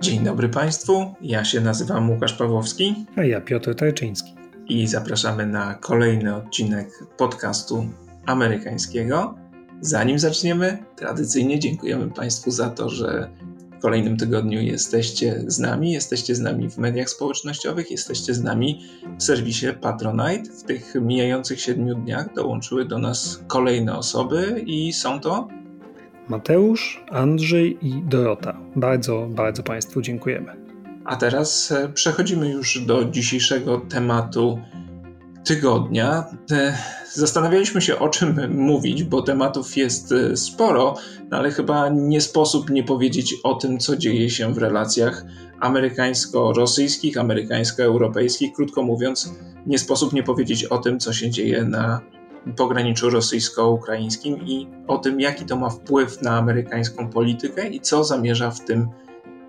Dzień 0.00 0.24
dobry 0.24 0.48
Państwu, 0.48 1.14
ja 1.20 1.44
się 1.44 1.60
nazywam 1.60 2.10
Łukasz 2.10 2.32
Pawłowski. 2.32 3.06
A 3.16 3.24
ja 3.24 3.40
Piotr 3.40 3.74
Tajczyński. 3.74 4.34
I 4.68 4.86
zapraszamy 4.86 5.46
na 5.46 5.74
kolejny 5.74 6.36
odcinek 6.36 6.88
podcastu 7.16 7.86
amerykańskiego. 8.26 9.34
Zanim 9.80 10.18
zaczniemy, 10.18 10.78
tradycyjnie 10.96 11.58
dziękujemy 11.58 12.10
Państwu 12.10 12.50
za 12.50 12.70
to, 12.70 12.88
że 12.88 13.30
w 13.78 13.82
kolejnym 13.82 14.16
tygodniu 14.16 14.60
jesteście 14.60 15.44
z 15.46 15.58
nami. 15.58 15.92
Jesteście 15.92 16.34
z 16.34 16.40
nami 16.40 16.70
w 16.70 16.78
mediach 16.78 17.10
społecznościowych, 17.10 17.90
jesteście 17.90 18.34
z 18.34 18.42
nami 18.42 18.82
w 19.18 19.22
serwisie 19.22 19.66
Patronite. 19.80 20.50
W 20.50 20.62
tych 20.62 20.94
mijających 20.94 21.60
siedmiu 21.60 21.94
dniach 21.94 22.34
dołączyły 22.34 22.84
do 22.84 22.98
nas 22.98 23.44
kolejne 23.46 23.96
osoby 23.96 24.64
i 24.66 24.92
są 24.92 25.20
to 25.20 25.48
Mateusz, 26.30 27.04
Andrzej 27.08 27.78
i 27.82 28.02
Dorota. 28.02 28.56
Bardzo, 28.76 29.26
bardzo 29.30 29.62
Państwu 29.62 30.02
dziękujemy. 30.02 30.52
A 31.04 31.16
teraz 31.16 31.72
e, 31.72 31.88
przechodzimy 31.88 32.50
już 32.50 32.78
do 32.78 33.04
dzisiejszego 33.04 33.80
tematu 33.80 34.60
tygodnia. 35.44 36.24
Zastanawialiśmy 37.12 37.80
się, 37.80 37.98
o 37.98 38.08
czym 38.08 38.56
mówić, 38.56 39.04
bo 39.04 39.22
tematów 39.22 39.76
jest 39.76 40.12
e, 40.12 40.36
sporo, 40.36 40.94
no 41.30 41.38
ale 41.38 41.50
chyba 41.50 41.88
nie 41.88 42.20
sposób 42.20 42.70
nie 42.70 42.84
powiedzieć 42.84 43.34
o 43.44 43.54
tym, 43.54 43.78
co 43.78 43.96
dzieje 43.96 44.30
się 44.30 44.54
w 44.54 44.58
relacjach 44.58 45.24
amerykańsko-rosyjskich, 45.60 47.16
amerykańsko-europejskich. 47.16 48.52
Krótko 48.56 48.82
mówiąc, 48.82 49.34
nie 49.66 49.78
sposób 49.78 50.12
nie 50.12 50.22
powiedzieć 50.22 50.64
o 50.64 50.78
tym, 50.78 51.00
co 51.00 51.12
się 51.12 51.30
dzieje 51.30 51.64
na 51.64 52.00
pograniczu 52.56 53.10
rosyjsko-ukraińskim 53.10 54.46
i 54.46 54.68
o 54.86 54.98
tym, 54.98 55.20
jaki 55.20 55.44
to 55.44 55.56
ma 55.56 55.70
wpływ 55.70 56.22
na 56.22 56.38
amerykańską 56.38 57.10
politykę 57.10 57.68
i 57.68 57.80
co 57.80 58.04
zamierza 58.04 58.50
w 58.50 58.60
tym 58.60 58.88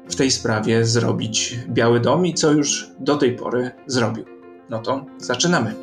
w 0.10 0.16
tej 0.16 0.32
sprawie 0.32 0.86
zrobić 0.86 1.60
Biały 1.70 2.00
Dom 2.00 2.26
i 2.26 2.34
co 2.34 2.52
już 2.52 2.90
do 3.00 3.18
tej 3.18 3.36
pory 3.36 3.72
zrobił. 3.88 4.26
No 4.70 4.80
to 4.80 5.06
zaczynamy. 5.18 5.76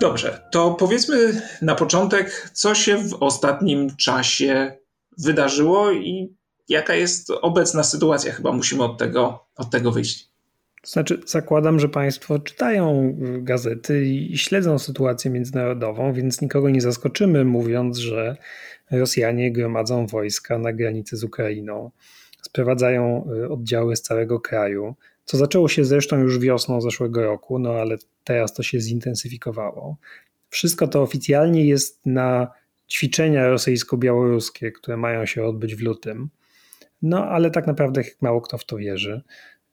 Dobrze, 0.00 0.48
to 0.52 0.70
powiedzmy 0.70 1.42
na 1.62 1.74
początek, 1.74 2.50
co 2.52 2.74
się 2.74 2.96
w 2.96 3.22
ostatnim 3.22 3.96
czasie 3.96 4.78
wydarzyło 5.18 5.92
i 5.92 6.36
jaka 6.68 6.94
jest 6.94 7.30
obecna 7.30 7.82
sytuacja. 7.82 8.32
Chyba 8.32 8.52
musimy 8.52 8.84
od 8.84 8.98
tego, 8.98 9.46
od 9.56 9.70
tego 9.70 9.92
wyjść. 9.92 10.35
Znaczy, 10.86 11.20
zakładam, 11.26 11.80
że 11.80 11.88
Państwo 11.88 12.38
czytają 12.38 13.16
gazety 13.38 14.04
i 14.04 14.38
śledzą 14.38 14.78
sytuację 14.78 15.30
międzynarodową, 15.30 16.12
więc 16.12 16.40
nikogo 16.40 16.70
nie 16.70 16.80
zaskoczymy, 16.80 17.44
mówiąc, 17.44 17.98
że 17.98 18.36
Rosjanie 18.90 19.52
gromadzą 19.52 20.06
wojska 20.06 20.58
na 20.58 20.72
granicy 20.72 21.16
z 21.16 21.24
Ukrainą, 21.24 21.90
sprowadzają 22.42 23.28
y, 23.44 23.48
oddziały 23.48 23.96
z 23.96 24.02
całego 24.02 24.40
kraju, 24.40 24.94
co 25.24 25.36
zaczęło 25.36 25.68
się 25.68 25.84
zresztą 25.84 26.18
już 26.18 26.38
wiosną 26.38 26.80
zeszłego 26.80 27.22
roku, 27.22 27.58
no 27.58 27.72
ale 27.72 27.96
teraz 28.24 28.54
to 28.54 28.62
się 28.62 28.80
zintensyfikowało. 28.80 29.96
Wszystko 30.50 30.88
to 30.88 31.02
oficjalnie 31.02 31.66
jest 31.66 32.06
na 32.06 32.48
ćwiczenia 32.90 33.48
rosyjsko-białoruskie, 33.48 34.72
które 34.72 34.96
mają 34.96 35.26
się 35.26 35.44
odbyć 35.44 35.74
w 35.74 35.82
lutym. 35.82 36.28
No 37.02 37.24
ale 37.24 37.50
tak 37.50 37.66
naprawdę 37.66 38.02
mało 38.20 38.40
kto 38.40 38.58
w 38.58 38.64
to 38.64 38.76
wierzy. 38.76 39.22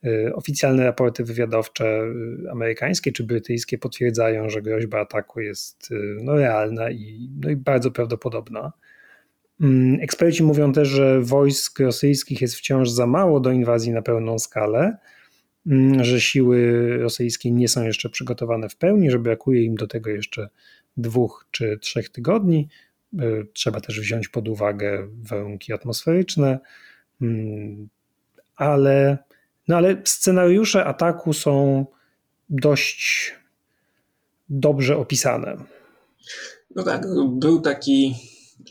Y, 0.05 0.35
oficjalne 0.35 0.83
raporty 0.83 1.23
wywiadowcze 1.23 2.03
y, 2.45 2.51
amerykańskie 2.51 3.11
czy 3.11 3.23
brytyjskie 3.23 3.77
potwierdzają, 3.77 4.49
że 4.49 4.61
groźba 4.61 4.99
ataku 4.99 5.39
jest 5.39 5.91
y, 5.91 6.17
no, 6.23 6.35
realna 6.35 6.91
i, 6.91 7.29
no, 7.41 7.49
i 7.49 7.55
bardzo 7.55 7.91
prawdopodobna. 7.91 8.73
Mm, 9.61 10.01
eksperci 10.01 10.43
mówią 10.43 10.73
też, 10.73 10.87
że 10.87 11.21
wojsk 11.21 11.79
rosyjskich 11.79 12.41
jest 12.41 12.55
wciąż 12.55 12.89
za 12.89 13.07
mało 13.07 13.39
do 13.39 13.51
inwazji 13.51 13.91
na 13.91 14.01
pełną 14.01 14.39
skalę, 14.39 14.97
mm, 15.67 16.03
że 16.03 16.21
siły 16.21 16.87
rosyjskie 16.97 17.51
nie 17.51 17.67
są 17.67 17.83
jeszcze 17.83 18.09
przygotowane 18.09 18.69
w 18.69 18.75
pełni, 18.75 19.11
że 19.11 19.19
brakuje 19.19 19.63
im 19.63 19.75
do 19.75 19.87
tego 19.87 20.09
jeszcze 20.09 20.49
dwóch 20.97 21.47
czy 21.51 21.77
trzech 21.81 22.09
tygodni. 22.09 22.67
Trzeba 23.53 23.81
też 23.81 23.99
wziąć 23.99 24.27
pod 24.27 24.47
uwagę 24.47 25.07
warunki 25.21 25.73
atmosferyczne, 25.73 26.59
mm, 27.21 27.89
ale 28.55 29.17
no 29.67 29.75
ale 29.75 30.01
scenariusze 30.05 30.85
ataku 30.85 31.33
są 31.33 31.85
dość 32.49 33.33
dobrze 34.49 34.97
opisane. 34.97 35.57
No 36.75 36.83
tak, 36.83 37.07
był 37.27 37.61
taki, 37.61 38.15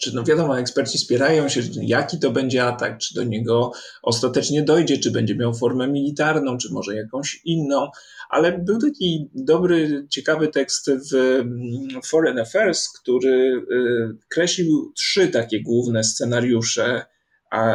czy 0.01 0.15
no 0.15 0.25
wiadomo, 0.25 0.59
eksperci 0.59 0.99
spierają 0.99 1.49
się, 1.49 1.61
jaki 1.83 2.19
to 2.19 2.31
będzie 2.31 2.65
atak, 2.65 2.99
czy 2.99 3.15
do 3.15 3.25
niego 3.25 3.73
ostatecznie 4.03 4.63
dojdzie, 4.63 4.99
czy 4.99 5.11
będzie 5.11 5.35
miał 5.35 5.55
formę 5.55 5.89
militarną, 5.89 6.59
czy 6.59 6.73
może 6.73 6.95
jakąś 6.95 7.41
inną, 7.45 7.91
ale 8.31 8.59
był 8.59 8.79
taki 8.79 9.31
dobry, 9.35 10.07
ciekawy 10.11 10.49
tekst 10.49 10.91
w 11.11 11.15
mm, 11.15 12.03
Foreign 12.05 12.39
Affairs, 12.39 12.89
który 12.89 13.65
y, 13.73 14.27
kreślił 14.29 14.93
trzy 14.97 15.29
takie 15.29 15.63
główne 15.63 16.05
scenariusze 16.05 17.05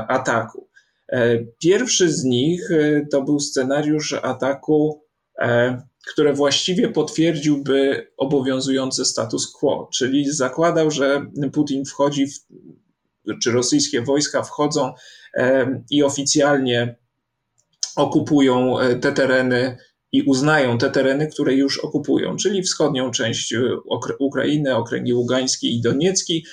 ataku. 0.07 0.66
E, 1.11 1.45
pierwszy 1.59 2.11
z 2.11 2.23
nich 2.23 2.71
e, 2.71 3.05
to 3.11 3.21
był 3.21 3.39
scenariusz 3.39 4.13
ataku, 4.13 5.03
e, 5.39 5.81
które 6.07 6.33
właściwie 6.33 6.89
potwierdziłby 6.89 8.07
obowiązujący 8.17 9.05
status 9.05 9.51
quo, 9.51 9.89
czyli 9.93 10.31
zakładał, 10.31 10.91
że 10.91 11.25
Putin 11.53 11.85
wchodzi, 11.85 12.27
w, 12.27 12.39
czy 13.43 13.51
rosyjskie 13.51 14.01
wojska 14.01 14.43
wchodzą 14.43 14.93
i 15.91 16.03
oficjalnie 16.03 16.95
okupują 17.95 18.75
te 19.01 19.11
tereny 19.11 19.77
i 20.11 20.23
uznają 20.23 20.77
te 20.77 20.89
tereny, 20.89 21.27
które 21.27 21.53
już 21.53 21.79
okupują, 21.79 22.35
czyli 22.35 22.63
wschodnią 22.63 23.11
część 23.11 23.53
Ukrainy, 24.19 24.75
okręgi 24.75 25.13
Ługański 25.13 25.75
i 25.75 25.81
Doniecki 25.81 26.45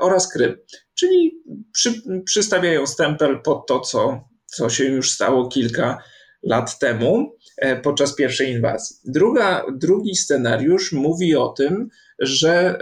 oraz 0.00 0.32
Krym 0.32 0.56
czyli 0.94 1.42
przy, 1.72 2.02
przystawiają 2.24 2.86
stempel 2.86 3.42
pod 3.42 3.66
to, 3.66 3.80
co, 3.80 4.28
co 4.46 4.70
się 4.70 4.84
już 4.84 5.10
stało 5.10 5.48
kilka 5.48 5.98
lat 6.42 6.78
temu 6.78 7.36
e, 7.56 7.76
podczas 7.76 8.14
pierwszej 8.14 8.50
inwazji. 8.50 8.96
Druga, 9.04 9.66
drugi 9.72 10.14
scenariusz 10.14 10.92
mówi 10.92 11.36
o 11.36 11.48
tym, 11.48 11.88
że 12.18 12.52
e, 12.52 12.76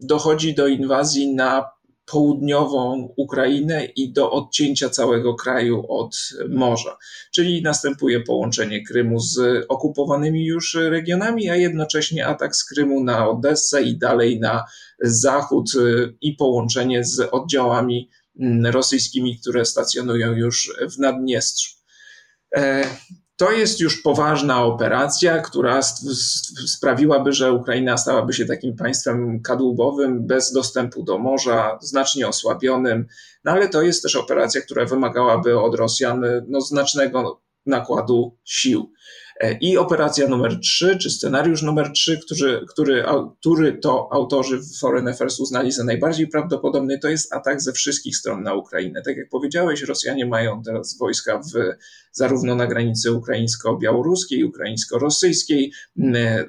dochodzi 0.00 0.54
do 0.54 0.66
inwazji 0.66 1.34
na 1.34 1.70
południową 2.10 3.08
Ukrainę 3.16 3.84
i 3.84 4.12
do 4.12 4.30
odcięcia 4.30 4.90
całego 4.90 5.34
kraju 5.34 5.84
od 5.88 6.16
morza. 6.48 6.96
Czyli 7.34 7.62
następuje 7.62 8.20
połączenie 8.20 8.84
Krymu 8.84 9.20
z 9.20 9.64
okupowanymi 9.68 10.46
już 10.46 10.74
regionami, 10.74 11.50
a 11.50 11.56
jednocześnie 11.56 12.26
atak 12.26 12.56
z 12.56 12.64
Krymu 12.64 13.04
na 13.04 13.28
Odessę 13.28 13.82
i 13.82 13.98
dalej 13.98 14.40
na 14.40 14.64
zachód 15.00 15.70
i 16.20 16.32
połączenie 16.32 17.04
z 17.04 17.20
oddziałami 17.20 18.10
rosyjskimi, 18.64 19.38
które 19.38 19.64
stacjonują 19.64 20.32
już 20.32 20.74
w 20.96 20.98
Naddniestrzu. 20.98 21.76
To 23.40 23.52
jest 23.52 23.80
już 23.80 24.02
poważna 24.02 24.64
operacja, 24.64 25.38
która 25.38 25.80
sprawiłaby, 26.66 27.32
że 27.32 27.52
Ukraina 27.52 27.96
stałaby 27.96 28.32
się 28.32 28.46
takim 28.46 28.76
państwem 28.76 29.42
kadłubowym, 29.42 30.26
bez 30.26 30.52
dostępu 30.52 31.02
do 31.02 31.18
morza, 31.18 31.78
znacznie 31.82 32.28
osłabionym. 32.28 33.06
No 33.44 33.52
ale 33.52 33.68
to 33.68 33.82
jest 33.82 34.02
też 34.02 34.16
operacja, 34.16 34.60
która 34.60 34.84
wymagałaby 34.84 35.60
od 35.60 35.74
Rosjan 35.74 36.24
no, 36.48 36.60
znacznego 36.60 37.40
nakładu 37.66 38.36
sił. 38.44 38.92
E, 39.40 39.58
I 39.60 39.76
operacja 39.76 40.28
numer 40.28 40.60
3, 40.60 40.98
czy 40.98 41.10
scenariusz 41.10 41.62
numer 41.62 41.92
3, 41.92 42.18
który, 42.18 42.60
który, 42.68 43.04
który 43.40 43.72
to 43.72 44.08
autorzy 44.12 44.58
w 44.58 44.78
Foreign 44.78 45.08
Affairs 45.08 45.40
uznali 45.40 45.72
za 45.72 45.84
najbardziej 45.84 46.28
prawdopodobny, 46.28 46.98
to 46.98 47.08
jest 47.08 47.32
atak 47.32 47.62
ze 47.62 47.72
wszystkich 47.72 48.16
stron 48.16 48.42
na 48.42 48.54
Ukrainę. 48.54 49.02
Tak 49.02 49.16
jak 49.16 49.28
powiedziałeś, 49.28 49.82
Rosjanie 49.82 50.26
mają 50.26 50.62
teraz 50.62 50.98
wojska 50.98 51.38
w, 51.38 51.52
zarówno 52.12 52.54
na 52.54 52.66
granicy 52.66 53.12
ukraińsko-białoruskiej, 53.12 54.44
ukraińsko-rosyjskiej, 54.44 55.72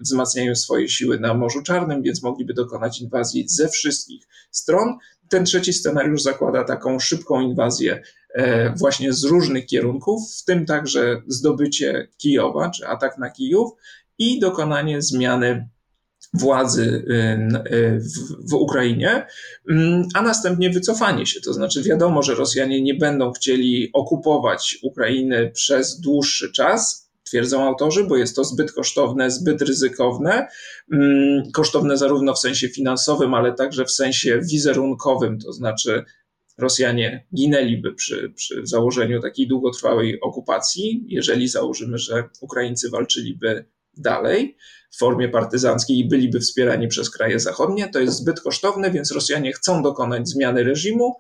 wzmacniają 0.02 0.56
swoje 0.56 0.90
siły 0.90 1.20
na 1.20 1.34
Morzu 1.34 1.64
Czarnym, 1.64 2.02
więc 2.02 2.24
mogliby 2.24 2.54
dokonać 2.54 3.02
inwazji 3.02 3.46
ze 3.48 3.70
wszystkich 3.70 4.28
stron. 4.52 4.98
Ten 5.32 5.46
trzeci 5.46 5.74
scenariusz 5.74 6.22
zakłada 6.22 6.64
taką 6.64 7.00
szybką 7.00 7.42
inwazję 7.42 8.02
E, 8.34 8.74
właśnie 8.76 9.14
z 9.14 9.24
różnych 9.24 9.66
kierunków, 9.66 10.22
w 10.42 10.46
tym 10.46 10.66
także 10.66 11.22
zdobycie 11.28 12.08
Kijowa, 12.18 12.70
czy 12.70 12.88
atak 12.88 13.18
na 13.18 13.30
Kijów 13.30 13.72
i 14.18 14.40
dokonanie 14.40 15.02
zmiany 15.02 15.70
władzy 16.34 17.06
e, 17.10 18.00
w, 18.00 18.50
w, 18.50 18.54
Ukrainie, 18.54 19.26
mm, 19.70 20.04
a 20.14 20.22
następnie 20.22 20.70
wycofanie 20.70 21.26
się. 21.26 21.42
To 21.42 21.54
znaczy, 21.54 21.84
wiadomo, 21.84 22.24
że 22.24 22.36
Rosjanie 22.36 22.82
nie 22.82 22.96
będą 22.96 23.32
chcieli 23.32 23.90
okupować 23.94 24.78
Ukrainy 24.84 25.52
przez 25.54 26.00
dłuższy 26.00 26.52
czas, 26.52 27.01
twierdzą 27.32 27.68
autorzy, 27.68 28.04
bo 28.04 28.18
jest 28.18 28.36
to 28.36 28.44
zbyt 28.44 28.72
kosztowne, 28.72 29.32
zbyt 29.32 29.62
ryzykowne. 29.62 30.48
Mm, 30.94 31.52
kosztowne 31.54 31.98
zarówno 31.98 32.34
w 32.34 32.40
sensie 32.40 32.70
finansowym, 32.70 33.34
ale 33.34 33.54
także 33.54 33.86
w 33.86 33.92
sensie 33.92 34.40
wizerunkowym, 34.52 35.40
to 35.40 35.54
znaczy 35.54 36.04
Rosjanie 36.58 37.26
ginęliby 37.36 37.94
przy, 37.94 38.34
przy 38.36 38.62
założeniu 38.64 39.22
takiej 39.22 39.48
długotrwałej 39.48 40.22
okupacji, 40.22 41.06
jeżeli 41.08 41.48
założymy, 41.48 41.98
że 41.98 42.30
Ukraińcy 42.42 42.90
walczyliby 42.90 43.66
dalej 43.98 44.58
w 44.92 44.98
formie 44.98 45.30
partyzanckiej 45.30 45.98
i 45.98 46.08
byliby 46.08 46.40
wspierani 46.40 46.88
przez 46.88 47.10
kraje 47.10 47.40
zachodnie. 47.40 47.90
To 47.90 48.00
jest 48.00 48.18
zbyt 48.18 48.42
kosztowne, 48.42 48.92
więc 48.92 49.12
Rosjanie 49.12 49.54
chcą 49.54 49.84
dokonać 49.84 50.30
zmiany 50.30 50.64
reżimu 50.64 51.16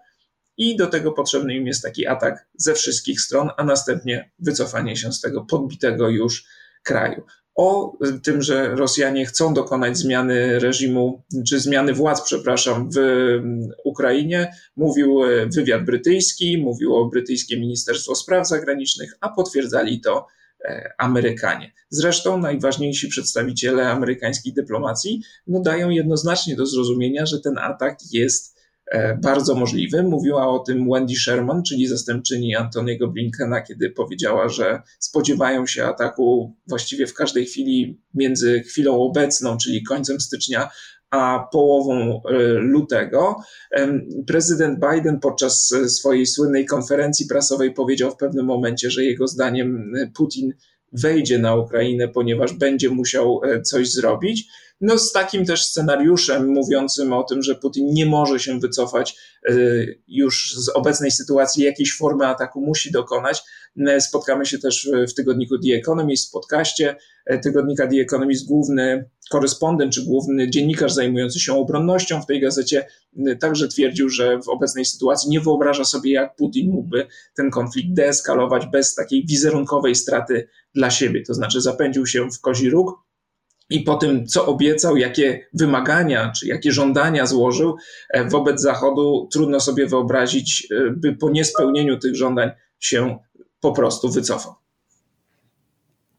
i 0.58 0.76
do 0.76 0.88
tego 0.88 1.12
potrzebny 1.12 1.56
im 1.56 1.68
jest 1.68 1.84
taki 1.84 2.08
atak 2.08 2.48
ze 2.56 2.74
wszystkich 2.74 3.22
stron, 3.22 3.50
a 3.58 3.64
następnie 3.64 4.32
wycofanie 4.40 4.96
się 4.96 5.14
z 5.14 5.22
tego 5.22 5.46
podbitego 5.46 6.10
już 6.10 6.46
kraju. 6.84 7.24
O 7.56 7.98
tym, 8.24 8.42
że 8.42 8.76
Rosjanie 8.76 9.26
chcą 9.26 9.54
dokonać 9.54 9.98
zmiany 9.98 10.60
reżimu, 10.60 11.24
czy 11.48 11.60
zmiany 11.60 11.94
władz, 11.94 12.22
przepraszam, 12.22 12.90
w 12.96 13.00
Ukrainie, 13.84 14.54
mówił 14.76 15.20
wywiad 15.56 15.86
brytyjski, 15.86 16.58
mówiło 16.58 17.10
brytyjskie 17.10 17.60
Ministerstwo 17.60 18.16
Spraw 18.16 18.48
Zagranicznych, 18.48 19.14
a 19.22 19.30
potwierdzali 19.30 20.02
to 20.02 20.28
E, 20.66 20.94
Amerykanie. 20.98 21.74
Zresztą 21.90 22.38
najważniejsi 22.38 23.08
przedstawiciele 23.08 23.90
amerykańskiej 23.90 24.54
dyplomacji 24.54 25.22
no, 25.48 25.60
dają 25.60 25.90
jednoznacznie 25.90 26.56
do 26.56 26.66
zrozumienia, 26.66 27.26
że 27.26 27.40
ten 27.40 27.58
atak 27.58 27.98
jest 28.12 28.58
e, 28.58 28.61
bardzo 29.22 29.56
możliwy. 29.56 30.04
Mówiła 30.04 30.50
o 30.50 30.60
tym 30.60 30.90
Wendy 30.92 31.16
Sherman, 31.16 31.64
czyli 31.64 31.88
zastępczyni 31.88 32.56
Antoniego 32.56 33.08
Blinkena, 33.08 33.62
kiedy 33.62 33.90
powiedziała, 33.90 34.50
że 34.50 34.82
spodziewają 35.00 35.68
się 35.68 35.86
ataku 35.86 36.56
właściwie 36.68 37.08
w 37.08 37.14
każdej 37.14 37.46
chwili 37.46 38.02
między 38.14 38.60
chwilą 38.60 39.02
obecną, 39.02 39.58
czyli 39.58 39.84
końcem 39.84 40.20
stycznia, 40.20 40.70
a 41.12 41.48
połową 41.52 42.22
e, 42.24 42.44
lutego. 42.54 43.36
Prezydent 44.28 44.80
Biden 44.80 45.20
podczas 45.20 45.74
swojej 45.88 46.26
słynnej 46.26 46.66
konferencji 46.66 47.26
prasowej 47.26 47.74
powiedział 47.74 48.12
w 48.12 48.18
pewnym 48.18 48.46
momencie, 48.46 48.90
że 48.90 49.04
jego 49.04 49.28
zdaniem 49.28 49.94
e, 49.96 50.12
Putin 50.16 50.54
wejdzie 50.94 51.40
na 51.40 51.56
Ukrainę, 51.56 52.08
ponieważ 52.08 52.54
będzie 52.54 52.90
musiał 52.90 53.42
e, 53.44 53.62
coś 53.62 53.92
zrobić. 53.92 54.48
No, 54.82 54.98
z 54.98 55.12
takim 55.12 55.46
też 55.46 55.66
scenariuszem 55.66 56.48
mówiącym 56.48 57.14
o 57.14 57.24
tym, 57.24 57.42
że 57.42 57.56
Putin 57.56 57.94
nie 57.94 58.06
może 58.06 58.40
się 58.40 58.60
wycofać 58.60 59.18
już 60.08 60.56
z 60.58 60.70
obecnej 60.70 61.12
sytuacji, 61.12 61.64
jakiejś 61.64 61.98
formy 61.98 62.28
ataku 62.28 62.62
musi 62.62 62.92
dokonać. 62.92 63.44
Spotkamy 64.00 64.46
się 64.46 64.60
też 64.60 64.92
w 65.10 65.14
tygodniku 65.14 65.60
The 65.60 65.76
Economist, 65.76 66.30
w 66.30 66.32
podcaście 66.32 66.96
tygodnika 67.44 67.88
The 67.88 67.96
Economist, 67.96 68.48
główny 68.48 69.10
korespondent 69.32 69.94
czy 69.94 70.06
główny 70.06 70.50
dziennikarz 70.50 70.94
zajmujący 70.94 71.40
się 71.40 71.54
obronnością 71.54 72.22
w 72.22 72.26
tej 72.26 72.42
gazecie 72.42 72.88
y, 73.28 73.36
także 73.36 73.68
twierdził, 73.68 74.10
że 74.10 74.40
w 74.40 74.50
obecnej 74.50 74.86
sytuacji 74.86 75.30
nie 75.30 75.40
wyobraża 75.40 75.86
sobie, 75.86 76.12
jak 76.12 76.36
Putin 76.36 76.72
mógłby 76.72 77.08
ten 77.36 77.52
konflikt 77.52 77.94
deeskalować 77.94 78.66
bez 78.66 78.96
takiej 78.96 79.26
wizerunkowej 79.26 79.96
straty 79.96 80.48
dla 80.76 80.92
siebie. 80.92 81.24
To 81.28 81.34
znaczy 81.34 81.62
zapędził 81.62 82.06
się 82.06 82.32
w 82.32 82.42
kozi 82.42 82.70
róg 82.70 83.11
i 83.72 83.80
po 83.80 83.96
tym, 83.96 84.28
co 84.28 84.46
obiecał, 84.46 84.98
jakie 84.98 85.48
wymagania 85.54 86.32
czy 86.40 86.48
jakie 86.48 86.72
żądania 86.72 87.26
złożył 87.26 87.76
e, 88.10 88.30
wobec 88.30 88.62
Zachodu, 88.62 89.30
trudno 89.32 89.60
sobie 89.60 89.88
wyobrazić, 89.88 90.68
e, 90.72 90.92
by 90.92 91.16
po 91.16 91.30
niespełnieniu 91.30 92.00
tych 92.00 92.16
żądań 92.16 92.52
się 92.80 93.18
po 93.60 93.72
prostu 93.72 94.10
wycofał. 94.10 94.54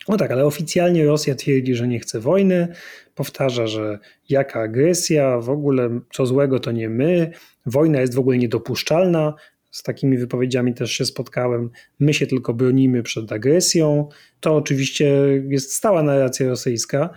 No 0.08 0.16
tak, 0.16 0.30
ale 0.30 0.44
oficjalnie 0.44 1.06
Rosja 1.06 1.34
twierdzi, 1.34 1.74
że 1.74 1.88
nie 1.88 2.00
chce 2.00 2.20
wojny, 2.20 2.68
powtarza, 3.14 3.66
że 3.66 3.98
jaka 4.28 4.60
agresja, 4.60 5.38
w 5.38 5.50
ogóle 5.50 6.00
co 6.12 6.26
złego 6.26 6.60
to 6.60 6.72
nie 6.72 6.88
my, 6.88 7.30
wojna 7.66 8.00
jest 8.00 8.14
w 8.14 8.18
ogóle 8.18 8.38
niedopuszczalna. 8.38 9.34
Z 9.70 9.82
takimi 9.82 10.18
wypowiedziami 10.18 10.74
też 10.74 10.92
się 10.92 11.04
spotkałem. 11.04 11.70
My 12.00 12.14
się 12.14 12.26
tylko 12.26 12.54
bronimy 12.54 13.02
przed 13.02 13.32
agresją. 13.32 14.08
To 14.40 14.56
oczywiście 14.56 15.14
jest 15.48 15.74
stała 15.74 16.02
narracja 16.02 16.48
rosyjska, 16.48 17.10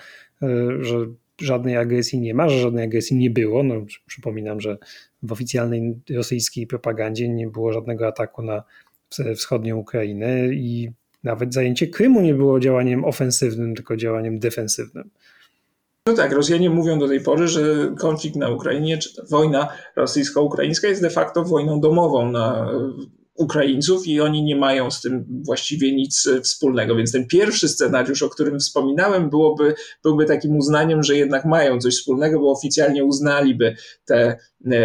że 0.80 1.06
żadnej 1.42 1.78
agresji 1.78 2.20
nie 2.20 2.34
ma, 2.34 2.50
że 2.50 2.60
żadnej 2.60 2.84
agresji 2.84 3.18
nie 3.18 3.30
było. 3.30 3.64
No, 3.64 3.76
przypominam, 4.06 4.62
że 4.62 4.78
w 5.24 5.32
oficjalnej 5.32 6.00
rosyjskiej 6.10 6.68
propagandzie 6.68 7.30
nie 7.30 7.48
było 7.48 7.74
żadnego 7.74 8.08
ataku 8.08 8.42
na 8.42 8.64
wschodnią 9.36 9.78
Ukrainę 9.78 10.48
i 10.48 10.92
nawet 11.24 11.54
zajęcie 11.54 11.88
Krymu 11.88 12.22
nie 12.22 12.34
było 12.34 12.60
działaniem 12.60 13.06
ofensywnym, 13.06 13.76
tylko 13.76 13.98
działaniem 13.98 14.40
defensywnym. 14.40 15.10
No 16.08 16.14
tak, 16.14 16.32
Rosjanie 16.32 16.70
mówią 16.70 17.00
do 17.00 17.08
tej 17.08 17.22
pory, 17.22 17.48
że 17.48 17.94
konflikt 18.00 18.36
na 18.36 18.50
Ukrainie, 18.50 18.98
czy 18.98 19.10
wojna 19.30 19.68
rosyjsko-ukraińska 19.96 20.88
jest 20.88 21.02
de 21.02 21.10
facto 21.10 21.44
wojną 21.44 21.80
domową 21.80 22.32
na 22.32 22.72
Ukraińców 23.36 24.08
i 24.08 24.22
oni 24.22 24.44
nie 24.44 24.56
mają 24.56 24.92
z 24.92 25.02
tym 25.02 25.26
właściwie 25.46 25.96
nic 25.96 26.28
e, 26.28 26.42
wspólnego. 26.42 26.96
Więc 26.96 27.12
ten 27.12 27.28
pierwszy 27.28 27.70
scenariusz, 27.70 28.24
o 28.24 28.30
którym 28.30 28.60
wspominałem, 28.60 29.30
byłoby, 29.30 29.76
byłby 30.04 30.26
takim 30.26 30.58
uznaniem, 30.58 31.04
że 31.04 31.18
jednak 31.18 31.46
mają 31.46 31.80
coś 31.80 31.96
wspólnego, 31.96 32.40
bo 32.40 32.52
oficjalnie 32.52 33.06
uznaliby 33.06 33.76
te 34.06 34.16
e, 34.16 34.38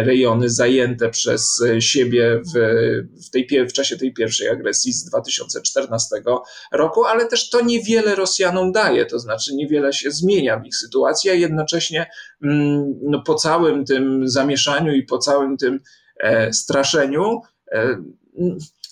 rejony 0.03 0.49
zajęte 0.49 1.09
przez 1.09 1.61
e, 1.61 1.81
siebie 1.81 2.41
w, 2.55 2.59
w, 3.27 3.29
tej, 3.29 3.67
w 3.69 3.73
czasie 3.73 3.97
tej 3.97 4.13
pierwszej 4.13 4.49
agresji 4.49 4.93
z 4.93 5.05
2014 5.05 6.15
roku, 6.73 7.05
ale 7.05 7.25
też 7.25 7.49
to 7.49 7.61
niewiele 7.61 8.15
Rosjanom 8.15 8.71
daje, 8.71 9.05
to 9.05 9.19
znaczy 9.19 9.55
niewiele 9.55 9.93
się 9.93 10.11
zmienia 10.11 10.59
w 10.59 10.65
ich 10.65 10.75
sytuacji, 10.75 11.29
a 11.29 11.33
jednocześnie 11.33 12.09
mm, 12.43 12.99
no, 13.01 13.23
po 13.23 13.35
całym 13.35 13.85
tym 13.85 14.29
zamieszaniu 14.29 14.93
i 14.93 15.03
po 15.03 15.17
całym 15.17 15.57
tym 15.57 15.79
e, 16.19 16.53
straszeniu, 16.53 17.41
e, 17.71 17.97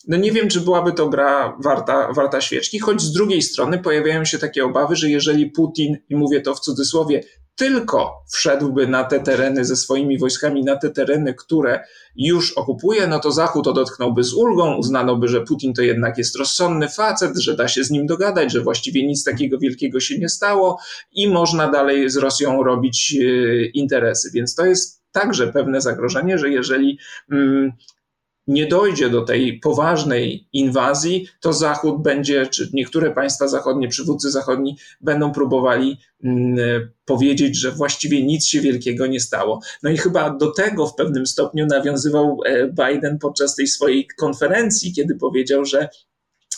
no 0.07 0.17
nie 0.17 0.31
wiem, 0.31 0.47
czy 0.47 0.61
byłaby 0.61 0.93
to 0.93 1.09
gra 1.09 1.57
warta, 1.63 2.13
warta 2.13 2.41
świeczki, 2.41 2.79
choć 2.79 3.01
z 3.01 3.11
drugiej 3.11 3.41
strony 3.41 3.77
pojawiają 3.77 4.25
się 4.25 4.37
takie 4.37 4.65
obawy, 4.65 4.95
że 4.95 5.09
jeżeli 5.09 5.51
Putin, 5.51 5.97
i 6.09 6.15
mówię 6.15 6.41
to 6.41 6.55
w 6.55 6.59
cudzysłowie, 6.59 7.23
tylko 7.59 8.13
wszedłby 8.33 8.87
na 8.87 9.03
te 9.03 9.19
tereny 9.19 9.65
ze 9.65 9.75
swoimi 9.75 10.17
wojskami, 10.17 10.63
na 10.63 10.75
te 10.75 10.89
tereny, 10.89 11.33
które 11.33 11.83
już 12.15 12.51
okupuje, 12.51 13.07
no 13.07 13.19
to 13.19 13.31
Zachód 13.31 13.67
odetchnąłby 13.67 14.23
z 14.23 14.33
ulgą, 14.33 14.75
uznano 14.75 15.15
by, 15.15 15.27
że 15.27 15.41
Putin 15.41 15.73
to 15.73 15.81
jednak 15.81 16.17
jest 16.17 16.35
rozsądny 16.35 16.89
facet, 16.89 17.37
że 17.37 17.55
da 17.55 17.67
się 17.67 17.83
z 17.83 17.91
nim 17.91 18.07
dogadać, 18.07 18.51
że 18.51 18.61
właściwie 18.61 19.07
nic 19.07 19.23
takiego 19.23 19.57
wielkiego 19.57 19.99
się 19.99 20.17
nie 20.19 20.29
stało 20.29 20.79
i 21.11 21.29
można 21.29 21.71
dalej 21.71 22.09
z 22.09 22.17
Rosją 22.17 22.63
robić 22.63 23.15
e, 23.21 23.65
interesy. 23.65 24.29
Więc 24.33 24.55
to 24.55 24.65
jest 24.65 25.03
także 25.11 25.47
pewne 25.47 25.81
zagrożenie, 25.81 26.37
że 26.37 26.49
jeżeli 26.49 26.99
mm, 27.31 27.71
nie 28.49 28.67
dojdzie 28.67 29.09
do 29.09 29.21
tej 29.21 29.59
poważnej 29.59 30.47
inwazji, 30.53 31.27
to 31.39 31.53
Zachód 31.53 32.01
będzie, 32.01 32.47
czy 32.47 32.69
niektóre 32.73 33.11
państwa 33.11 33.47
zachodnie, 33.47 33.87
przywódcy 33.87 34.31
zachodni 34.31 34.77
będą 35.01 35.31
próbowali 35.31 35.97
mm, 36.23 36.57
powiedzieć, 37.05 37.57
że 37.57 37.71
właściwie 37.71 38.23
nic 38.25 38.45
się 38.45 38.61
wielkiego 38.61 39.07
nie 39.07 39.19
stało. 39.19 39.59
No 39.83 39.89
i 39.89 39.97
chyba 39.97 40.29
do 40.29 40.51
tego 40.51 40.87
w 40.87 40.95
pewnym 40.95 41.27
stopniu 41.27 41.65
nawiązywał 41.65 42.37
e, 42.45 42.67
Biden 42.67 43.19
podczas 43.19 43.55
tej 43.55 43.67
swojej 43.67 44.07
konferencji, 44.17 44.93
kiedy 44.93 45.15
powiedział, 45.15 45.65
że 45.65 45.89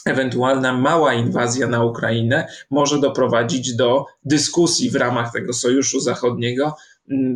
ewentualna 0.06 0.74
mała 0.74 1.14
inwazja 1.14 1.68
na 1.68 1.84
Ukrainę 1.84 2.48
może 2.70 3.00
doprowadzić 3.00 3.76
do 3.76 4.06
dyskusji 4.26 4.90
w 4.90 4.96
ramach 4.96 5.34
tego 5.34 5.54
sojuszu 5.54 6.00
zachodniego 6.00 6.76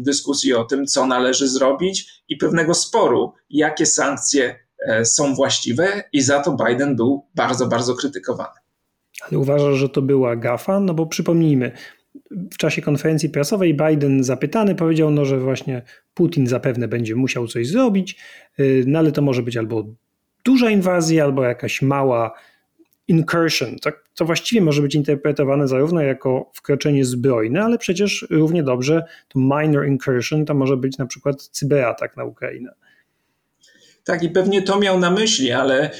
dyskusji 0.02 0.54
o 0.54 0.64
tym, 0.64 0.86
co 0.86 1.08
należy 1.08 1.48
zrobić 1.48 2.24
i 2.30 2.38
pewnego 2.38 2.74
sporu, 2.74 3.34
jakie 3.50 3.86
sankcje 3.86 4.56
e, 4.88 5.06
są 5.06 5.36
właściwe, 5.36 6.04
i 6.14 6.22
za 6.22 6.40
to 6.40 6.58
Biden 6.66 6.96
był 6.96 7.26
bardzo, 7.36 7.68
bardzo 7.68 7.96
krytykowany. 7.96 8.60
Ale 9.30 9.40
uważasz, 9.40 9.76
że 9.76 9.90
to 9.90 10.02
była 10.02 10.36
gafa? 10.36 10.80
No 10.80 10.94
bo 10.94 11.06
przypomnijmy, 11.06 11.72
w 12.32 12.58
czasie 12.58 12.82
konferencji 12.82 13.30
prasowej 13.30 13.78
Biden 13.78 14.24
zapytany 14.24 14.76
powiedział, 14.76 15.12
no, 15.12 15.26
że 15.26 15.40
właśnie 15.40 15.82
Putin 16.14 16.48
zapewne 16.48 16.88
będzie 16.88 17.16
musiał 17.16 17.48
coś 17.48 17.68
zrobić, 17.68 18.18
y, 18.60 18.84
no 18.88 19.00
ale 19.00 19.12
to 19.12 19.22
może 19.22 19.44
być 19.44 19.58
albo 19.58 19.86
duża 20.46 20.70
inwazja, 20.70 21.24
albo 21.24 21.44
jakaś 21.44 21.82
mała 21.82 22.34
incursion, 23.08 23.80
tak, 23.80 24.04
co 24.14 24.26
właściwie 24.26 24.62
może 24.62 24.82
być 24.82 24.96
interpretowane 24.96 25.68
zarówno 25.68 26.02
jako 26.02 26.52
wkroczenie 26.54 27.06
zbrojne, 27.06 27.64
ale 27.64 27.78
przecież 27.78 28.28
równie 28.30 28.64
dobrze 28.64 29.04
to 29.28 29.40
minor 29.40 29.88
incursion 29.88 30.46
to 30.46 30.54
może 30.54 30.78
być 30.78 30.98
na 30.98 31.06
przykład 31.06 31.42
cyberatak 31.42 32.18
na 32.18 32.24
Ukrainę. 32.24 32.74
Tak, 34.04 34.24
i 34.24 34.30
pewnie 34.30 34.62
to 34.62 34.80
miał 34.80 35.00
na 35.00 35.12
myśli, 35.12 35.52
ale 35.52 35.92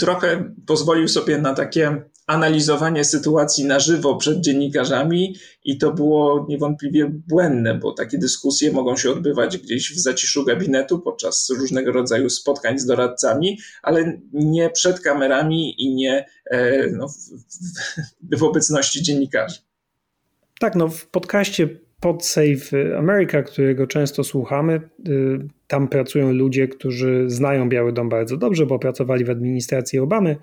trochę 0.00 0.44
pozwolił 0.66 1.08
sobie 1.08 1.38
na 1.38 1.54
takie 1.54 2.02
analizowanie 2.26 3.04
sytuacji 3.04 3.64
na 3.64 3.78
żywo 3.78 4.16
przed 4.16 4.40
dziennikarzami 4.40 5.36
i 5.64 5.78
to 5.78 5.92
było 5.92 6.46
niewątpliwie 6.48 7.10
błędne, 7.28 7.74
bo 7.74 7.92
takie 7.92 8.18
dyskusje 8.18 8.72
mogą 8.72 8.96
się 8.96 9.10
odbywać 9.10 9.58
gdzieś 9.58 9.92
w 9.92 9.98
zaciszu 9.98 10.44
gabinetu 10.44 10.98
podczas 10.98 11.50
różnego 11.58 11.92
rodzaju 11.92 12.30
spotkań 12.30 12.78
z 12.78 12.86
doradcami, 12.86 13.58
ale 13.82 14.20
nie 14.32 14.70
przed 14.70 15.00
kamerami 15.00 15.82
i 15.82 15.94
nie 15.94 16.26
e, 16.50 16.86
no, 16.90 17.08
w, 17.08 18.38
w, 18.38 18.42
obecności 18.42 19.02
dziennikarzy. 19.02 19.58
Tak, 20.60 20.76
no 20.76 20.88
w 20.88 21.06
podcaście 21.06 21.68
pod 22.00 22.26
Save 22.26 22.96
America, 22.98 23.42
którego 23.42 23.86
często 23.86 24.24
słuchamy, 24.24 24.80
tam 25.66 25.88
pracują 25.88 26.32
ludzie, 26.32 26.68
którzy 26.68 27.24
znają 27.26 27.68
Biały 27.68 27.92
Dom 27.92 28.08
bardzo 28.08 28.36
dobrze, 28.36 28.66
bo 28.66 28.78
pracowali 28.78 29.24
w 29.24 29.30
administracji 29.30 29.98
Obamy 29.98 30.36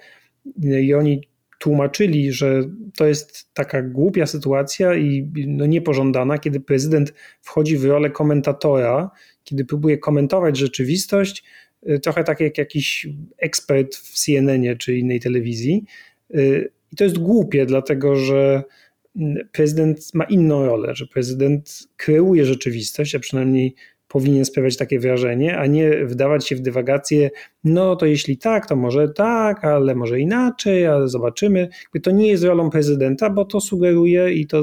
i 0.64 0.94
oni 0.94 1.31
tłumaczyli, 1.62 2.32
że 2.32 2.62
to 2.98 3.08
jest 3.08 3.54
taka 3.54 3.82
głupia 3.82 4.26
sytuacja 4.26 4.96
i 4.96 5.32
no 5.48 5.66
niepożądana, 5.66 6.38
kiedy 6.38 6.60
prezydent 6.60 7.14
wchodzi 7.42 7.78
w 7.78 7.86
rolę 7.86 8.10
komentatora, 8.10 9.12
kiedy 9.44 9.66
próbuje 9.66 9.98
komentować 9.98 10.58
rzeczywistość, 10.58 11.44
y, 11.90 12.00
trochę 12.00 12.24
tak 12.24 12.40
jak 12.40 12.58
jakiś 12.58 13.08
ekspert 13.38 13.96
w 13.96 14.20
CNN 14.20 14.78
czy 14.78 14.98
innej 14.98 15.20
telewizji. 15.20 15.86
Y, 16.36 16.72
I 16.92 16.96
to 16.96 17.04
jest 17.04 17.18
głupie, 17.18 17.66
dlatego 17.66 18.16
że 18.16 18.64
mm, 19.16 19.50
prezydent 19.52 20.14
ma 20.14 20.24
inną 20.24 20.66
rolę, 20.66 20.96
że 20.96 21.08
prezydent 21.08 21.88
kreuje 21.98 22.46
rzeczywistość, 22.46 23.16
a 23.16 23.20
przynajmniej 23.20 23.76
powinien 24.12 24.46
sprawiać 24.46 24.78
takie 24.78 25.00
wrażenie, 25.00 25.58
a 25.58 25.66
nie 25.66 26.06
wdawać 26.06 26.48
się 26.48 26.56
w 26.56 26.60
dywagację, 26.60 27.30
no 27.64 27.96
to 27.96 28.06
jeśli 28.06 28.38
tak, 28.38 28.68
to 28.68 28.76
może 28.76 29.10
tak, 29.10 29.66
ale 29.66 29.96
może 29.96 30.20
inaczej, 30.20 30.88
ale 30.88 31.08
zobaczymy. 31.08 31.70
To 32.04 32.12
nie 32.12 32.28
jest 32.28 32.44
rolą 32.44 32.70
prezydenta, 32.70 33.30
bo 33.30 33.46
to 33.46 33.62
sugeruje 33.62 34.34
i 34.34 34.48
to, 34.48 34.62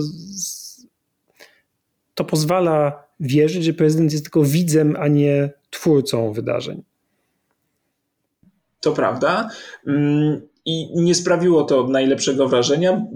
to 2.14 2.24
pozwala 2.24 3.04
wierzyć, 3.20 3.64
że 3.64 3.72
prezydent 3.72 4.12
jest 4.12 4.24
tylko 4.24 4.42
widzem, 4.42 4.96
a 4.98 5.08
nie 5.08 5.50
twórcą 5.70 6.32
wydarzeń. 6.32 6.82
To 8.80 8.92
prawda. 8.92 9.50
I 10.70 10.88
nie 10.94 11.14
sprawiło 11.14 11.64
to 11.64 11.86
najlepszego 11.86 12.48
wrażenia, 12.48 13.06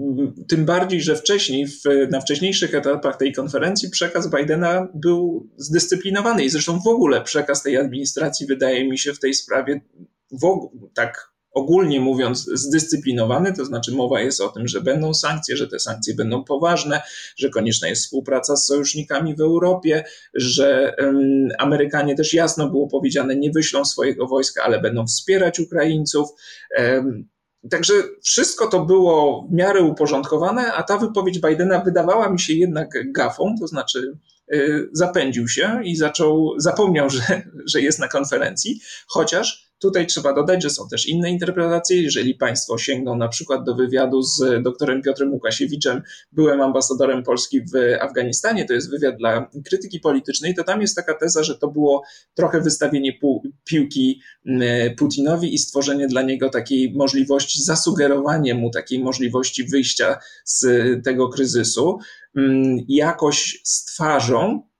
tym 0.47 0.65
bardziej, 0.65 1.01
że 1.01 1.15
wcześniej, 1.15 1.67
w, 1.67 1.81
na 2.11 2.21
wcześniejszych 2.21 2.75
etapach 2.75 3.17
tej 3.17 3.33
konferencji 3.33 3.89
przekaz 3.89 4.29
Bidena 4.29 4.87
był 4.95 5.49
zdyscyplinowany 5.57 6.43
i 6.43 6.49
zresztą 6.49 6.79
w 6.79 6.87
ogóle 6.87 7.21
przekaz 7.21 7.63
tej 7.63 7.77
administracji 7.77 8.47
wydaje 8.47 8.89
mi 8.89 8.97
się 8.97 9.13
w 9.13 9.19
tej 9.19 9.33
sprawie 9.33 9.81
ogóle, 10.31 10.71
tak 10.93 11.33
ogólnie 11.51 11.99
mówiąc, 11.99 12.49
zdyscyplinowany, 12.53 13.53
to 13.53 13.65
znaczy 13.65 13.91
mowa 13.91 14.21
jest 14.21 14.41
o 14.41 14.49
tym, 14.49 14.67
że 14.67 14.81
będą 14.81 15.13
sankcje, 15.13 15.57
że 15.57 15.67
te 15.67 15.79
sankcje 15.79 16.15
będą 16.15 16.43
poważne, 16.43 17.01
że 17.37 17.49
konieczna 17.49 17.87
jest 17.87 18.03
współpraca 18.03 18.55
z 18.55 18.65
sojusznikami 18.65 19.35
w 19.35 19.41
Europie, 19.41 20.03
że 20.33 20.95
um, 20.99 21.49
Amerykanie 21.57 22.15
też 22.15 22.33
jasno 22.33 22.69
było 22.69 22.87
powiedziane, 22.87 23.35
nie 23.35 23.51
wyślą 23.51 23.85
swojego 23.85 24.27
wojska, 24.27 24.63
ale 24.63 24.81
będą 24.81 25.07
wspierać 25.07 25.59
Ukraińców. 25.59 26.29
Um, 26.79 27.32
Także 27.69 27.93
wszystko 28.23 28.67
to 28.67 28.85
było 28.85 29.47
w 29.49 29.53
miarę 29.53 29.81
uporządkowane, 29.81 30.73
a 30.73 30.83
ta 30.83 30.97
wypowiedź 30.97 31.39
Bidena 31.39 31.79
wydawała 31.79 32.29
mi 32.29 32.39
się 32.39 32.53
jednak 32.53 32.89
gafą, 33.11 33.55
to 33.59 33.67
znaczy 33.67 34.17
y, 34.53 34.89
zapędził 34.91 35.47
się 35.47 35.79
i 35.83 35.95
zaczął, 35.95 36.53
zapomniał, 36.57 37.09
że, 37.09 37.41
że 37.65 37.81
jest 37.81 37.99
na 37.99 38.07
konferencji, 38.07 38.79
chociaż 39.07 39.72
Tutaj 39.83 40.07
trzeba 40.07 40.33
dodać, 40.33 40.63
że 40.63 40.69
są 40.69 40.87
też 40.87 41.07
inne 41.07 41.31
interpretacje. 41.31 42.01
Jeżeli 42.01 42.35
Państwo 42.35 42.77
sięgną 42.77 43.15
na 43.15 43.27
przykład 43.27 43.63
do 43.63 43.75
wywiadu 43.75 44.21
z 44.21 44.63
doktorem 44.63 45.01
Piotrem 45.01 45.33
Łukasiewiczem, 45.33 46.01
byłem 46.31 46.61
ambasadorem 46.61 47.23
Polski 47.23 47.61
w 47.61 48.01
Afganistanie, 48.01 48.65
to 48.65 48.73
jest 48.73 48.91
wywiad 48.91 49.17
dla 49.17 49.49
krytyki 49.65 49.99
politycznej, 49.99 50.55
to 50.55 50.63
tam 50.63 50.81
jest 50.81 50.95
taka 50.95 51.13
teza, 51.13 51.43
że 51.43 51.57
to 51.57 51.67
było 51.67 52.03
trochę 52.33 52.61
wystawienie 52.61 53.19
piłki 53.63 54.21
Putinowi 54.97 55.53
i 55.53 55.57
stworzenie 55.57 56.07
dla 56.07 56.21
niego 56.21 56.49
takiej 56.49 56.93
możliwości, 56.93 57.63
zasugerowanie 57.63 58.55
mu 58.55 58.69
takiej 58.69 58.99
możliwości 58.99 59.63
wyjścia 59.63 60.17
z 60.45 60.65
tego 61.03 61.29
kryzysu 61.29 61.97
jakoś 62.87 63.61
z 63.63 63.85
twarzą, 63.85 64.72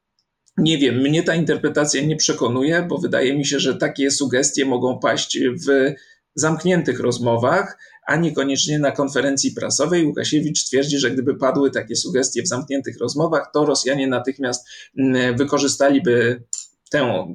nie 0.57 0.77
wiem, 0.77 0.95
mnie 0.95 1.23
ta 1.23 1.35
interpretacja 1.35 2.01
nie 2.01 2.15
przekonuje, 2.15 2.85
bo 2.89 2.97
wydaje 2.97 3.37
mi 3.37 3.45
się, 3.45 3.59
że 3.59 3.75
takie 3.75 4.11
sugestie 4.11 4.65
mogą 4.65 4.99
paść 4.99 5.39
w 5.67 5.93
zamkniętych 6.35 6.99
rozmowach, 6.99 7.77
a 8.07 8.15
niekoniecznie 8.15 8.79
na 8.79 8.91
konferencji 8.91 9.51
prasowej. 9.51 10.05
Łukasiewicz 10.05 10.65
twierdzi, 10.65 10.97
że 10.99 11.11
gdyby 11.11 11.35
padły 11.35 11.71
takie 11.71 11.95
sugestie 11.95 12.43
w 12.43 12.47
zamkniętych 12.47 12.99
rozmowach, 12.99 13.49
to 13.53 13.65
Rosjanie 13.65 14.07
natychmiast 14.07 14.67
mm, 14.99 15.37
wykorzystaliby 15.37 16.43
tę 16.91 17.27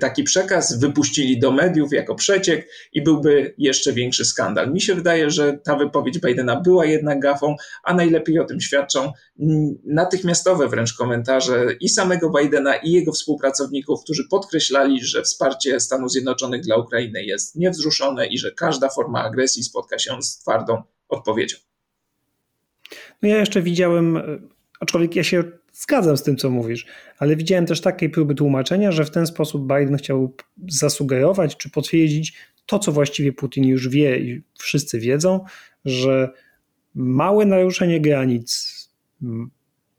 taki 0.00 0.22
przekaz 0.22 0.78
wypuścili 0.78 1.38
do 1.38 1.52
mediów 1.52 1.92
jako 1.92 2.14
przeciek 2.14 2.68
i 2.92 3.02
byłby 3.02 3.54
jeszcze 3.58 3.92
większy 3.92 4.24
skandal. 4.24 4.72
Mi 4.72 4.80
się 4.80 4.94
wydaje, 4.94 5.30
że 5.30 5.58
ta 5.64 5.76
wypowiedź 5.76 6.18
Bidena 6.18 6.60
była 6.60 6.86
jednak 6.86 7.20
gafą, 7.20 7.56
a 7.84 7.94
najlepiej 7.94 8.38
o 8.38 8.44
tym 8.44 8.60
świadczą 8.60 9.12
natychmiastowe 9.84 10.68
wręcz 10.68 10.94
komentarze 10.94 11.66
i 11.80 11.88
samego 11.88 12.30
Bidena, 12.30 12.76
i 12.76 12.92
jego 12.92 13.12
współpracowników, 13.12 14.02
którzy 14.04 14.28
podkreślali, 14.30 15.04
że 15.04 15.22
wsparcie 15.22 15.80
Stanów 15.80 16.12
Zjednoczonych 16.12 16.62
dla 16.62 16.76
Ukrainy 16.76 17.24
jest 17.24 17.56
niewzruszone 17.56 18.26
i 18.26 18.38
że 18.38 18.52
każda 18.52 18.88
forma 18.88 19.22
agresji 19.24 19.62
spotka 19.62 19.98
się 19.98 20.22
z 20.22 20.38
twardą 20.38 20.82
odpowiedzią. 21.08 21.56
No 23.22 23.28
ja 23.28 23.38
jeszcze 23.38 23.62
widziałem, 23.62 24.18
aczkolwiek 24.80 25.16
ja 25.16 25.24
się 25.24 25.44
zgadzam 25.72 26.16
z 26.16 26.22
tym, 26.22 26.36
co 26.36 26.50
mówisz, 26.50 26.86
ale 27.18 27.36
widziałem 27.36 27.66
też 27.66 27.80
takiej 27.80 28.10
próby 28.10 28.34
tłumaczenia, 28.34 28.92
że 28.92 29.04
w 29.04 29.10
ten 29.10 29.26
sposób 29.26 29.62
Biden 29.62 29.96
chciał 29.96 30.34
zasugerować 30.68 31.56
czy 31.56 31.70
potwierdzić 31.70 32.36
to, 32.66 32.78
co 32.78 32.92
właściwie 32.92 33.32
Putin 33.32 33.64
już 33.64 33.88
wie 33.88 34.18
i 34.18 34.42
wszyscy 34.58 34.98
wiedzą, 35.00 35.40
że 35.84 36.30
małe 36.94 37.46
naruszenie 37.46 38.00
granic 38.00 38.80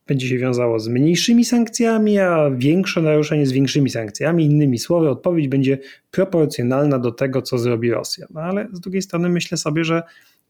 będzie 0.07 0.27
się 0.27 0.37
wiązało 0.37 0.79
z 0.79 0.87
mniejszymi 0.87 1.45
sankcjami, 1.45 2.19
a 2.19 2.51
większe 2.55 3.01
naruszenie 3.01 3.45
z 3.45 3.51
większymi 3.51 3.89
sankcjami. 3.89 4.45
Innymi 4.45 4.79
słowy, 4.79 5.09
odpowiedź 5.09 5.47
będzie 5.47 5.77
proporcjonalna 6.11 6.99
do 6.99 7.11
tego, 7.11 7.41
co 7.41 7.57
zrobi 7.57 7.91
Rosja. 7.91 8.27
No 8.33 8.41
ale 8.41 8.67
z 8.73 8.79
drugiej 8.79 9.01
strony 9.01 9.29
myślę 9.29 9.57
sobie, 9.57 9.83
że 9.83 10.03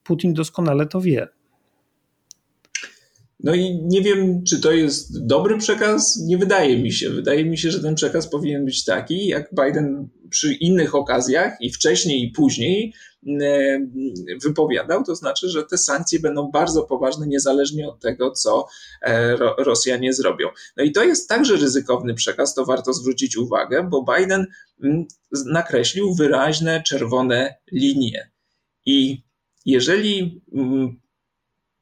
Putin 0.03 0.33
doskonale 0.33 0.85
to 0.85 1.01
wie. 1.01 1.27
No 3.43 3.55
i 3.55 3.79
nie 3.83 4.01
wiem, 4.01 4.43
czy 4.43 4.62
to 4.62 4.71
jest 4.71 5.25
dobry 5.25 5.57
przekaz. 5.57 6.19
Nie 6.27 6.38
wydaje 6.38 6.77
mi 6.77 6.91
się. 6.91 7.10
Wydaje 7.10 7.45
mi 7.45 7.57
się, 7.57 7.71
że 7.71 7.81
ten 7.81 7.95
przekaz 7.95 8.29
powinien 8.29 8.65
być 8.65 8.86
taki, 8.86 9.27
jak 9.27 9.50
Biden 9.65 10.10
przy 10.29 10.53
innych 10.53 10.95
okazjach 10.95 11.62
i 11.62 11.71
wcześniej 11.71 12.24
i 12.24 12.31
później 12.31 12.93
e, 13.41 13.79
wypowiadał, 14.43 15.03
to 15.03 15.15
znaczy, 15.15 15.50
że 15.50 15.63
te 15.63 15.77
sankcje 15.77 16.19
będą 16.19 16.51
bardzo 16.51 16.83
poważne, 16.83 17.27
niezależnie 17.27 17.88
od 17.88 18.00
tego, 18.00 18.31
co 18.31 18.67
e, 19.01 19.36
Rosjanie 19.57 20.13
zrobią. 20.13 20.48
No 20.77 20.83
i 20.83 20.91
to 20.91 21.03
jest 21.03 21.29
także 21.29 21.55
ryzykowny 21.55 22.13
przekaz, 22.13 22.53
to 22.53 22.65
warto 22.65 22.93
zwrócić 22.93 23.38
uwagę, 23.38 23.88
bo 23.89 24.05
Biden 24.17 24.48
mm, 24.83 25.05
nakreślił 25.45 26.13
wyraźne 26.13 26.83
czerwone 26.88 27.55
linie. 27.71 28.31
I 28.86 29.24
jeżeli 29.65 30.41
mm, 30.53 31.00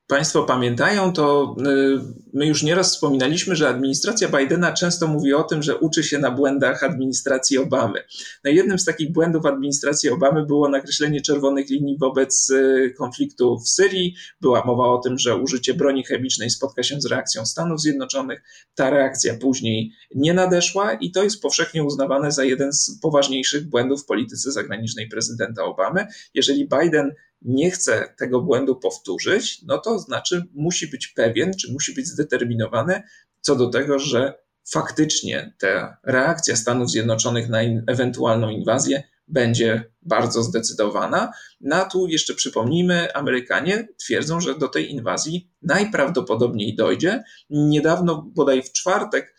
Państwo 0.10 0.44
pamiętają, 0.44 1.14
to 1.14 1.56
y, 1.60 2.00
my 2.34 2.46
już 2.46 2.64
nieraz 2.64 2.92
wspominaliśmy, 2.92 3.56
że 3.56 3.70
administracja 3.70 4.28
Bidena 4.30 4.74
często 4.74 5.08
mówi 5.08 5.34
o 5.34 5.44
tym, 5.44 5.64
że 5.64 5.78
uczy 5.78 6.04
się 6.04 6.20
na 6.20 6.32
błędach 6.32 6.84
administracji 6.84 7.58
Obamy. 7.58 8.04
No 8.44 8.52
jednym 8.52 8.80
z 8.80 8.86
takich 8.86 9.12
błędów 9.12 9.46
administracji 9.46 10.10
Obamy 10.10 10.46
było 10.46 10.70
nakreślenie 10.70 11.22
czerwonych 11.22 11.70
linii 11.70 11.98
wobec 11.98 12.50
y, 12.50 12.94
konfliktu 12.98 13.60
w 13.60 13.70
Syrii. 13.70 14.16
Była 14.42 14.66
mowa 14.66 14.84
o 14.84 14.98
tym, 14.98 15.20
że 15.20 15.36
użycie 15.36 15.74
broni 15.74 16.04
chemicznej 16.04 16.50
spotka 16.50 16.84
się 16.84 17.02
z 17.02 17.06
reakcją 17.06 17.46
Stanów 17.46 17.82
Zjednoczonych. 17.82 18.44
Ta 18.76 18.90
reakcja 18.90 19.38
później 19.38 19.92
nie 20.16 20.34
nadeszła 20.34 20.94
i 20.94 21.12
to 21.12 21.24
jest 21.24 21.42
powszechnie 21.42 21.84
uznawane 21.84 22.32
za 22.32 22.44
jeden 22.44 22.74
z 22.74 23.00
poważniejszych 23.02 23.70
błędów 23.70 24.04
w 24.04 24.06
polityce 24.06 24.52
zagranicznej 24.52 25.08
prezydenta 25.08 25.64
Obamy. 25.64 26.08
Jeżeli 26.34 26.68
Biden 26.82 27.12
nie 27.42 27.72
chce 27.72 28.14
tego 28.18 28.42
błędu 28.42 28.76
powtórzyć, 28.76 29.62
no 29.68 29.78
to 29.78 30.00
znaczy 30.00 30.44
musi 30.54 30.88
być 30.88 31.08
pewien, 31.08 31.52
czy 31.54 31.72
musi 31.72 31.94
być 31.94 32.08
zdeterminowany 32.08 33.02
co 33.42 33.56
do 33.56 33.70
tego, 33.70 34.00
że 34.00 34.34
faktycznie 34.72 35.54
ta 35.60 35.98
reakcja 36.04 36.56
Stanów 36.56 36.90
Zjednoczonych 36.90 37.50
na 37.50 37.64
in, 37.64 37.84
ewentualną 37.88 38.50
inwazję 38.50 39.04
będzie 39.28 39.92
bardzo 40.02 40.44
zdecydowana. 40.44 41.32
Na 41.62 41.86
tu 41.86 42.08
jeszcze 42.08 42.34
przypomnijmy, 42.34 43.14
Amerykanie 43.14 43.88
twierdzą, 43.98 44.42
że 44.42 44.58
do 44.58 44.68
tej 44.68 44.92
inwazji 44.92 45.52
najprawdopodobniej 45.62 46.76
dojdzie. 46.76 47.24
Niedawno, 47.50 48.32
bodaj 48.36 48.64
w 48.64 48.72
czwartek, 48.72 49.36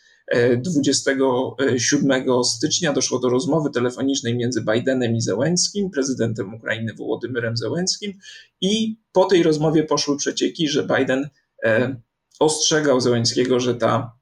27 0.56 2.44
stycznia 2.44 2.92
doszło 2.92 3.18
do 3.18 3.28
rozmowy 3.28 3.70
telefonicznej 3.70 4.36
między 4.36 4.64
Bidenem 4.64 5.16
i 5.16 5.20
Zełenskim, 5.20 5.90
prezydentem 5.90 6.54
Ukrainy 6.54 6.94
Wołodymyrem 6.94 7.56
Zełenskim 7.56 8.12
i 8.60 8.96
po 9.12 9.24
tej 9.24 9.42
rozmowie 9.42 9.84
poszły 9.84 10.16
przecieki, 10.16 10.68
że 10.68 10.86
Biden 10.86 11.28
e, 11.64 11.96
ostrzegał 12.40 13.00
Zełenskiego, 13.00 13.60
że 13.60 13.74
ta 13.74 14.12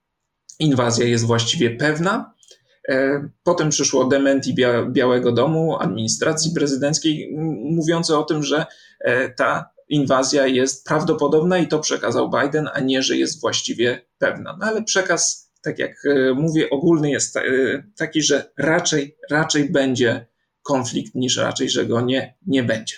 inwazja 0.59 1.07
jest 1.07 1.25
właściwie 1.25 1.71
pewna. 1.71 2.35
E, 2.89 3.29
potem 3.43 3.71
przyszło 3.71 4.05
dementi 4.05 4.55
Białego 4.91 5.33
Domu, 5.33 5.77
administracji 5.81 6.53
prezydenckiej, 6.55 7.37
mówiące 7.71 8.19
o 8.19 8.23
tym, 8.23 8.43
że 8.43 8.67
e, 9.01 9.29
ta 9.29 9.71
inwazja 9.89 10.47
jest 10.47 10.87
prawdopodobna 10.87 11.59
i 11.59 11.69
to 11.69 11.79
przekazał 11.79 12.31
Biden, 12.31 12.69
a 12.73 12.81
nie, 12.81 13.03
że 13.03 13.17
jest 13.17 13.41
właściwie 13.41 14.07
pewna. 14.19 14.57
No 14.61 14.67
ale 14.67 14.83
przekaz, 14.83 15.48
tak 15.63 15.79
jak 15.79 16.05
e, 16.07 16.35
mówię, 16.35 16.71
ogólny 16.71 17.11
jest 17.11 17.37
e, 17.37 17.43
taki, 17.97 18.23
że 18.23 18.51
raczej, 18.59 19.17
raczej 19.31 19.71
będzie 19.71 20.27
konflikt, 20.63 21.15
niż 21.15 21.37
raczej, 21.37 21.69
że 21.69 21.87
go 21.87 22.01
nie, 22.01 22.35
nie 22.47 22.63
będzie. 22.63 22.95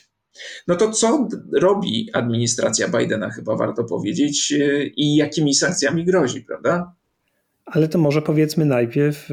No 0.67 0.77
to 0.77 0.91
co 0.91 1.29
robi 1.53 2.11
administracja 2.13 2.89
Bidena, 2.89 3.31
chyba 3.31 3.57
warto 3.57 3.85
powiedzieć, 3.85 4.53
e, 4.53 4.85
i 4.85 5.17
jakimi 5.17 5.55
sankcjami 5.55 6.05
grozi, 6.05 6.41
prawda? 6.41 6.95
Ale 7.67 7.89
to 7.89 7.99
może 7.99 8.23
powiedzmy 8.23 8.65
najpierw, 8.65 9.29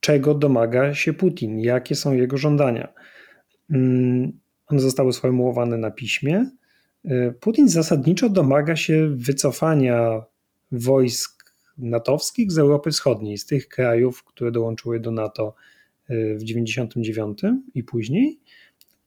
czego 0.00 0.34
domaga 0.34 0.94
się 0.94 1.12
Putin, 1.12 1.58
jakie 1.58 1.94
są 1.94 2.12
jego 2.12 2.36
żądania. 2.36 2.92
Mm, 3.70 4.32
one 4.66 4.80
zostały 4.80 5.12
sformułowane 5.12 5.76
na 5.76 5.90
piśmie. 5.90 6.50
Putin 7.40 7.68
zasadniczo 7.68 8.28
domaga 8.28 8.76
się 8.76 9.08
wycofania 9.16 10.22
wojsk 10.72 11.41
natowskich 11.78 12.52
z 12.52 12.58
Europy 12.58 12.90
Wschodniej, 12.90 13.38
z 13.38 13.46
tych 13.46 13.68
krajów, 13.68 14.24
które 14.24 14.52
dołączyły 14.52 15.00
do 15.00 15.10
NATO 15.10 15.54
y, 16.10 16.36
w 16.38 16.40
1999 16.40 17.38
i 17.74 17.82
później, 17.82 18.40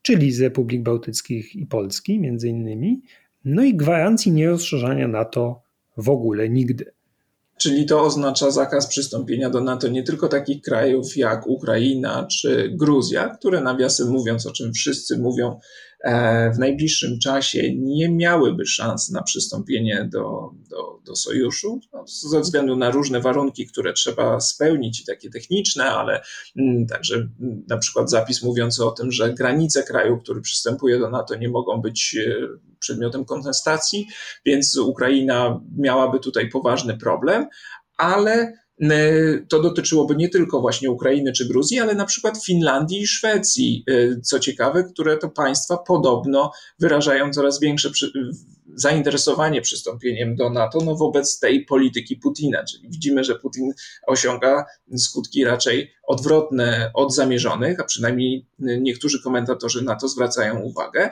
czyli 0.01 0.31
z 0.31 0.41
Republik 0.41 0.83
Bałtyckich 0.83 1.55
i 1.55 1.65
Polski 1.65 2.19
między 2.19 2.49
innymi, 2.49 3.01
no 3.45 3.63
i 3.63 3.75
gwarancji 3.75 4.31
nierozszerzania 4.31 5.07
NATO 5.07 5.61
w 5.97 6.09
ogóle 6.09 6.49
nigdy. 6.49 6.91
Czyli 7.57 7.85
to 7.85 8.01
oznacza 8.01 8.51
zakaz 8.51 8.87
przystąpienia 8.87 9.49
do 9.49 9.61
NATO 9.61 9.87
nie 9.87 10.03
tylko 10.03 10.27
takich 10.27 10.61
krajów 10.61 11.17
jak 11.17 11.47
Ukraina 11.47 12.27
czy 12.31 12.69
Gruzja, 12.75 13.29
które 13.29 13.61
nawiasem 13.61 14.09
mówiąc, 14.09 14.45
o 14.45 14.51
czym 14.51 14.73
wszyscy 14.73 15.17
mówią, 15.17 15.59
w 16.55 16.59
najbliższym 16.59 17.19
czasie 17.19 17.75
nie 17.75 18.09
miałyby 18.09 18.65
szans 18.65 19.09
na 19.09 19.23
przystąpienie 19.23 20.09
do, 20.11 20.51
do, 20.69 20.99
do 21.05 21.15
sojuszu, 21.15 21.79
no, 21.93 22.03
ze 22.07 22.41
względu 22.41 22.75
na 22.75 22.91
różne 22.91 23.21
warunki, 23.21 23.67
które 23.67 23.93
trzeba 23.93 24.39
spełnić, 24.39 25.01
i 25.01 25.05
takie 25.05 25.29
techniczne, 25.29 25.85
ale 25.85 26.21
mm, 26.57 26.87
także 26.87 27.15
mm, 27.15 27.65
na 27.67 27.77
przykład 27.77 28.09
zapis 28.09 28.43
mówiący 28.43 28.85
o 28.85 28.91
tym, 28.91 29.11
że 29.11 29.33
granice 29.33 29.83
kraju, 29.83 30.17
który 30.17 30.41
przystępuje 30.41 30.99
do 30.99 31.09
NATO, 31.09 31.35
nie 31.35 31.49
mogą 31.49 31.81
być 31.81 32.17
e, 32.27 32.47
przedmiotem 32.79 33.25
kontestacji, 33.25 34.07
więc 34.45 34.77
Ukraina 34.77 35.61
miałaby 35.77 36.19
tutaj 36.19 36.49
poważny 36.49 36.97
problem, 36.97 37.47
ale 37.97 38.64
to 39.49 39.61
dotyczyłoby 39.61 40.15
nie 40.15 40.29
tylko 40.29 40.61
właśnie 40.61 40.91
Ukrainy 40.91 41.31
czy 41.31 41.47
Gruzji, 41.47 41.79
ale 41.79 41.95
na 41.95 42.05
przykład 42.05 42.45
Finlandii 42.45 43.01
i 43.01 43.07
Szwecji. 43.07 43.83
E, 43.87 44.21
co 44.21 44.39
ciekawe, 44.39 44.83
które 44.83 45.17
to 45.17 45.29
państwa 45.29 45.77
podobno 45.77 46.51
wyrażają 46.79 47.33
coraz 47.33 47.59
większe 47.59 47.89
zainteresowanie 48.75 49.61
przystąpieniem 49.61 50.35
do 50.35 50.49
NATO 50.49 50.79
no 50.85 50.95
wobec 50.95 51.39
tej 51.39 51.65
polityki 51.65 52.15
Putina. 52.15 52.63
Czyli 52.63 52.89
widzimy, 52.89 53.23
że 53.23 53.35
Putin 53.35 53.73
osiąga 54.07 54.65
skutki 54.97 55.43
raczej 55.43 55.91
odwrotne 56.07 56.91
od 56.93 57.15
zamierzonych, 57.15 57.79
a 57.79 57.83
przynajmniej 57.83 58.47
niektórzy 58.59 59.23
komentatorzy 59.23 59.83
na 59.83 59.95
to 59.95 60.07
zwracają 60.07 60.59
uwagę. 60.59 61.09